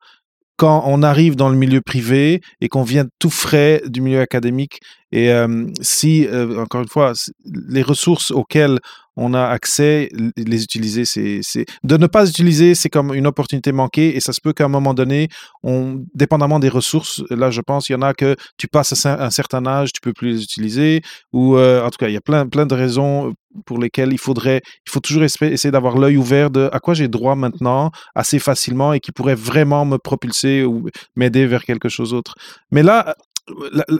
quand 0.56 0.82
on 0.86 1.02
arrive 1.02 1.36
dans 1.36 1.48
le 1.48 1.56
milieu 1.56 1.80
privé 1.80 2.40
et 2.60 2.68
qu'on 2.68 2.82
vient 2.82 3.06
tout 3.18 3.30
frais 3.30 3.82
du 3.86 4.00
milieu 4.00 4.20
académique. 4.20 4.80
Et 5.12 5.32
si, 5.80 6.28
encore 6.58 6.82
une 6.82 6.88
fois, 6.88 7.14
les 7.44 7.82
ressources 7.82 8.30
auxquelles 8.30 8.78
on 9.22 9.34
a 9.34 9.44
accès, 9.44 10.08
les 10.36 10.64
utiliser, 10.64 11.04
c'est, 11.04 11.66
de 11.84 11.96
ne 11.98 12.06
pas 12.06 12.26
utiliser, 12.26 12.74
c'est 12.74 12.88
comme 12.88 13.14
une 13.14 13.26
opportunité 13.26 13.70
manquée 13.70 14.16
et 14.16 14.20
ça 14.20 14.32
se 14.32 14.40
peut 14.40 14.54
qu'à 14.54 14.64
un 14.64 14.68
moment 14.68 14.94
donné, 14.94 15.28
on, 15.62 16.02
dépendamment 16.14 16.58
des 16.58 16.70
ressources, 16.70 17.22
là 17.28 17.50
je 17.50 17.60
pense, 17.60 17.90
il 17.90 17.92
y 17.92 17.94
en 17.96 18.02
a 18.02 18.14
que 18.14 18.34
tu 18.56 18.66
passes 18.66 19.04
à 19.04 19.22
un 19.22 19.30
certain 19.30 19.66
âge, 19.66 19.92
tu 19.92 20.00
peux 20.00 20.14
plus 20.14 20.32
les 20.32 20.42
utiliser 20.42 21.02
ou 21.34 21.56
euh, 21.56 21.84
en 21.84 21.90
tout 21.90 21.98
cas, 21.98 22.08
il 22.08 22.14
y 22.14 22.16
a 22.16 22.22
plein, 22.22 22.46
plein 22.46 22.64
de 22.64 22.74
raisons 22.74 23.34
pour 23.66 23.78
lesquelles 23.78 24.12
il 24.12 24.18
faudrait, 24.18 24.62
il 24.86 24.90
faut 24.90 25.00
toujours 25.00 25.24
essayer 25.24 25.70
d'avoir 25.70 25.98
l'œil 25.98 26.16
ouvert 26.16 26.50
de 26.50 26.70
à 26.72 26.80
quoi 26.80 26.94
j'ai 26.94 27.08
droit 27.08 27.34
maintenant 27.34 27.90
assez 28.14 28.38
facilement 28.38 28.94
et 28.94 29.00
qui 29.00 29.12
pourrait 29.12 29.34
vraiment 29.34 29.84
me 29.84 29.98
propulser 29.98 30.64
ou 30.64 30.88
m'aider 31.14 31.46
vers 31.46 31.64
quelque 31.64 31.90
chose 31.90 32.12
d'autre. 32.12 32.34
Mais 32.70 32.82
là, 32.82 33.14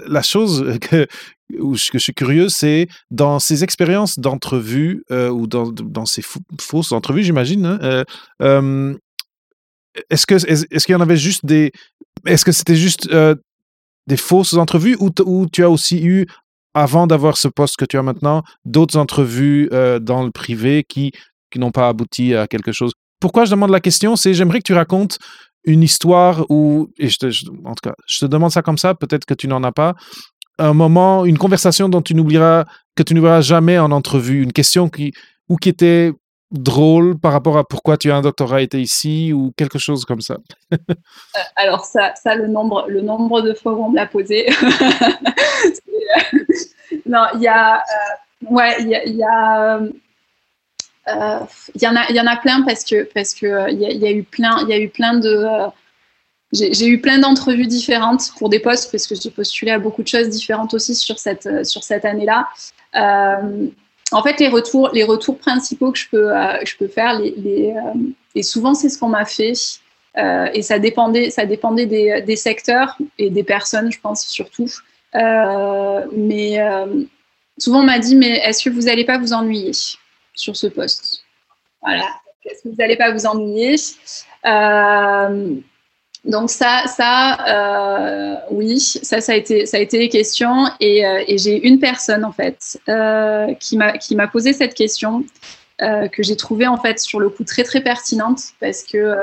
la, 0.06 0.22
chose 0.22 0.78
que, 0.80 1.06
où 1.58 1.74
je, 1.74 1.98
suis 1.98 2.14
curieux, 2.14 2.48
c'est 2.48 2.88
dans 3.10 3.38
ces 3.38 3.64
expériences 3.64 4.18
d'entrevue 4.18 5.04
euh, 5.10 5.28
ou 5.30 5.46
dans, 5.46 5.70
dans, 5.70 6.06
ces 6.06 6.22
fausses 6.60 6.92
entrevues, 6.92 7.22
j'imagine. 7.22 7.66
Hein, 7.66 8.04
euh, 8.42 8.94
est-ce 10.08 10.26
que 10.26 10.34
est-ce 10.34 10.86
qu'il 10.86 10.92
y 10.92 10.96
en 10.96 11.00
avait 11.00 11.16
juste 11.16 11.44
des 11.44 11.72
est-ce 12.26 12.44
que 12.44 12.52
c'était 12.52 12.76
juste 12.76 13.08
euh, 13.12 13.34
des 14.06 14.16
fausses 14.16 14.54
entrevues 14.54 14.96
ou, 15.00 15.10
ou, 15.24 15.46
tu 15.48 15.64
as 15.64 15.70
aussi 15.70 16.04
eu 16.04 16.26
avant 16.74 17.06
d'avoir 17.06 17.36
ce 17.36 17.48
poste 17.48 17.76
que 17.76 17.84
tu 17.84 17.98
as 17.98 18.02
maintenant 18.02 18.42
d'autres 18.64 18.96
entrevues 18.96 19.68
dans 20.00 20.22
le 20.22 20.30
privé 20.30 20.84
qui 20.88 21.12
qui 21.50 21.58
n'ont 21.58 21.72
pas 21.72 21.88
abouti 21.88 22.34
à 22.34 22.46
quelque 22.46 22.72
chose? 22.72 22.92
Pourquoi 23.20 23.44
je 23.44 23.50
demande 23.50 23.70
la 23.70 23.80
question, 23.80 24.16
c'est 24.16 24.32
j'aimerais 24.32 24.58
que 24.60 24.66
tu 24.66 24.72
racontes 24.72 25.18
une 25.64 25.82
histoire 25.82 26.46
où, 26.48 26.88
en 27.64 27.74
tout 27.74 27.88
cas, 27.88 27.94
je 28.06 28.18
te 28.18 28.26
demande 28.26 28.50
ça 28.50 28.62
comme 28.62 28.78
ça, 28.78 28.94
peut-être 28.94 29.24
que 29.24 29.34
tu 29.34 29.48
n'en 29.48 29.62
as 29.62 29.72
pas, 29.72 29.94
un 30.58 30.74
moment, 30.74 31.24
une 31.24 31.38
conversation 31.38 31.88
dont 31.88 32.02
tu 32.02 32.14
n'oublieras, 32.14 32.64
que 32.94 33.02
tu 33.02 33.14
n'oublieras 33.14 33.40
jamais 33.40 33.78
en 33.78 33.90
entrevue, 33.90 34.42
une 34.42 34.52
question 34.52 34.88
qui, 34.88 35.12
ou 35.48 35.56
qui 35.56 35.68
était 35.68 36.12
drôle 36.50 37.18
par 37.18 37.32
rapport 37.32 37.56
à 37.56 37.64
pourquoi 37.64 37.96
tu 37.96 38.10
as 38.10 38.16
un 38.16 38.22
doctorat 38.22 38.60
été 38.60 38.80
ici 38.80 39.32
ou 39.32 39.52
quelque 39.56 39.78
chose 39.78 40.04
comme 40.04 40.20
ça 40.20 40.36
euh, 40.72 40.76
Alors 41.56 41.84
ça, 41.84 42.12
ça 42.16 42.34
le 42.34 42.48
nombre, 42.48 42.86
le 42.88 43.02
nombre 43.02 43.40
de 43.40 43.54
fois 43.54 43.72
où 43.72 43.84
on 43.84 43.90
me 43.90 43.96
l'a 43.96 44.06
posé. 44.06 44.46
non, 47.06 47.26
il 47.34 47.42
y 47.42 47.48
a, 47.48 47.76
euh, 47.76 48.46
ouais, 48.50 48.76
il 48.80 49.16
y 49.16 49.22
a 49.22 49.80
il 51.14 51.22
euh, 51.22 51.82
y 51.82 51.86
en 51.86 51.96
a, 51.96 52.08
il 52.10 52.16
y 52.16 52.20
en 52.20 52.26
a 52.26 52.36
plein 52.36 52.62
parce 52.62 52.84
que 52.84 53.04
parce 53.14 53.34
que 53.34 53.46
il 53.46 53.84
euh, 53.84 53.92
y, 53.92 54.06
a 54.06 54.10
eu 54.10 54.22
plein, 54.22 54.58
il 54.62 54.68
y 54.68 54.72
a 54.72 54.78
eu 54.78 54.88
plein 54.88 55.14
de 55.14 55.28
euh, 55.28 55.68
j'ai 56.52 56.86
eu 56.86 57.00
plein 57.00 57.18
d'entrevues 57.18 57.66
différentes 57.66 58.32
pour 58.38 58.48
des 58.48 58.58
postes 58.58 58.90
parce 58.90 59.06
que 59.06 59.14
j'ai 59.14 59.30
postulé 59.30 59.70
à 59.70 59.78
beaucoup 59.78 60.02
de 60.02 60.08
choses 60.08 60.28
différentes 60.28 60.74
aussi 60.74 60.96
sur 60.96 61.18
cette 61.18 61.64
sur 61.64 61.84
cette 61.84 62.04
année-là. 62.04 62.48
en 64.12 64.22
fait, 64.24 64.40
les 64.40 64.48
retours, 64.48 64.90
les 64.92 65.04
retours 65.04 65.38
principaux 65.38 65.92
que 65.92 65.98
je 65.98 66.08
peux, 66.10 66.32
je 66.64 66.76
peux 66.76 66.88
faire, 66.88 67.20
les, 67.20 67.72
et 68.34 68.42
souvent 68.42 68.74
c'est 68.74 68.88
ce 68.88 68.98
qu'on 68.98 69.10
m'a 69.10 69.26
fait, 69.26 69.52
et 70.16 70.62
ça 70.62 70.80
dépendait, 70.80 71.30
ça 71.30 71.46
dépendait 71.46 71.86
des, 71.86 72.20
des, 72.22 72.34
secteurs 72.34 72.98
et 73.16 73.30
des 73.30 73.44
personnes, 73.44 73.92
je 73.92 74.00
pense 74.00 74.26
surtout. 74.26 74.66
mais 75.14 76.58
souvent 77.58 77.82
on 77.82 77.84
m'a 77.84 78.00
dit, 78.00 78.16
mais 78.16 78.38
est-ce 78.38 78.64
que 78.64 78.70
vous 78.70 78.82
n'allez 78.82 79.04
pas 79.04 79.18
vous 79.18 79.32
ennuyer? 79.32 79.70
Sur 80.34 80.56
ce 80.56 80.66
poste. 80.66 81.24
Voilà. 81.82 82.06
Est-ce 82.44 82.62
que 82.62 82.68
vous 82.68 82.76
n'allez 82.76 82.96
pas 82.96 83.12
vous 83.12 83.26
ennuyer? 83.26 83.76
Euh, 84.46 85.54
donc 86.24 86.50
ça, 86.50 86.84
ça, 86.86 87.46
euh, 87.48 88.36
oui, 88.50 88.78
ça, 88.80 89.20
ça 89.20 89.32
a 89.32 89.34
été, 89.34 89.66
ça 89.66 89.76
a 89.76 89.80
été 89.80 89.98
les 89.98 90.08
questions. 90.08 90.66
Et, 90.80 91.06
euh, 91.06 91.24
et 91.26 91.38
j'ai 91.38 91.66
une 91.66 91.78
personne 91.78 92.24
en 92.24 92.32
fait 92.32 92.78
qui 93.60 93.76
m'a 93.76 93.98
qui 93.98 94.16
m'a 94.16 94.28
posé 94.28 94.52
cette 94.52 94.74
question 94.74 95.24
que 95.78 96.22
j'ai 96.22 96.36
trouvée 96.36 96.66
en 96.66 96.76
fait 96.76 96.98
sur 96.98 97.20
le 97.20 97.30
coup 97.30 97.42
très 97.44 97.64
très 97.64 97.80
pertinente 97.80 98.40
parce 98.60 98.82
que 98.82 99.16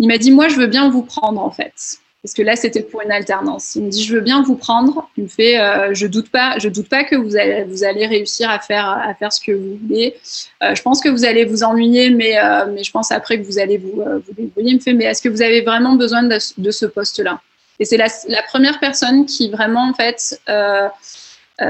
il 0.00 0.08
m'a 0.08 0.18
dit 0.18 0.32
moi 0.32 0.48
je 0.48 0.56
veux 0.56 0.66
bien 0.66 0.90
vous 0.90 1.04
prendre 1.04 1.40
en 1.40 1.52
fait 1.52 2.00
parce 2.26 2.34
que 2.34 2.42
là 2.42 2.56
c'était 2.56 2.82
pour 2.82 3.02
une 3.02 3.12
alternance. 3.12 3.76
Il 3.76 3.84
me 3.84 3.88
dit 3.88 4.02
je 4.02 4.12
veux 4.12 4.20
bien 4.20 4.42
vous 4.42 4.56
prendre. 4.56 5.08
Il 5.16 5.24
me 5.24 5.28
fait 5.28 5.60
euh, 5.60 5.94
je 5.94 6.08
doute 6.08 6.28
pas, 6.28 6.58
je 6.58 6.68
doute 6.68 6.88
pas 6.88 7.04
que 7.04 7.14
vous 7.14 7.36
allez 7.36 7.62
vous 7.62 7.84
allez 7.84 8.04
réussir 8.04 8.50
à 8.50 8.58
faire 8.58 9.14
ce 9.30 9.40
que 9.40 9.52
vous 9.52 9.78
voulez. 9.80 10.16
Euh, 10.64 10.74
je 10.74 10.82
pense 10.82 11.00
que 11.00 11.08
vous 11.08 11.24
allez 11.24 11.44
vous 11.44 11.62
ennuyer, 11.62 12.10
mais 12.10 12.36
euh, 12.36 12.82
je 12.82 12.90
pense 12.90 13.12
après 13.12 13.40
que 13.40 13.46
vous 13.46 13.60
allez 13.60 13.78
vous 13.78 14.02
débrouiller. 14.36 14.72
Il 14.72 14.74
me 14.74 14.80
fait 14.80 14.92
mais 14.92 15.04
est-ce 15.04 15.22
que 15.22 15.28
vous 15.28 15.40
avez 15.40 15.60
vraiment 15.60 15.94
besoin 15.94 16.24
de, 16.24 16.70
ce 16.72 16.86
poste 16.86 17.20
là 17.20 17.40
Et 17.78 17.84
c'est 17.84 17.96
la, 17.96 18.08
la, 18.26 18.42
première 18.42 18.80
personne 18.80 19.24
qui 19.24 19.48
vraiment 19.48 19.88
en 19.88 19.94
fait 19.94 20.40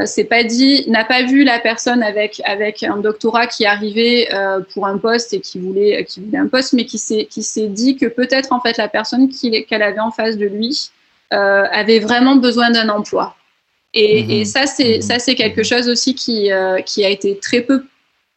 c'est 0.04 0.24
pas 0.24 0.42
dit, 0.42 0.84
n'a 0.88 1.04
pas 1.04 1.22
vu 1.22 1.44
la 1.44 1.60
personne 1.60 2.02
avec 2.02 2.42
avec 2.44 2.82
un 2.82 2.96
doctorat 2.96 3.46
qui 3.46 3.66
arrivait 3.66 4.28
pour 4.74 4.86
un 4.86 4.98
poste 4.98 5.32
et 5.32 5.40
qui 5.40 5.60
voulait 5.60 6.04
qui 6.04 6.20
voulait 6.20 6.38
un 6.38 6.48
poste, 6.48 6.72
mais 6.72 6.84
qui 6.84 6.98
s'est 6.98 7.68
dit 7.68 7.96
que 7.96 8.06
peut-être 8.06 8.52
en 8.52 8.60
fait 8.60 8.78
la 8.78 8.88
personne 8.88 9.28
qu'elle 9.28 9.82
avait 9.82 10.00
en 10.00 10.10
face 10.10 10.36
de 10.36 10.46
lui 10.46 10.90
avait 11.30 12.00
vraiment 12.00 12.34
besoin 12.36 12.70
d'un 12.70 12.88
emploi. 12.88 13.36
Et, 13.94 14.40
et 14.40 14.42
mmh. 14.42 14.44
ça 14.46 14.66
c'est 14.66 15.00
ça 15.00 15.20
c'est 15.20 15.36
quelque 15.36 15.62
chose 15.62 15.88
aussi 15.88 16.16
qui 16.16 16.50
qui 16.84 17.04
a 17.04 17.08
été 17.08 17.38
très 17.38 17.60
peu 17.60 17.84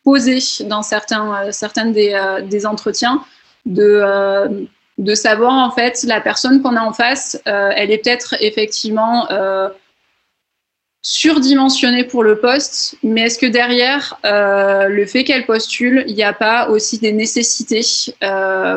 posé 0.04 0.38
dans 0.66 0.84
certains 0.84 1.86
des, 1.88 2.42
des 2.48 2.66
entretiens 2.68 3.24
de 3.66 4.68
de 5.00 5.16
savoir 5.16 5.54
en 5.54 5.72
fait 5.72 6.04
la 6.04 6.22
personne 6.22 6.62
qu'on 6.62 6.76
a 6.76 6.82
en 6.82 6.94
face, 6.94 7.42
euh, 7.48 7.72
elle 7.76 7.90
est 7.90 8.00
peut-être 8.00 8.36
effectivement 8.42 9.32
euh, 9.32 9.70
surdimensionnée 11.02 12.04
pour 12.04 12.24
le 12.24 12.40
poste, 12.40 12.96
mais 13.04 13.22
est-ce 13.22 13.40
que 13.40 13.46
derrière 13.46 14.20
euh, 14.26 14.88
le 14.88 15.06
fait 15.06 15.24
qu'elle 15.24 15.46
postule, 15.46 16.04
il 16.08 16.16
n'y 16.16 16.24
a 16.24 16.34
pas 16.34 16.70
aussi 16.70 17.00
des 17.00 17.14
nécessités 17.14 17.82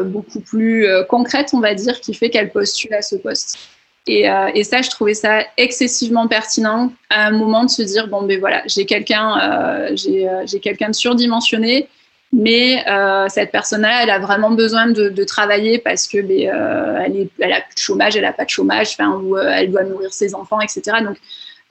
beaucoup 0.04 0.40
plus 0.40 0.86
concrètes, 1.08 1.50
on 1.52 1.60
va 1.60 1.74
dire, 1.74 2.00
qui 2.00 2.14
fait 2.14 2.30
qu'elle 2.30 2.50
postule 2.50 2.94
à 2.94 3.02
ce 3.02 3.16
poste? 3.16 3.58
Et, 4.06 4.24
ça, 4.64 4.82
je 4.82 4.90
trouvais 4.90 5.14
ça 5.14 5.44
excessivement 5.56 6.28
pertinent 6.28 6.92
à 7.10 7.26
un 7.26 7.30
moment 7.32 7.64
de 7.64 7.70
se 7.70 7.82
dire 7.82 8.08
bon 8.08 8.22
ben 8.22 8.38
voilà, 8.38 8.62
j'ai 8.66 8.86
quelqu'un, 8.86 9.88
j'ai 9.96 10.60
quelqu'un 10.60 10.90
de 10.90 10.94
surdimensionné 10.94 11.88
mais 12.32 12.82
euh, 12.88 13.28
cette 13.28 13.52
personne-là, 13.52 14.02
elle 14.02 14.10
a 14.10 14.18
vraiment 14.18 14.50
besoin 14.50 14.86
de, 14.86 15.24
travailler 15.24 15.78
parce 15.78 16.08
que 16.08 16.18
ben, 16.18 16.48
euh, 16.48 17.28
elle, 17.38 17.52
a 17.52 17.60
plus 17.60 17.74
de 17.74 17.78
chômage, 17.78 18.16
elle 18.16 18.24
a 18.24 18.32
pas 18.32 18.44
de 18.44 18.50
chômage, 18.50 18.96
enfin, 18.98 19.20
euh, 19.22 19.52
elle 19.54 19.70
doit 19.70 19.84
nourrir 19.84 20.12
ses 20.12 20.34
enfants, 20.34 20.60
etc. 20.60 20.82
Donc 21.04 21.16
euh, 21.16 21.20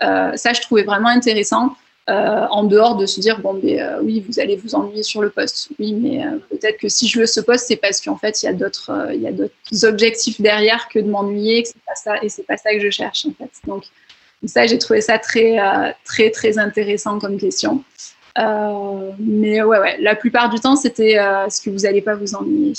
ça, 0.01 0.53
je 0.53 0.61
trouvais 0.61 0.83
vraiment 0.83 1.09
intéressant. 1.09 1.75
Euh, 2.09 2.47
en 2.49 2.63
dehors 2.63 2.97
de 2.97 3.05
se 3.05 3.21
dire 3.21 3.39
bon 3.39 3.53
ben 3.53 3.99
oui 4.01 4.25
vous 4.27 4.39
allez 4.39 4.55
vous 4.57 4.73
ennuyer 4.73 5.03
sur 5.03 5.21
le 5.21 5.29
poste. 5.29 5.69
Oui 5.77 5.93
mais 5.93 6.25
peut-être 6.49 6.79
que 6.79 6.89
si 6.89 7.07
je 7.07 7.19
veux 7.19 7.27
ce 7.27 7.39
poste 7.39 7.67
c'est 7.67 7.75
parce 7.75 8.01
qu'en 8.01 8.17
fait 8.17 8.41
il 8.41 8.47
y 8.47 8.49
a 8.49 8.53
d'autres 8.53 9.85
objectifs 9.85 10.41
derrière 10.41 10.89
que 10.89 10.97
de 10.97 11.07
m'ennuyer 11.07 11.61
que 11.61 11.69
c'est 11.69 12.03
pas 12.03 12.23
et 12.23 12.27
c'est 12.27 12.41
pas 12.41 12.57
ça 12.57 12.73
que 12.73 12.79
je 12.79 12.89
cherche 12.89 13.27
en 13.27 13.33
fait. 13.33 13.51
Donc 13.67 13.83
ça 14.45 14.65
j'ai 14.65 14.79
trouvé 14.79 14.99
ça 14.99 15.19
très 15.19 15.57
très 16.03 16.31
très 16.31 16.57
intéressant 16.57 17.19
comme 17.19 17.37
question. 17.37 17.83
Euh, 18.37 19.11
mais 19.19 19.61
ouais, 19.61 19.79
ouais, 19.79 19.97
la 19.99 20.15
plupart 20.15 20.49
du 20.49 20.59
temps, 20.59 20.75
c'était 20.75 21.17
euh, 21.17 21.45
est-ce 21.45 21.61
que 21.61 21.69
vous 21.69 21.79
n'allez 21.79 22.01
pas 22.01 22.15
vous 22.15 22.35
ennuyer? 22.35 22.73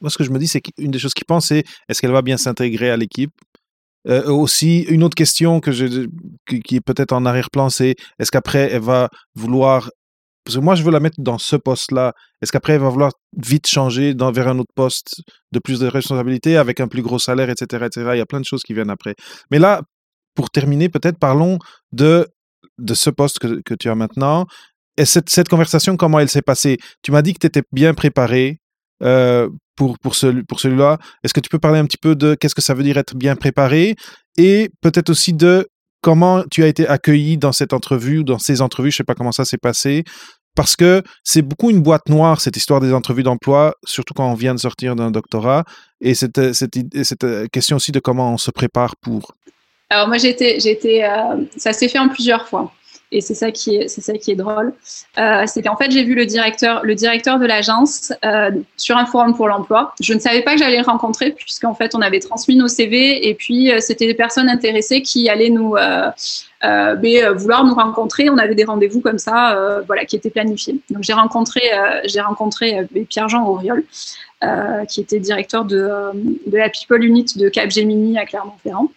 Moi, 0.00 0.10
ce 0.10 0.18
que 0.18 0.24
je 0.24 0.30
me 0.30 0.38
dis, 0.38 0.48
c'est 0.48 0.60
qu'une 0.60 0.90
des 0.90 0.98
choses 0.98 1.14
qu'ils 1.14 1.24
pensent, 1.24 1.46
c'est 1.46 1.64
est-ce 1.88 2.00
qu'elle 2.00 2.12
va 2.12 2.22
bien 2.22 2.36
s'intégrer 2.36 2.90
à 2.90 2.96
l'équipe? 2.96 3.32
Euh, 4.08 4.30
aussi, 4.30 4.80
une 4.82 5.02
autre 5.02 5.14
question 5.14 5.60
que 5.60 5.72
je, 5.72 6.06
qui 6.46 6.76
est 6.76 6.80
peut-être 6.80 7.12
en 7.12 7.26
arrière-plan, 7.26 7.68
c'est 7.68 7.94
est-ce 8.18 8.30
qu'après, 8.30 8.70
elle 8.72 8.82
va 8.82 9.08
vouloir. 9.34 9.90
Parce 10.44 10.56
que 10.56 10.62
moi, 10.62 10.74
je 10.74 10.82
veux 10.82 10.90
la 10.90 11.00
mettre 11.00 11.20
dans 11.20 11.36
ce 11.36 11.56
poste-là. 11.56 12.14
Est-ce 12.40 12.52
qu'après, 12.52 12.74
elle 12.74 12.80
va 12.80 12.88
vouloir 12.88 13.12
vite 13.36 13.66
changer 13.66 14.14
vers 14.18 14.48
un 14.48 14.58
autre 14.58 14.72
poste 14.74 15.20
de 15.52 15.58
plus 15.58 15.80
de 15.80 15.86
responsabilité, 15.86 16.56
avec 16.56 16.80
un 16.80 16.88
plus 16.88 17.02
gros 17.02 17.18
salaire, 17.18 17.50
etc., 17.50 17.84
etc. 17.86 18.10
Il 18.14 18.18
y 18.18 18.22
a 18.22 18.26
plein 18.26 18.40
de 18.40 18.46
choses 18.46 18.62
qui 18.62 18.72
viennent 18.72 18.90
après. 18.90 19.14
Mais 19.50 19.58
là, 19.58 19.82
pour 20.34 20.50
terminer, 20.50 20.88
peut-être 20.88 21.18
parlons 21.18 21.58
de 21.92 22.26
de 22.78 22.94
ce 22.94 23.10
poste 23.10 23.40
que, 23.40 23.60
que 23.62 23.74
tu 23.74 23.88
as 23.88 23.94
maintenant. 23.94 24.46
Et 24.96 25.04
cette, 25.04 25.28
cette, 25.30 25.48
conversation, 25.48 25.96
comment 25.96 26.20
elle 26.20 26.28
s'est 26.28 26.42
passée? 26.42 26.78
Tu 27.02 27.12
m'as 27.12 27.22
dit 27.22 27.34
que 27.34 27.40
tu 27.40 27.46
étais 27.46 27.62
bien 27.72 27.94
préparé 27.94 28.60
euh, 29.02 29.48
pour, 29.78 29.98
pour, 30.00 30.14
pour 30.48 30.60
celui-là. 30.60 30.98
Est-ce 31.22 31.32
que 31.32 31.40
tu 31.40 31.48
peux 31.48 31.60
parler 31.60 31.78
un 31.78 31.86
petit 31.86 31.96
peu 31.96 32.16
de 32.16 32.34
qu'est-ce 32.34 32.54
que 32.54 32.60
ça 32.60 32.74
veut 32.74 32.82
dire 32.82 32.98
être 32.98 33.14
bien 33.14 33.36
préparé 33.36 33.94
et 34.36 34.70
peut-être 34.82 35.08
aussi 35.08 35.32
de 35.32 35.68
comment 36.02 36.42
tu 36.50 36.64
as 36.64 36.66
été 36.66 36.86
accueilli 36.86 37.38
dans 37.38 37.52
cette 37.52 37.72
entrevue 37.72 38.18
ou 38.18 38.24
dans 38.24 38.38
ces 38.38 38.60
entrevues, 38.60 38.90
je 38.90 38.96
ne 38.96 38.98
sais 38.98 39.04
pas 39.04 39.14
comment 39.14 39.32
ça 39.32 39.44
s'est 39.44 39.58
passé, 39.58 40.04
parce 40.54 40.74
que 40.74 41.02
c'est 41.24 41.42
beaucoup 41.42 41.70
une 41.70 41.80
boîte 41.80 42.08
noire, 42.08 42.40
cette 42.40 42.56
histoire 42.56 42.80
des 42.80 42.92
entrevues 42.92 43.22
d'emploi, 43.22 43.74
surtout 43.84 44.14
quand 44.14 44.30
on 44.30 44.34
vient 44.34 44.54
de 44.54 44.60
sortir 44.60 44.96
d'un 44.96 45.10
doctorat, 45.10 45.64
et 46.00 46.14
cette, 46.14 46.52
cette, 46.52 46.74
cette, 47.04 47.50
question 47.52 47.76
aussi 47.76 47.92
de 47.92 48.00
comment 48.00 48.32
on 48.32 48.38
se 48.38 48.50
prépare 48.50 48.96
pour. 48.96 49.32
Alors 49.90 50.08
moi 50.08 50.18
j'étais, 50.18 50.58
j'étais, 50.60 51.04
euh, 51.04 51.44
ça 51.56 51.72
s'est 51.72 51.88
fait 51.88 51.98
en 51.98 52.08
plusieurs 52.08 52.46
fois. 52.48 52.72
Et 53.10 53.22
c'est 53.22 53.34
ça 53.34 53.50
qui 53.50 53.76
est, 53.76 54.34
drôle. 54.34 54.74
Euh, 55.18 55.44
c'est 55.46 55.62
qu'en 55.62 55.76
fait 55.76 55.90
j'ai 55.90 56.04
vu 56.04 56.14
le 56.14 56.26
directeur, 56.26 56.84
le 56.84 56.94
directeur 56.94 57.38
de 57.38 57.46
l'agence 57.46 58.12
euh, 58.22 58.50
sur 58.76 58.98
un 58.98 59.06
forum 59.06 59.34
pour 59.34 59.48
l'emploi. 59.48 59.94
Je 59.98 60.12
ne 60.12 60.18
savais 60.18 60.42
pas 60.42 60.52
que 60.52 60.58
j'allais 60.58 60.76
le 60.76 60.84
rencontrer 60.84 61.30
puisqu'en 61.30 61.74
fait 61.74 61.94
on 61.94 62.02
avait 62.02 62.20
transmis 62.20 62.54
nos 62.54 62.68
CV 62.68 63.26
et 63.26 63.34
puis 63.34 63.72
euh, 63.72 63.80
c'était 63.80 64.06
des 64.06 64.14
personnes 64.14 64.50
intéressées 64.50 65.00
qui 65.00 65.30
allaient 65.30 65.48
nous 65.48 65.74
euh, 65.76 66.10
ben, 66.60 67.32
vouloir 67.32 67.64
nous 67.64 67.74
rencontrer. 67.74 68.28
On 68.28 68.36
avait 68.36 68.54
des 68.54 68.64
rendez-vous 68.64 69.00
comme 69.00 69.18
ça, 69.18 69.80
voilà, 69.86 70.04
qui 70.04 70.16
étaient 70.16 70.28
planifiés. 70.28 70.78
Donc 70.90 71.02
j'ai 71.02 71.14
rencontré, 71.14 71.62
j'ai 72.04 72.20
rencontré 72.20 72.86
Pierre-Jean 73.08 73.46
Auriol. 73.46 73.84
qui 74.88 75.00
était 75.00 75.20
directeur 75.20 75.64
de, 75.64 75.88
la 76.52 76.68
People 76.68 77.04
Unit 77.04 77.26
de 77.36 77.48
Capgemini 77.48 78.18
à 78.18 78.26
Clermont-Ferrand. 78.26 78.88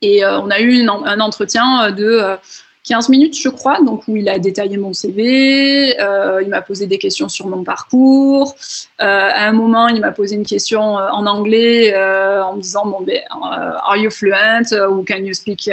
Et 0.00 0.24
on 0.24 0.50
a 0.50 0.60
eu 0.60 0.88
un 0.88 1.20
entretien 1.20 1.90
de 1.92 2.38
15 2.84 3.08
euh, 3.08 3.10
minutes, 3.10 3.38
je 3.38 3.48
crois, 3.48 3.80
donc 3.80 4.04
où 4.08 4.16
il 4.16 4.28
a 4.28 4.38
détaillé 4.38 4.76
mon 4.76 4.92
CV, 4.92 5.96
il 6.42 6.48
m'a 6.48 6.62
posé 6.62 6.86
des 6.86 6.98
questions 6.98 7.28
sur 7.28 7.46
mon 7.46 7.64
parcours. 7.64 8.54
à 8.98 9.48
un 9.48 9.52
moment, 9.52 9.88
il 9.88 10.00
m'a 10.00 10.12
posé 10.12 10.36
une 10.36 10.46
question 10.46 10.80
en 10.80 11.26
anglais 11.26 11.94
en 11.96 12.56
me 12.56 12.60
disant 12.60 12.86
bon, 12.86 13.02
ben, 13.02 13.20
Are 13.30 13.96
you 13.96 14.10
fluent? 14.10 14.72
Ou 14.90 15.04
can 15.04 15.24
you 15.24 15.34
speak 15.34 15.70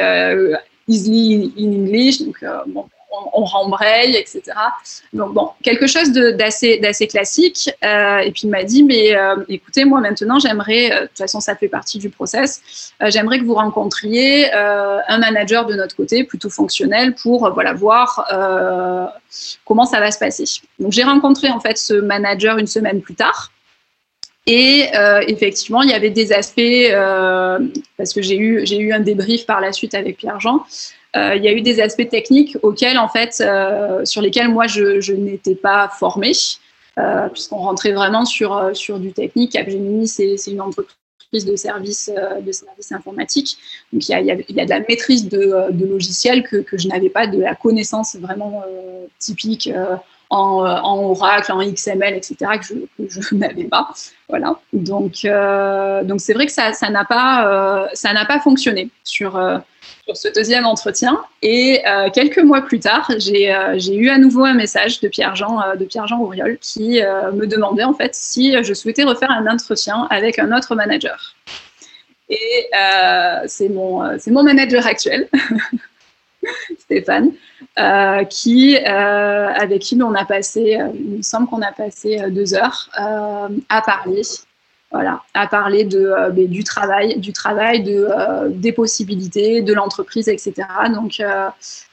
easily 0.88 1.53
in 1.57 1.72
English? 1.72 2.22
Donc, 2.22 2.43
bon, 2.68 2.86
on, 3.12 3.43
rembraye, 3.43 4.16
etc. 4.16 4.41
Donc 5.14 5.34
bon, 5.34 5.49
quelque 5.64 5.88
chose 5.88 6.12
d'assez 6.12 7.07
classique. 7.07 7.70
Euh, 7.84 8.20
et 8.20 8.32
puis 8.32 8.41
il 8.43 8.49
m'a 8.49 8.64
dit, 8.64 8.84
mais 8.84 9.16
euh, 9.16 9.36
écoutez, 9.47 9.86
moi 9.86 9.99
maintenant, 9.99 10.39
j'aimerais, 10.39 10.91
euh, 10.91 11.01
de 11.01 11.07
toute 11.07 11.18
façon 11.18 11.39
ça 11.39 11.55
fait 11.55 11.68
partie 11.68 11.97
du 11.97 12.10
process, 12.10 12.93
j'aimerais 13.07 13.39
que 13.39 13.45
vous 13.45 13.55
rencontriez 13.55 14.51
un 14.51 15.18
manager 15.18 15.66
de 15.66 15.76
notre 15.76 15.95
côté, 15.95 16.24
plutôt 16.24 16.49
fonctionnel, 16.49 17.16
pour 17.16 17.51
voilà 17.53 17.74
voir 17.74 18.26
comment 19.66 19.86
ça 19.86 19.99
va 19.99 20.12
se 20.12 20.20
passer. 20.20 20.45
Donc 20.80 20.91
j'ai 20.91 21.03
rencontré 21.03 21.49
en 21.49 21.60
fait 21.60 21.78
ce 21.78 21.93
manager 21.93 22.57
une 22.57 22.68
semaine 22.68 23.01
plus 23.01 23.16
tard. 23.16 23.51
Et 24.45 24.89
effectivement, 25.28 25.82
il 25.82 25.89
y 25.89 25.93
avait 25.93 26.10
des 26.10 26.32
aspects, 26.32 26.91
parce 27.97 28.14
que 28.14 28.22
j'ai 28.22 28.38
eu, 28.38 28.64
eu 28.64 28.93
un 28.93 28.99
débrief 28.99 29.45
par 29.45 29.62
la 29.62 29.72
suite 29.72 29.93
avec 29.93 30.18
Pierre-Jean, 30.18 30.66
il 31.16 31.43
y 31.43 31.47
a 31.47 31.53
eu 31.53 31.62
des 31.62 31.80
aspects 31.82 32.07
techniques 32.07 32.57
auxquels, 32.62 32.97
en 32.97 33.07
fait, 33.07 33.41
euh, 33.41 34.05
sur 34.05 34.22
lesquels 34.22 34.49
moi, 34.49 34.68
je, 34.68 35.14
n'étais 35.14 35.55
pas 35.55 35.89
formée, 35.89 36.34
euh, 36.97 37.28
puisqu'on 37.30 37.57
rentrait 37.57 37.93
vraiment 37.93 38.26
sur, 38.26 38.72
sur 38.74 38.99
du 38.99 39.12
technique. 39.12 39.53
Capgemini, 39.53 40.07
c'est 40.07 40.36
une 40.47 40.62
entreprise 40.62 41.45
de 41.45 41.55
services 41.55 42.12
de 42.41 42.51
services 42.51 42.91
informatiques. 42.91 43.57
Donc 43.93 44.07
il 44.07 44.12
y, 44.12 44.16
a, 44.16 44.20
il 44.22 44.55
y 44.55 44.62
a, 44.62 44.66
de 44.66 44.70
la 44.70 44.80
maîtrise 44.80 45.30
de, 45.30 45.72
de 45.72 45.86
logiciels 45.86 46.43
que, 46.43 46.57
que 46.57 46.78
je 46.78 46.88
n'avais 46.88 47.10
pas, 47.10 47.28
de 47.28 47.39
la 47.39 47.53
connaissance 47.53 48.16
vraiment 48.16 48.64
typique 49.20 49.70
en, 50.30 50.64
en, 50.64 50.97
Oracle, 51.12 51.51
en 51.51 51.60
XML, 51.60 52.14
etc., 52.14 52.36
que 52.60 52.66
je, 52.66 53.22
je 53.22 53.36
n'avais 53.36 53.66
pas. 53.66 53.89
Voilà. 54.28 54.60
Donc, 54.74 55.26
euh, 55.26 56.03
donc 56.03 56.22
c'est 56.22 56.34
vrai 56.34 56.45
que 56.45 56.51
ça, 56.51 56.74
ça 56.74 56.89
n'a 56.89 57.05
pas, 57.05 57.47
euh, 57.47 57.88
ça 57.93 58.14
n'a 58.14 58.26
pas 58.26 58.39
fonctionné 58.39 58.89
sur, 59.03 59.38
sur 60.10 60.18
ce 60.18 60.28
deuxième 60.34 60.66
entretien. 60.66 61.24
Et 61.43 61.82
euh, 61.86 62.10
quelques 62.10 62.39
mois 62.39 62.62
plus 62.62 62.80
tard, 62.80 63.12
j'ai 63.18 63.53
euh, 63.53 63.78
eu 63.91 64.10
à 64.10 64.18
nouveau 64.18 64.43
un 64.43 64.55
message 64.55 64.99
de 65.01 65.07
Pierre-Jean 65.07 65.62
euh, 65.62 65.76
de 65.76 65.86
Pierre-Jean 65.86 66.20
Auriol 66.20 66.57
qui 66.60 67.01
me 67.34 67.45
demandait 67.45 67.84
en 67.84 67.93
fait 67.93 68.16
si 68.16 68.55
je 68.64 68.74
souhaitais 68.74 69.03
refaire 69.03 69.30
un 69.30 69.45
entretien 69.47 70.07
avec 70.10 70.39
un 70.39 70.55
autre 70.55 70.76
manager. 70.76 71.36
Et 72.30 72.70
c'est 73.47 73.70
mon, 73.70 74.18
c'est 74.20 74.32
mon 74.32 74.43
manager 74.43 74.86
actuel, 74.86 75.28
Stéphane, 76.80 77.32
qui, 78.30 78.78
avec 78.78 79.82
qui 79.82 79.99
on 80.01 80.14
a 80.14 80.26
passé, 80.26 80.78
il 80.93 81.18
me 81.18 81.22
semble 81.22 81.47
qu'on 81.47 81.62
a 81.62 81.72
passé 81.72 82.20
deux 82.30 82.53
heures 82.53 82.89
à 82.93 83.82
parler 83.82 84.22
voilà, 84.91 85.21
à 85.35 85.45
parler 85.45 85.83
de, 85.83 85.99
euh, 85.99 86.31
du 86.31 86.63
travail, 86.63 87.19
du 87.19 87.31
travail, 87.31 87.83
de, 87.83 88.07
euh, 88.09 88.49
des 88.49 88.71
possibilités, 88.71 89.61
de 89.61 89.73
l'entreprise, 89.73 90.27
etc. 90.27 90.53
Donc, 90.93 91.19
euh, 91.19 91.47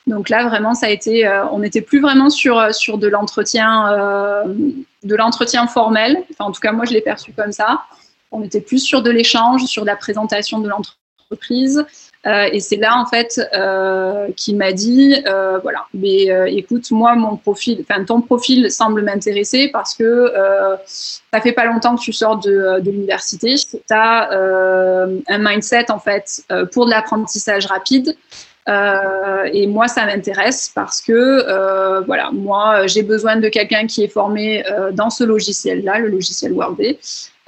donc 0.06 0.30
là, 0.30 0.48
vraiment, 0.48 0.72
ça 0.72 0.86
a 0.86 0.88
été, 0.88 1.28
on 1.52 1.58
n'était 1.58 1.82
plus 1.82 2.00
vraiment 2.00 2.30
sur, 2.30 2.74
sur 2.74 2.96
de 2.96 3.08
l'entretien, 3.08 4.44
de 5.02 5.16
l'entretien 5.16 5.66
formel. 5.66 6.22
Enfin, 6.30 6.48
en 6.48 6.52
tout 6.52 6.60
cas, 6.60 6.72
moi, 6.72 6.84
je 6.84 6.92
l'ai 6.92 7.00
perçu 7.00 7.32
comme 7.32 7.52
ça. 7.52 7.82
On 8.30 8.42
était 8.42 8.60
plus 8.60 8.78
sur 8.78 9.02
de 9.02 9.10
l'échange, 9.10 9.64
sur 9.64 9.84
la 9.84 9.96
présentation 9.96 10.60
de 10.60 10.68
l'entreprise. 10.68 11.84
Euh, 12.26 12.48
et 12.52 12.60
c'est 12.60 12.76
là 12.76 12.98
en 12.98 13.06
fait 13.06 13.40
euh, 13.54 14.28
qu'il 14.36 14.56
m'a 14.56 14.72
dit 14.72 15.14
euh, 15.26 15.58
voilà, 15.58 15.86
mais 15.94 16.26
écoute, 16.48 16.90
moi 16.90 17.14
mon 17.14 17.36
profil, 17.36 17.84
enfin 17.88 18.04
ton 18.04 18.20
profil 18.20 18.70
semble 18.70 19.02
m'intéresser 19.02 19.68
parce 19.72 19.94
que 19.94 20.32
ça 20.86 21.40
fait 21.40 21.52
pas 21.52 21.66
longtemps 21.66 21.96
que 21.96 22.00
tu 22.00 22.12
sors 22.12 22.38
de, 22.38 22.80
l'université, 22.84 23.54
tu 23.54 23.78
as 23.90 24.30
un 24.32 25.38
mindset 25.38 25.90
en 25.90 25.98
fait 25.98 26.42
pour 26.72 26.86
de 26.86 26.90
l'apprentissage 26.90 27.66
rapide. 27.66 28.16
et 28.68 29.66
moi, 29.66 29.88
ça 29.88 30.06
m'intéresse 30.06 30.70
parce 30.74 31.00
que, 31.00 32.02
voilà, 32.04 32.30
moi, 32.32 32.86
j'ai 32.86 33.02
besoin 33.02 33.36
de 33.36 33.48
quelqu'un 33.48 33.86
qui 33.86 34.02
est 34.02 34.08
formé 34.08 34.64
dans 34.92 35.10
ce 35.10 35.24
logiciel-là, 35.24 36.00
le 36.00 36.08
logiciel 36.08 36.52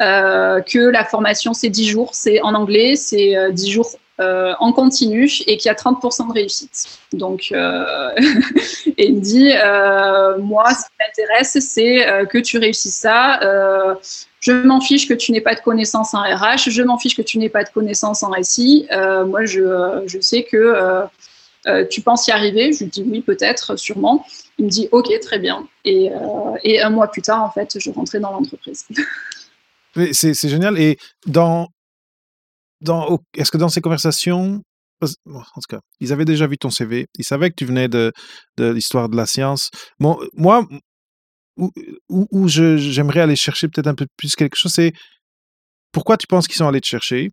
Workday, 0.01 0.64
que 0.72 0.78
la 0.78 1.05
formation, 1.05 1.55
c'est 1.55 1.70
10 1.70 1.88
jours, 1.88 2.11
c'est 2.12 2.40
en 2.42 2.55
anglais, 2.55 2.96
c'est 2.96 3.36
10 3.53 3.70
jours 3.70 3.90
euh, 4.20 4.53
en 4.59 4.72
continu 4.72 5.30
et 5.46 5.57
qui 5.59 5.68
a 5.68 5.74
30% 5.74 6.26
de 6.26 6.32
réussite. 6.32 6.99
Donc, 7.12 7.51
euh, 7.53 8.11
et 8.96 9.07
il 9.07 9.14
me 9.14 9.20
dit, 9.20 9.53
euh, 9.53 10.38
moi, 10.38 10.64
ce 10.70 10.86
qui 10.86 10.90
m'intéresse, 10.99 11.57
c'est 11.61 12.26
que 12.28 12.38
tu 12.38 12.59
réussisses 12.59 12.96
ça. 12.96 13.38
je 14.40 14.53
m'en 14.53 14.80
fiche 14.80 15.07
que 15.07 15.14
tu 15.14 15.30
n'aies 15.30 15.40
pas 15.40 15.55
de 15.55 15.61
connaissances 15.61 16.14
en 16.14 16.22
RH, 16.22 16.68
je 16.68 16.82
m'en 16.82 16.99
fiche 16.99 17.16
que 17.16 17.22
tu 17.22 17.38
n'aies 17.38 17.49
pas 17.49 17.62
de 17.62 17.68
connaissances 17.68 18.24
en 18.24 18.30
récit. 18.30 18.88
moi, 18.90 19.44
je, 19.44 20.18
sais 20.20 20.42
que 20.42 21.05
tu 21.88 22.01
penses 22.01 22.26
y 22.26 22.32
arriver. 22.32 22.72
Je 22.72 22.80
lui 22.80 22.90
dis 22.90 23.05
oui, 23.07 23.20
peut-être, 23.20 23.76
sûrement. 23.76 24.26
Il 24.59 24.64
me 24.64 24.70
dit 24.70 24.88
ok, 24.90 25.16
très 25.20 25.38
bien. 25.38 25.68
Et 25.84 26.11
un 26.82 26.90
mois 26.90 27.07
plus 27.07 27.22
tard, 27.22 27.44
en 27.44 27.53
fait, 27.53 27.78
je 27.78 27.90
rentrais 27.92 28.18
dans 28.18 28.32
l'entreprise. 28.32 28.84
C'est 30.12 30.49
génial. 30.49 30.78
Et 30.78 30.96
dans 31.26 31.68
est-ce 33.34 33.51
que 33.51 33.59
dans 33.59 33.68
ces 33.68 33.80
conversations, 33.80 34.62
en 35.01 35.09
tout 35.09 35.68
cas, 35.68 35.80
ils 36.01 36.12
avaient 36.12 36.24
déjà 36.24 36.46
vu 36.46 36.59
ton 36.59 36.70
CV, 36.70 37.07
ils 37.16 37.24
savaient 37.24 37.51
que 37.51 37.57
tu 37.57 37.64
venais 37.64 37.88
de, 37.88 38.12
de 38.57 38.70
l'histoire 38.70 39.09
de 39.09 39.16
la 39.16 39.26
science. 39.26 39.70
Bon, 39.99 40.18
moi, 40.34 40.66
où, 41.57 41.72
où, 42.09 42.49
j'aimerais 42.49 43.20
aller 43.20 43.36
chercher 43.36 43.68
peut-être 43.68 43.88
un 43.88 43.94
peu 43.94 44.07
plus 44.16 44.36
quelque 44.36 44.57
chose, 44.57 44.72
c'est 44.72 44.92
pourquoi 45.92 46.16
tu 46.16 46.26
penses 46.26 46.46
qu'ils 46.46 46.57
sont 46.57 46.68
allés 46.68 46.80
te 46.80 46.86
chercher? 46.86 47.30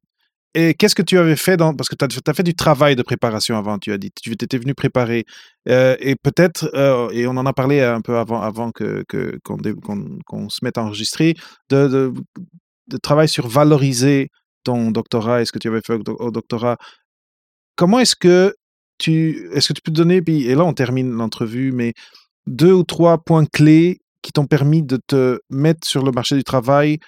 Et 0.55 0.73
qu'est-ce 0.73 0.95
que 0.95 1.01
tu 1.01 1.17
avais 1.17 1.35
fait. 1.35 1.57
Parce 1.57 1.89
que 1.89 1.95
tu 1.95 2.05
as, 2.05 2.33
fait 2.33 2.43
du 2.43 2.55
travail 2.55 2.95
de 2.95 3.03
préparation 3.03 3.57
avant, 3.57 3.77
tu 3.77 3.91
as 3.91 3.97
dit. 3.97 4.11
Tu 4.11 4.31
étais 4.31 4.57
venu 4.57 4.73
préparer. 4.73 5.25
Euh, 5.67 5.97
et 5.99 6.15
peut-être, 6.15 6.69
euh, 6.73 7.09
et 7.11 7.27
on 7.27 7.31
en 7.31 7.45
a 7.45 7.53
parlé 7.53 7.81
un 7.81 8.01
peu 8.01 8.17
avant, 8.17 8.41
avant 8.41 8.71
que, 8.71 9.03
qu'on, 9.43 10.49
se 10.49 10.59
mette 10.63 10.77
à 10.77 10.83
enregistrer, 10.83 11.35
de, 11.69 12.13
travail 13.03 13.27
sur 13.27 13.47
valoriser 13.47 14.29
ton 14.63 14.91
doctorat 14.91 15.41
et 15.41 15.45
ce 15.45 15.51
que 15.51 15.59
tu 15.59 15.67
avais 15.67 15.81
fait 15.81 15.99
au 16.07 16.31
doctorat, 16.31 16.77
comment 17.75 17.99
est-ce 17.99 18.15
que 18.15 18.55
tu, 18.97 19.49
est-ce 19.53 19.67
que 19.67 19.73
tu 19.73 19.81
peux 19.81 19.91
donner, 19.91 20.21
puis, 20.21 20.47
et 20.47 20.55
là 20.55 20.63
on 20.63 20.73
termine 20.73 21.11
l'entrevue, 21.11 21.71
mais 21.73 21.93
deux 22.47 22.71
ou 22.71 22.83
trois 22.83 23.17
points 23.17 23.45
clés 23.45 23.99
qui 24.21 24.31
t'ont 24.31 24.45
permis 24.45 24.81
de 24.83 24.97
te 25.05 25.39
mettre 25.49 25.85
sur 25.85 26.03
le 26.03 26.11
marché 26.11 26.35
du 26.35 26.43
travail 26.43 26.99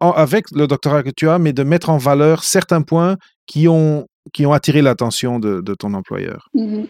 avec 0.00 0.50
le 0.52 0.66
doctorat 0.66 1.02
que 1.02 1.10
tu 1.10 1.28
as, 1.28 1.38
mais 1.38 1.52
de 1.52 1.62
mettre 1.62 1.90
en 1.90 1.98
valeur 1.98 2.44
certains 2.44 2.82
points 2.82 3.16
qui 3.46 3.68
ont, 3.68 4.06
qui 4.32 4.46
ont 4.46 4.52
attiré 4.52 4.82
l'attention 4.82 5.38
de, 5.38 5.74
ton 5.74 5.94
employeur 5.94 6.48
mmh 6.54 6.84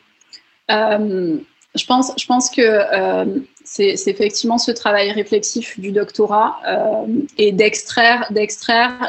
je 1.75 1.87
pense, 1.87 2.13
je 2.19 2.27
pense 2.27 2.51
que 2.51 2.61
euh, 2.63 3.41
c'est 3.63 3.95
effectivement 4.07 4.59
ce 4.59 4.73
travail 4.73 5.13
réflexif 5.13 5.79
du 5.79 5.93
doctorat 5.93 6.59
euh, 6.67 7.07
et 7.39 7.53
d'extraire 7.53 8.29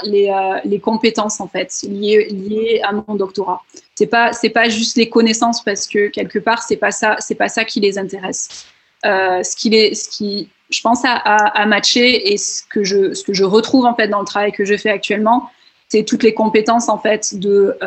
les, 0.03 0.29
euh, 0.29 0.59
les, 0.63 0.79
compétences 0.79 1.41
en 1.41 1.47
fait 1.47 1.73
liées, 1.83 2.27
liées 2.29 2.81
à 2.83 2.91
mon 2.91 3.15
doctorat. 3.15 3.63
C'est 3.95 4.05
pas 4.05 4.31
c'est 4.33 4.51
pas 4.51 4.69
juste 4.69 4.95
les 4.97 5.09
connaissances 5.09 5.63
parce 5.63 5.87
que 5.87 6.09
quelque 6.09 6.37
part 6.37 6.61
c'est 6.61 6.77
pas 6.77 6.91
ça 6.91 7.17
pas 7.37 7.49
ça 7.49 7.65
qui 7.65 7.79
les 7.79 7.97
intéresse. 7.97 8.67
ce 9.03 9.55
qui 9.55 9.69
les 9.69 9.95
ce 9.95 10.09
qui 10.09 10.49
je 10.71 10.81
pense 10.81 11.01
à, 11.03 11.65
matcher 11.65 12.31
et 12.33 12.37
ce 12.37 12.63
que 12.63 12.83
je 12.83 13.43
retrouve 13.43 13.85
en 13.85 13.95
fait 13.95 14.07
dans 14.07 14.19
le 14.19 14.25
travail 14.25 14.51
que 14.51 14.65
je 14.65 14.75
fais 14.77 14.89
actuellement, 14.89 15.49
c'est 15.89 16.03
toutes 16.03 16.23
les 16.23 16.33
compétences 16.33 16.89
en 16.89 16.97
fait 16.97 17.37
de 17.37 17.77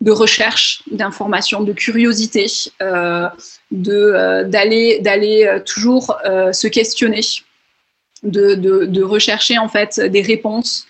de 0.00 0.12
recherche 0.12 0.82
d'information, 0.90 1.62
de 1.62 1.72
curiosité, 1.72 2.46
euh, 2.82 3.28
euh, 3.88 4.44
d'aller 4.44 5.46
euh, 5.46 5.60
toujours 5.60 6.16
euh, 6.24 6.52
se 6.52 6.68
questionner, 6.68 7.20
de, 8.22 9.02
rechercher 9.02 9.58
en 9.58 9.68
fait 9.68 10.00
des 10.00 10.22
réponses. 10.22 10.86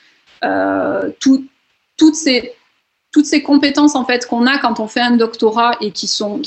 Tout, 1.20 1.46
toutes 1.96 2.14
ces 2.14 3.42
compétences 3.42 3.96
en 3.96 4.04
fait 4.04 4.26
qu'on 4.26 4.46
a 4.46 4.58
quand 4.58 4.78
on 4.78 4.86
fait 4.86 5.00
un 5.00 5.16
doctorat 5.16 5.72
et 5.80 5.90
qui 5.90 6.06
sont 6.06 6.42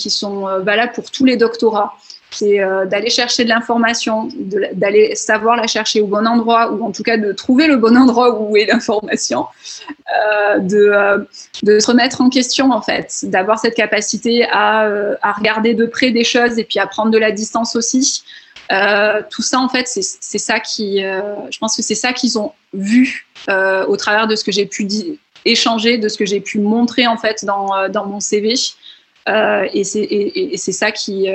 valables 0.63 0.93
pour 0.93 1.11
tous 1.11 1.25
les 1.25 1.35
doctorats 1.35 1.97
c'est 2.31 2.61
euh, 2.61 2.85
d'aller 2.85 3.09
chercher 3.09 3.43
de 3.43 3.49
l'information, 3.49 4.29
d'aller 4.73 5.15
savoir 5.15 5.57
la 5.57 5.67
chercher 5.67 6.01
au 6.01 6.07
bon 6.07 6.25
endroit, 6.25 6.71
ou 6.71 6.83
en 6.85 6.91
tout 6.91 7.03
cas 7.03 7.17
de 7.17 7.31
trouver 7.33 7.67
le 7.67 7.75
bon 7.75 7.95
endroit 7.97 8.39
où 8.39 8.55
est 8.55 8.65
l'information, 8.65 9.45
euh, 9.89 10.59
de, 10.59 10.77
euh, 10.77 11.17
de, 11.63 11.79
se 11.79 11.87
remettre 11.87 12.21
en 12.21 12.29
question 12.29 12.71
en 12.71 12.81
fait, 12.81 13.13
d'avoir 13.23 13.59
cette 13.59 13.75
capacité 13.75 14.45
à, 14.49 14.89
à, 15.21 15.33
regarder 15.33 15.73
de 15.73 15.85
près 15.85 16.11
des 16.11 16.23
choses 16.23 16.57
et 16.57 16.63
puis 16.63 16.79
à 16.79 16.87
prendre 16.87 17.11
de 17.11 17.17
la 17.17 17.31
distance 17.31 17.75
aussi. 17.75 18.23
tout 19.29 19.41
ça 19.41 19.59
en 19.59 19.67
fait, 19.67 19.87
c'est 19.87 20.37
ça 20.37 20.59
qui, 20.59 20.99
je 21.01 21.57
pense 21.59 21.75
que 21.75 21.81
c'est 21.81 21.95
ça 21.95 22.13
qu'ils 22.13 22.39
ont 22.39 22.53
vu 22.73 23.27
au 23.49 23.97
travers 23.97 24.27
de 24.27 24.35
ce 24.35 24.43
que 24.45 24.51
j'ai 24.51 24.65
pu 24.65 24.87
échanger, 25.43 25.97
de 25.97 26.07
ce 26.07 26.17
que 26.17 26.25
j'ai 26.25 26.39
pu 26.39 26.59
montrer 26.59 27.07
en 27.07 27.17
fait 27.17 27.43
dans, 27.43 27.89
dans 27.89 28.05
mon 28.05 28.21
CV. 28.21 28.53
et 29.27 29.83
c'est 29.83 30.71
ça 30.71 30.91
qui 30.91 31.27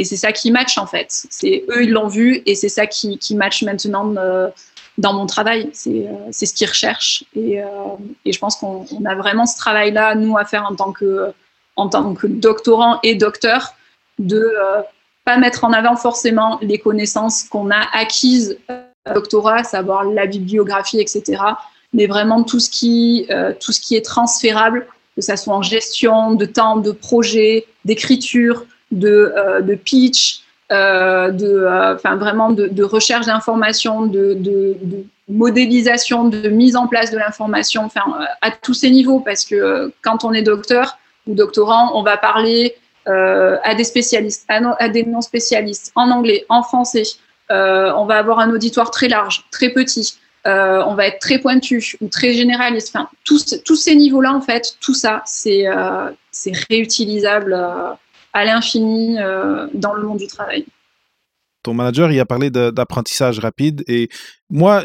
et 0.00 0.04
c'est 0.04 0.16
ça 0.16 0.32
qui 0.32 0.50
match 0.50 0.78
en 0.78 0.86
fait. 0.86 1.08
C'est 1.28 1.62
eux, 1.68 1.84
ils 1.84 1.90
l'ont 1.90 2.08
vu 2.08 2.42
et 2.46 2.54
c'est 2.54 2.70
ça 2.70 2.86
qui, 2.86 3.18
qui 3.18 3.36
match 3.36 3.62
maintenant 3.62 4.14
euh, 4.16 4.48
dans 4.96 5.12
mon 5.12 5.26
travail. 5.26 5.68
C'est 5.74 6.06
euh, 6.08 6.32
ce 6.32 6.54
qu'ils 6.54 6.68
recherchent. 6.68 7.22
Et, 7.36 7.62
euh, 7.62 7.66
je 8.24 8.38
pense 8.38 8.56
qu'on 8.56 8.86
a 9.04 9.14
vraiment 9.14 9.44
ce 9.44 9.58
travail-là, 9.58 10.14
nous, 10.14 10.38
à 10.38 10.46
faire 10.46 10.64
en 10.64 10.74
tant 10.74 10.92
que, 10.92 11.34
en 11.76 11.90
doctorant 12.24 12.98
et 13.02 13.14
docteur, 13.14 13.74
de 14.18 14.50
pas 15.26 15.36
mettre 15.36 15.64
en 15.64 15.72
avant 15.74 15.96
forcément 15.96 16.58
les 16.62 16.78
connaissances 16.78 17.44
qu'on 17.44 17.70
a 17.70 17.80
acquises 17.92 18.58
au 18.70 19.12
doctorat, 19.12 19.64
savoir 19.64 20.04
la 20.04 20.24
bibliographie, 20.24 20.98
etc. 20.98 21.42
Mais 21.92 22.06
vraiment 22.06 22.42
tout 22.42 22.60
ce 22.60 22.70
qui, 22.70 23.28
tout 23.60 23.72
ce 23.72 23.80
qui 23.80 23.96
est 23.96 24.04
transférable, 24.04 24.86
que 25.14 25.22
ça 25.22 25.36
soit 25.36 25.54
en 25.54 25.62
gestion 25.62 26.34
de 26.34 26.46
temps, 26.46 26.76
de 26.76 26.90
projet, 26.90 27.66
d'écriture, 27.84 28.64
de, 28.90 29.32
euh, 29.36 29.60
de 29.60 29.74
pitch, 29.74 30.40
euh, 30.72 31.30
de, 31.30 31.46
euh, 31.46 31.94
vraiment 32.16 32.50
de, 32.50 32.82
recherche 32.82 33.26
d'informations, 33.26 34.06
de, 34.06 34.36
modélisation, 35.28 36.24
de 36.24 36.48
mise 36.48 36.76
en 36.76 36.88
place 36.88 37.10
de 37.10 37.18
l'information, 37.18 37.88
à 38.42 38.50
tous 38.50 38.74
ces 38.74 38.90
niveaux, 38.90 39.20
parce 39.20 39.44
que 39.44 39.92
quand 40.02 40.24
on 40.24 40.32
est 40.32 40.42
docteur 40.42 40.98
ou 41.26 41.34
doctorant, 41.34 41.92
on 41.94 42.02
va 42.02 42.16
parler 42.16 42.74
à 43.06 43.74
des 43.74 43.84
spécialistes, 43.84 44.44
à, 44.48 44.88
des 44.88 45.04
non 45.04 45.20
spécialistes, 45.20 45.92
en 45.94 46.10
anglais, 46.10 46.44
en 46.48 46.62
français. 46.64 47.04
on 47.48 48.06
va 48.06 48.18
avoir 48.18 48.40
un 48.40 48.50
auditoire 48.50 48.90
très 48.90 49.08
large, 49.08 49.44
très 49.52 49.70
petit. 49.70 50.18
on 50.44 50.94
va 50.94 51.06
être 51.06 51.20
très 51.20 51.38
pointu 51.38 51.96
ou 52.00 52.08
très 52.08 52.32
généraliste. 52.32 52.90
Enfin, 52.92 53.08
tous, 53.22 53.62
tous 53.64 53.76
ces 53.76 53.94
niveaux-là, 53.94 54.32
en 54.32 54.40
fait, 54.40 54.74
tout 54.80 54.94
ça, 54.94 55.22
c'est 55.24 55.66
réutilisable 56.70 57.56
à 58.32 58.44
l'infini 58.44 59.18
euh, 59.18 59.66
dans 59.74 59.94
le 59.94 60.02
monde 60.02 60.18
du 60.18 60.26
travail. 60.26 60.66
Ton 61.62 61.74
manager, 61.74 62.10
il 62.10 62.18
a 62.20 62.24
parlé 62.24 62.50
d'apprentissage 62.50 63.38
rapide. 63.38 63.84
Et 63.86 64.08
moi, 64.48 64.84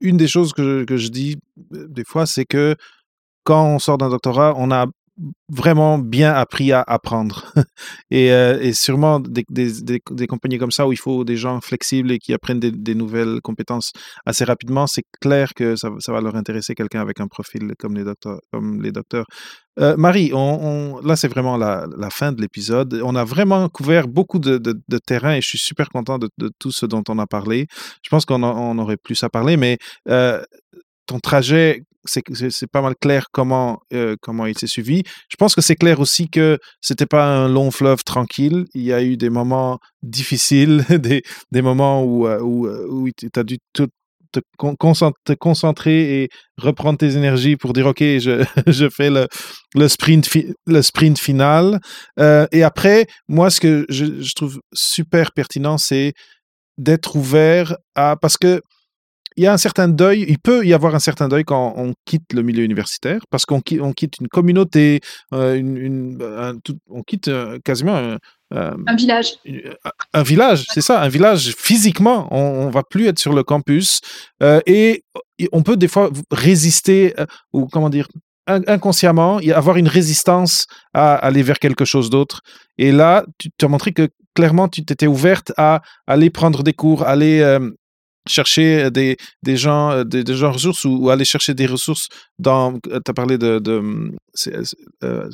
une 0.00 0.16
des 0.16 0.28
choses 0.28 0.52
que, 0.52 0.86
je 0.88 1.08
dis 1.08 1.36
euh, 1.74 1.86
des 1.88 2.04
fois, 2.04 2.26
c'est 2.26 2.46
que 2.46 2.76
quand 3.44 3.66
on 3.66 3.78
sort 3.78 3.98
d'un 3.98 4.08
doctorat, 4.08 4.54
on 4.56 4.70
a 4.70 4.86
vraiment 5.48 5.98
bien 5.98 6.32
appris 6.32 6.72
à 6.72 6.82
apprendre. 6.86 7.52
et, 8.10 8.32
euh, 8.32 8.58
et, 8.60 8.72
sûrement 8.72 9.20
des, 9.20 9.44
des, 9.48 10.26
compagnies 10.26 10.58
comme 10.58 10.70
ça 10.70 10.86
où 10.86 10.92
il 10.92 10.98
faut 10.98 11.24
des 11.24 11.36
gens 11.36 11.60
flexibles 11.60 12.10
et 12.10 12.18
qui 12.18 12.32
apprennent 12.32 12.60
des, 12.60 12.94
nouvelles 12.94 13.40
compétences 13.40 13.92
assez 14.26 14.44
rapidement, 14.44 14.86
c'est 14.86 15.04
clair 15.20 15.54
que 15.54 15.76
ça, 15.76 15.90
va 16.08 16.20
leur 16.20 16.34
intéresser 16.34 16.74
quelqu'un 16.74 17.00
avec 17.00 17.20
un 17.20 17.28
profil 17.28 17.74
comme 17.78 17.94
les 17.94 18.04
docteurs. 18.04 18.40
Comme 18.52 18.82
les 18.82 18.92
docteurs. 18.92 19.26
Euh, 19.80 19.96
Marie, 19.96 20.30
on, 20.32 21.00
là 21.02 21.16
c'est 21.16 21.26
vraiment 21.26 21.56
la, 21.56 21.86
la, 21.96 22.10
fin 22.10 22.32
de 22.32 22.40
l'épisode. 22.40 23.00
On 23.04 23.16
a 23.16 23.24
vraiment 23.24 23.68
couvert 23.68 24.06
beaucoup 24.06 24.38
de, 24.38 24.58
de, 24.58 24.80
de, 24.88 24.98
terrain 24.98 25.34
et 25.34 25.40
je 25.40 25.48
suis 25.48 25.58
super 25.58 25.88
content 25.88 26.18
de, 26.18 26.28
tout 26.58 26.70
ce 26.70 26.86
dont 26.86 27.02
on 27.08 27.18
a 27.18 27.26
parlé. 27.26 27.66
Je 28.02 28.08
pense 28.08 28.24
qu'on 28.24 28.42
on 28.44 28.78
aurait 28.78 28.96
plus 28.96 29.22
à 29.24 29.28
parler, 29.28 29.56
mais 29.56 29.78
euh, 30.08 30.42
ton 31.06 31.20
trajet 31.20 31.82
c'est 32.06 32.70
pas 32.70 32.82
mal 32.82 32.94
clair 32.96 33.26
comment, 33.32 33.80
euh, 33.92 34.16
comment 34.20 34.46
il 34.46 34.58
s'est 34.58 34.66
suivi. 34.66 35.02
Je 35.28 35.36
pense 35.36 35.54
que 35.54 35.60
c'est 35.60 35.76
clair 35.76 36.00
aussi 36.00 36.28
que 36.28 36.58
c'était 36.80 37.06
pas 37.06 37.24
un 37.24 37.48
long 37.48 37.70
fleuve 37.70 38.04
tranquille. 38.04 38.66
Il 38.74 38.82
y 38.82 38.92
a 38.92 39.02
eu 39.02 39.16
des 39.16 39.30
moments 39.30 39.78
difficiles, 40.02 40.84
des, 40.90 41.62
moments 41.62 42.02
où, 42.04 42.26
euh, 42.26 42.40
où, 42.40 42.66
euh, 42.66 42.86
où 42.88 43.08
tu 43.16 43.28
as 43.34 43.42
dû 43.42 43.58
te, 43.72 43.84
te, 44.32 44.40
concentrer 45.38 46.22
et 46.22 46.28
reprendre 46.58 46.98
tes 46.98 47.16
énergies 47.16 47.56
pour 47.56 47.72
dire 47.72 47.86
OK, 47.86 48.00
je, 48.00 48.44
je 48.66 48.88
fais 48.88 49.10
le, 49.10 49.28
le, 49.74 49.88
sprint, 49.88 50.28
le 50.66 50.82
sprint 50.82 51.18
final. 51.18 51.80
et 52.18 52.62
après, 52.62 53.06
moi, 53.28 53.50
ce 53.50 53.60
que 53.60 53.86
je, 53.88 54.20
je 54.20 54.34
trouve 54.34 54.60
super 54.72 55.32
pertinent, 55.32 55.78
c'est 55.78 56.12
d'être 56.76 57.16
ouvert 57.16 57.76
à. 57.94 58.16
Parce 58.20 58.36
que 58.36 58.60
il 59.36 59.44
y 59.44 59.46
a 59.46 59.52
un 59.52 59.56
certain 59.58 59.88
deuil, 59.88 60.24
il 60.28 60.38
peut 60.38 60.64
y 60.64 60.72
avoir 60.72 60.94
un 60.94 60.98
certain 61.00 61.28
deuil 61.28 61.44
quand 61.44 61.74
on 61.76 61.94
quitte 62.04 62.32
le 62.32 62.42
milieu 62.42 62.62
universitaire, 62.64 63.20
parce 63.30 63.44
qu'on 63.46 63.60
quitte, 63.60 63.80
on 63.80 63.92
quitte 63.92 64.18
une 64.20 64.28
communauté, 64.28 65.00
euh, 65.32 65.54
une, 65.56 65.76
une- 65.76 66.22
un 66.22 66.56
tout- 66.58 66.78
on 66.88 67.02
quitte 67.02 67.28
euh, 67.28 67.58
quasiment 67.64 67.96
un, 67.96 68.18
euh, 68.54 68.70
Un 68.86 68.94
village. 68.96 69.32
un 70.12 70.22
village, 70.22 70.66
c'est 70.72 70.80
ça, 70.82 71.00
un 71.02 71.08
village 71.08 71.54
physiquement. 71.58 72.28
On, 72.30 72.66
on 72.66 72.70
va 72.70 72.82
plus 72.84 73.06
être 73.08 73.18
sur 73.18 73.32
le 73.32 73.42
campus 73.42 74.00
euh, 74.42 74.60
et 74.66 75.02
on 75.52 75.62
peut 75.62 75.76
des 75.76 75.88
fois 75.88 76.10
résister 76.30 77.14
euh, 77.18 77.26
ou 77.52 77.66
comment 77.66 77.90
dire 77.90 78.06
in- 78.46 78.62
inconsciemment 78.68 79.38
avoir 79.54 79.76
une 79.78 79.88
résistance 79.88 80.66
à 80.92 81.14
aller 81.16 81.42
vers 81.42 81.58
quelque 81.58 81.84
chose 81.84 82.10
d'autre. 82.10 82.42
Et 82.78 82.92
là, 82.92 83.24
tu 83.38 83.48
as 83.64 83.68
montré 83.68 83.92
que 83.92 84.08
clairement 84.34 84.68
tu 84.68 84.84
t'étais 84.84 85.06
ouverte 85.08 85.52
à 85.56 85.80
aller 86.06 86.30
prendre 86.30 86.62
des 86.62 86.72
cours, 86.74 87.02
aller 87.04 87.40
chercher 88.28 88.90
des, 88.90 89.16
des 89.42 89.56
gens, 89.56 89.90
euh, 89.90 90.04
des, 90.04 90.24
des 90.24 90.34
gens 90.34 90.52
ressources 90.52 90.84
ou, 90.84 91.10
aller 91.10 91.24
chercher 91.24 91.54
des 91.54 91.66
ressources 91.66 92.08
dans. 92.38 92.78
Tu 92.80 92.90
as 92.92 93.14
parlé 93.14 93.38
de. 93.38 93.58
de 93.58 93.82
euh, 95.02 95.28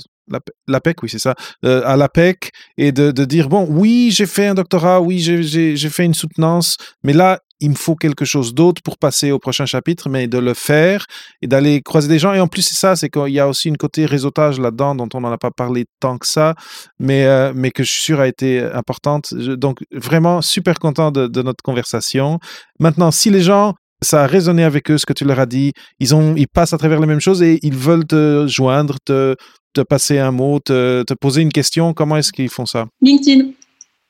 l'APEC, 0.69 1.03
oui, 1.03 1.09
c'est 1.09 1.19
ça. 1.19 1.35
euh, 1.65 1.83
à 1.85 1.97
l'APEC 1.97 2.51
et 2.77 2.93
de, 2.93 3.11
de 3.11 3.25
dire 3.25 3.49
bon, 3.49 3.67
oui, 3.69 4.11
j'ai 4.13 4.27
fait 4.27 4.47
un 4.47 4.55
doctorat, 4.55 5.01
oui, 5.01 5.19
j'ai 5.19 5.91
fait 5.91 6.05
une 6.05 6.15
soutenance, 6.15 6.77
mais 7.03 7.13
là, 7.13 7.41
il 7.61 7.71
me 7.71 7.75
faut 7.75 7.95
quelque 7.95 8.25
chose 8.25 8.55
d'autre 8.55 8.83
pour 8.83 8.99
passer 8.99 9.31
au 9.33 9.39
prochain 9.39 9.67
chapitre, 9.67 10.09
mais 10.09 10.27
de 10.27 10.39
le 10.39 10.55
faire 10.55 11.07
et 11.43 11.47
d'aller 11.47 11.83
croiser 11.83 12.09
des 12.09 12.19
gens. 12.19 12.33
Et 12.33 12.41
en 12.41 12.49
plus, 12.49 12.63
c'est 12.63 12.75
ça, 12.75 12.97
c'est 12.97 13.09
qu'il 13.09 13.29
y 13.29 13.41
a 13.41 13.49
aussi 13.49 13.69
une 13.69 13.77
côté 13.77 14.07
réseautage 14.07 14.59
là-dedans 14.59 14.95
dont 14.95 15.09
on 15.15 15.21
n'en 15.21 15.31
a 15.31 15.39
pas 15.39 15.51
parlé 15.51 15.85
tant 16.01 16.19
que 16.19 16.27
ça, 16.27 16.55
mais, 16.99 17.25
euh, 17.25 17.53
mais 17.55 17.71
que 17.71 17.83
je 17.83 17.91
suis 17.91 18.03
sûr 18.03 18.21
a 18.21 18.29
été 18.29 18.61
importante. 18.61 19.35
Donc, 19.35 19.79
vraiment 19.93 20.43
super 20.43 20.79
content 20.79 21.11
de, 21.11 21.27
de 21.27 21.43
notre 21.43 21.63
conversation. 21.63 22.39
Maintenant, 22.79 23.11
si 23.11 23.31
les 23.31 23.43
gens, 23.43 23.75
ça 24.03 24.25
a 24.25 24.27
résonné 24.27 24.65
avec 24.65 24.91
eux, 24.91 24.99
ce 24.99 25.07
que 25.07 25.13
tu 25.13 25.25
leur 25.25 25.39
as 25.39 25.47
dit, 25.47 25.73
ils, 25.99 26.15
ont, 26.15 26.35
ils 26.37 26.49
passent 26.49 26.73
à 26.73 26.79
travers 26.79 27.01
les 27.01 27.07
mêmes 27.07 27.21
choses 27.21 27.43
et 27.43 27.59
ils 27.63 27.77
veulent 27.77 28.07
te 28.07 28.47
joindre, 28.49 28.97
te, 29.05 29.37
te 29.75 29.83
passer 29.83 30.19
un 30.19 30.31
mot, 30.31 30.59
te, 30.59 31.03
te 31.03 31.15
poser 31.15 31.43
une 31.43 31.53
question, 31.53 31.93
comment 31.93 32.17
est-ce 32.17 32.33
qu'ils 32.33 32.49
font 32.49 32.67
ça? 32.67 32.87
LinkedIn. 33.03 33.51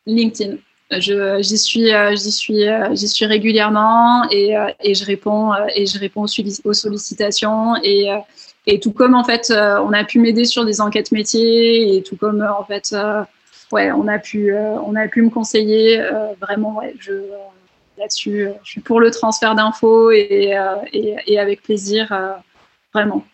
LinkedIn. 0.06 0.56
J'y 0.98 1.56
suis, 1.56 1.92
euh, 1.94 2.16
j'y 2.16 2.32
suis, 2.32 2.68
euh, 2.68 2.94
j'y 2.96 3.06
suis 3.06 3.24
régulièrement 3.24 4.28
et, 4.30 4.56
euh, 4.56 4.66
et 4.80 4.94
je 4.94 5.04
réponds 5.04 5.52
et 5.76 5.86
je 5.86 5.98
réponds 6.00 6.22
aux, 6.22 6.26
sollic- 6.26 6.60
aux 6.64 6.72
sollicitations 6.72 7.76
et, 7.84 8.08
et 8.66 8.80
tout 8.80 8.90
comme 8.92 9.14
en 9.14 9.22
fait 9.22 9.52
on 9.52 9.92
a 9.92 10.02
pu 10.04 10.18
m'aider 10.18 10.44
sur 10.44 10.64
des 10.64 10.80
enquêtes 10.80 11.12
métiers 11.12 11.96
et 11.96 12.02
tout 12.02 12.16
comme 12.16 12.42
en 12.42 12.64
fait 12.64 12.94
ouais 13.70 13.92
on 13.92 14.08
a 14.08 14.18
pu 14.18 14.52
on 14.52 14.96
a 14.96 15.06
pu 15.06 15.22
me 15.22 15.30
conseiller 15.30 16.02
vraiment 16.40 16.80
là-dessus 17.96 18.48
je 18.64 18.70
suis 18.70 18.80
pour 18.80 18.98
le 18.98 19.12
transfert 19.12 19.54
d'infos 19.54 20.10
et, 20.10 20.56
et, 20.92 21.38
avec 21.38 21.62
plaisir 21.62 22.12
vraiment 22.92 23.24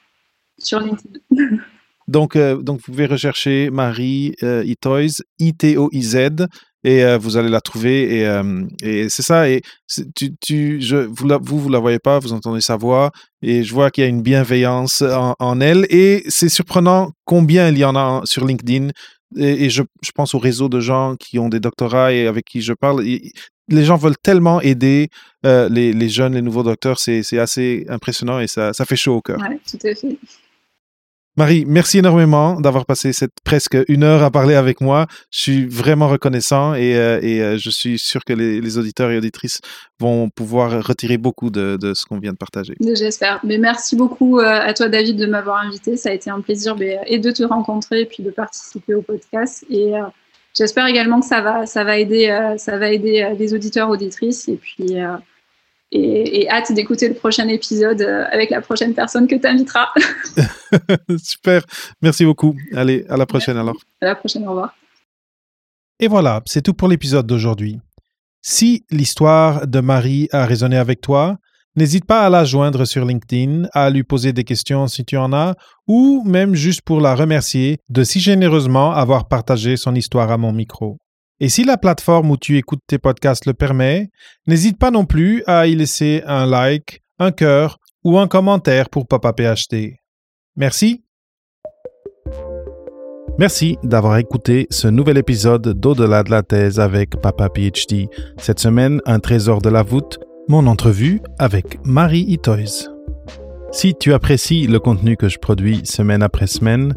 sur 0.59 0.81
LinkedIn. 0.81 1.21
Donc, 2.09 2.37
euh, 2.37 2.57
donc, 2.57 2.79
vous 2.79 2.93
pouvez 2.93 3.07
rechercher 3.07 3.71
Marie 3.71 4.35
euh, 4.43 4.63
Itoiz, 4.65 5.23
I-T-O-I-Z, 5.39 6.47
et 6.85 7.05
euh, 7.05 7.19
vous 7.19 7.37
allez 7.37 7.49
la 7.49 7.61
trouver. 7.61 8.21
Et, 8.83 9.09
c'est 9.09 9.23
ça. 9.23 9.49
Et 9.49 9.63
tu, 10.15 10.37
tu, 10.41 10.81
je, 10.81 10.97
vous, 10.97 11.29
vous, 11.43 11.61
vous 11.61 11.69
la 11.69 11.81
voyez 11.81 11.99
pas, 11.99 12.19
vous 12.19 12.33
entendez 12.33 12.61
sa 12.61 12.77
voix, 12.77 13.11
et 13.43 13.65
je 13.65 13.75
vois 13.75 13.91
qu'il 13.91 14.05
y 14.05 14.07
a 14.07 14.11
une 14.11 14.23
bienveillance 14.23 15.03
en, 15.03 15.61
elle. 15.61 15.87
Et 15.91 16.23
c'est 16.29 16.49
surprenant 16.49 17.11
combien 17.25 17.69
il 17.69 17.79
y 17.79 17.85
en 17.85 17.97
a 17.97 18.23
sur 18.25 18.47
LinkedIn. 18.47 18.91
Et, 19.37 19.69
je, 19.69 19.83
je 20.05 20.11
pense 20.13 20.35
au 20.35 20.39
réseau 20.39 20.69
de 20.69 20.79
gens 20.79 21.17
qui 21.19 21.41
ont 21.41 21.49
des 21.49 21.61
doctorats 21.61 22.13
et 22.13 22.29
avec 22.29 22.45
qui 22.45 22.61
je 22.63 22.73
parle. 22.73 23.05
Les 23.69 23.85
gens 23.85 23.97
veulent 23.97 24.19
tellement 24.23 24.61
aider 24.61 25.09
les, 25.43 26.09
jeunes, 26.09 26.35
les 26.35 26.43
nouveaux 26.43 26.63
docteurs. 26.63 27.01
C'est 27.01 27.39
assez 27.41 27.85
impressionnant 27.89 28.39
et 28.39 28.47
ça, 28.47 28.73
ça 28.73 28.85
fait 28.85 28.95
chaud 28.95 29.17
au 29.17 29.23
cœur. 29.23 29.41
Ouais, 29.41 29.59
tout 29.69 29.85
à 29.85 29.93
fait. 29.93 30.17
Marie, 31.39 31.67
merci 31.67 31.99
énormément 31.99 32.59
d'avoir 32.63 32.87
passé 32.87 33.13
cette 33.13 33.35
presque 33.45 33.77
une 33.89 34.05
heure 34.05 34.23
à 34.23 34.31
parler 34.31 34.55
avec 34.55 34.81
moi. 34.81 35.07
Je 35.31 35.41
suis 35.41 35.67
vraiment 35.67 36.09
reconnaissant 36.09 36.73
et, 36.73 36.97
euh, 36.97 37.21
euh, 37.23 37.59
je 37.59 37.69
suis 37.69 37.99
sûr 37.99 38.25
que 38.25 38.33
les, 38.33 38.79
auditeurs 38.79 39.11
et 39.11 39.19
auditrices 39.19 39.61
vont 40.01 40.31
pouvoir 40.31 40.83
retirer 40.83 41.19
beaucoup 41.19 41.51
de, 41.51 41.79
ce 41.95 42.07
qu'on 42.07 42.19
vient 42.19 42.33
de 42.33 42.39
partager. 42.39 42.75
J'espère. 42.81 43.41
Mais 43.45 43.59
merci 43.59 43.97
beaucoup 43.97 44.39
euh, 44.39 44.45
à 44.47 44.73
toi, 44.73 44.89
David, 44.89 45.19
de 45.19 45.27
m'avoir 45.27 45.59
invité. 45.59 45.99
Ça 45.99 46.09
a 46.09 46.13
été 46.13 46.31
un 46.31 46.41
plaisir 46.41 46.75
et 47.07 47.19
de 47.19 47.31
te 47.31 47.43
rencontrer 47.43 48.01
et 48.01 48.07
puis 48.07 48.23
de 48.23 48.31
participer 48.31 48.95
au 48.95 49.03
podcast. 49.03 49.63
Et 49.69 49.93
j'espère 50.57 50.87
également 50.87 51.21
que 51.21 51.27
ça 51.27 51.43
va, 51.43 51.67
ça 51.67 51.85
va 51.85 51.99
aider, 51.99 52.35
ça 52.57 52.79
va 52.79 52.91
aider 52.91 53.35
les 53.39 53.53
auditeurs, 53.53 53.91
auditrices. 53.91 54.49
Et 54.49 54.57
puis, 54.57 54.97
et, 55.93 56.43
et 56.43 56.51
hâte 56.51 56.73
d'écouter 56.73 57.09
le 57.09 57.15
prochain 57.15 57.49
épisode 57.49 58.01
euh, 58.03 58.25
avec 58.31 58.51
la 58.51 58.61
prochaine 58.61 58.95
personne 58.95 59.27
que 59.27 59.37
tu 59.37 59.47
inviteras. 59.47 59.89
Super, 61.23 61.63
merci 62.03 62.25
beaucoup. 62.25 62.57
Allez, 62.75 63.05
à 63.09 63.17
la 63.17 63.27
prochaine 63.27 63.57
alors. 63.57 63.77
À 64.01 64.07
la 64.07 64.15
prochaine, 64.15 64.47
au 64.47 64.51
revoir. 64.51 64.75
Et 66.01 66.09
voilà, 66.09 66.43
c'est 66.47 66.63
tout 66.63 66.75
pour 66.75 66.89
l'épisode 66.89 67.27
d'aujourd'hui. 67.27 67.81
Si 68.43 68.85
l'histoire 68.91 69.67
de 69.67 69.81
Marie 69.81 70.29
a 70.31 70.45
résonné 70.45 70.77
avec 70.77 71.01
toi, 71.01 71.39
n'hésite 71.75 72.05
pas 72.05 72.27
à 72.27 72.31
la 72.31 72.45
joindre 72.45 72.85
sur 72.85 73.05
LinkedIn, 73.05 73.69
à 73.73 73.91
lui 73.91 74.05
poser 74.05 74.33
des 74.33 74.45
questions 74.45 74.87
si 74.89 75.05
tu 75.05 75.17
en 75.17 75.33
as, 75.33 75.55
ou 75.87 76.23
même 76.27 76.55
juste 76.55 76.83
pour 76.83 77.01
la 77.01 77.15
remercier 77.15 77.79
de 77.89 78.05
si 78.05 78.21
généreusement 78.21 78.93
avoir 78.93 79.29
partagé 79.29 79.77
son 79.77 79.95
histoire 79.95 80.31
à 80.31 80.37
mon 80.37 80.53
micro. 80.53 80.99
Et 81.39 81.51
si 81.51 81.65
la 81.65 81.77
plateforme 81.77 82.31
où 82.31 82.37
tu 82.39 82.57
écoutes 82.57 82.81
tes 82.87 82.99
podcasts 82.99 83.45
le 83.45 83.53
permet, 83.53 84.11
n'hésite 84.47 84.79
pas 84.79 84.91
non 84.91 85.05
plus 85.05 85.43
à 85.47 85.67
y 85.67 85.75
laisser 85.75 86.23
un 86.27 86.47
like, 86.47 87.03
un 87.19 87.31
cœur 87.31 87.79
ou 88.05 88.19
un 88.19 88.27
commentaire 88.27 88.89
pour 88.89 89.07
Papa 89.07 89.35
PhD. 89.35 89.97
Merci. 90.57 91.05
Merci 93.39 93.77
d'avoir 93.83 94.17
écouté 94.17 94.67
ce 94.71 94.89
nouvel 94.89 95.19
épisode 95.19 95.79
d'Au-delà 95.79 96.23
de 96.23 96.31
la 96.31 96.43
thèse 96.43 96.81
avec 96.81 97.21
Papa 97.21 97.51
PhD. 97.51 98.09
Cette 98.39 98.61
semaine, 98.61 99.03
un 99.05 99.21
trésor 99.21 99.61
de 99.61 99.69
la 99.69 99.83
voûte, 99.83 100.19
mon 100.49 100.67
entrevue 100.67 101.21
avec 101.39 101.79
Marie 101.85 102.25
Itoiz. 102.29 102.91
Si 103.73 103.95
tu 103.95 104.15
apprécies 104.15 104.67
le 104.67 104.79
contenu 104.79 105.19
que 105.19 105.29
je 105.29 105.39
produis 105.39 105.85
semaine 105.85 106.23
après 106.23 106.47
semaine, 106.47 106.95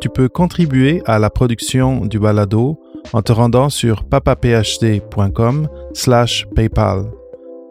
tu 0.00 0.08
peux 0.08 0.28
contribuer 0.28 1.00
à 1.06 1.20
la 1.20 1.30
production 1.30 2.04
du 2.06 2.18
balado 2.18 2.80
en 3.12 3.22
te 3.22 3.32
rendant 3.32 3.68
sur 3.68 4.04
papaphd.com 4.04 5.68
slash 5.94 6.46
paypal. 6.54 7.04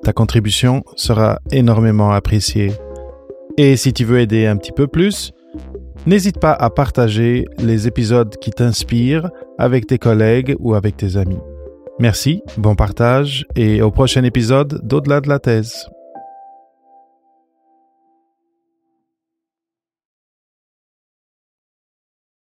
Ta 0.03 0.13
contribution 0.13 0.84
sera 0.95 1.39
énormément 1.51 2.11
appréciée. 2.11 2.71
Et 3.57 3.75
si 3.75 3.93
tu 3.93 4.05
veux 4.05 4.19
aider 4.19 4.45
un 4.45 4.57
petit 4.57 4.71
peu 4.71 4.88
plus, 4.88 5.32
n'hésite 6.05 6.39
pas 6.39 6.53
à 6.53 6.69
partager 6.69 7.45
les 7.59 7.88
épisodes 7.88 8.36
qui 8.38 8.51
t'inspirent 8.51 9.30
avec 9.57 9.88
tes 9.88 9.97
collègues 9.97 10.55
ou 10.59 10.75
avec 10.75 10.97
tes 10.97 11.17
amis. 11.17 11.39
Merci, 11.99 12.43
bon 12.57 12.75
partage 12.75 13.45
et 13.55 13.82
au 13.82 13.89
prochain 13.89 14.23
épisode 14.23 14.82
d'Au-delà 14.84 15.19
de 15.19 15.30
la 15.30 15.39
thèse. 15.39 15.88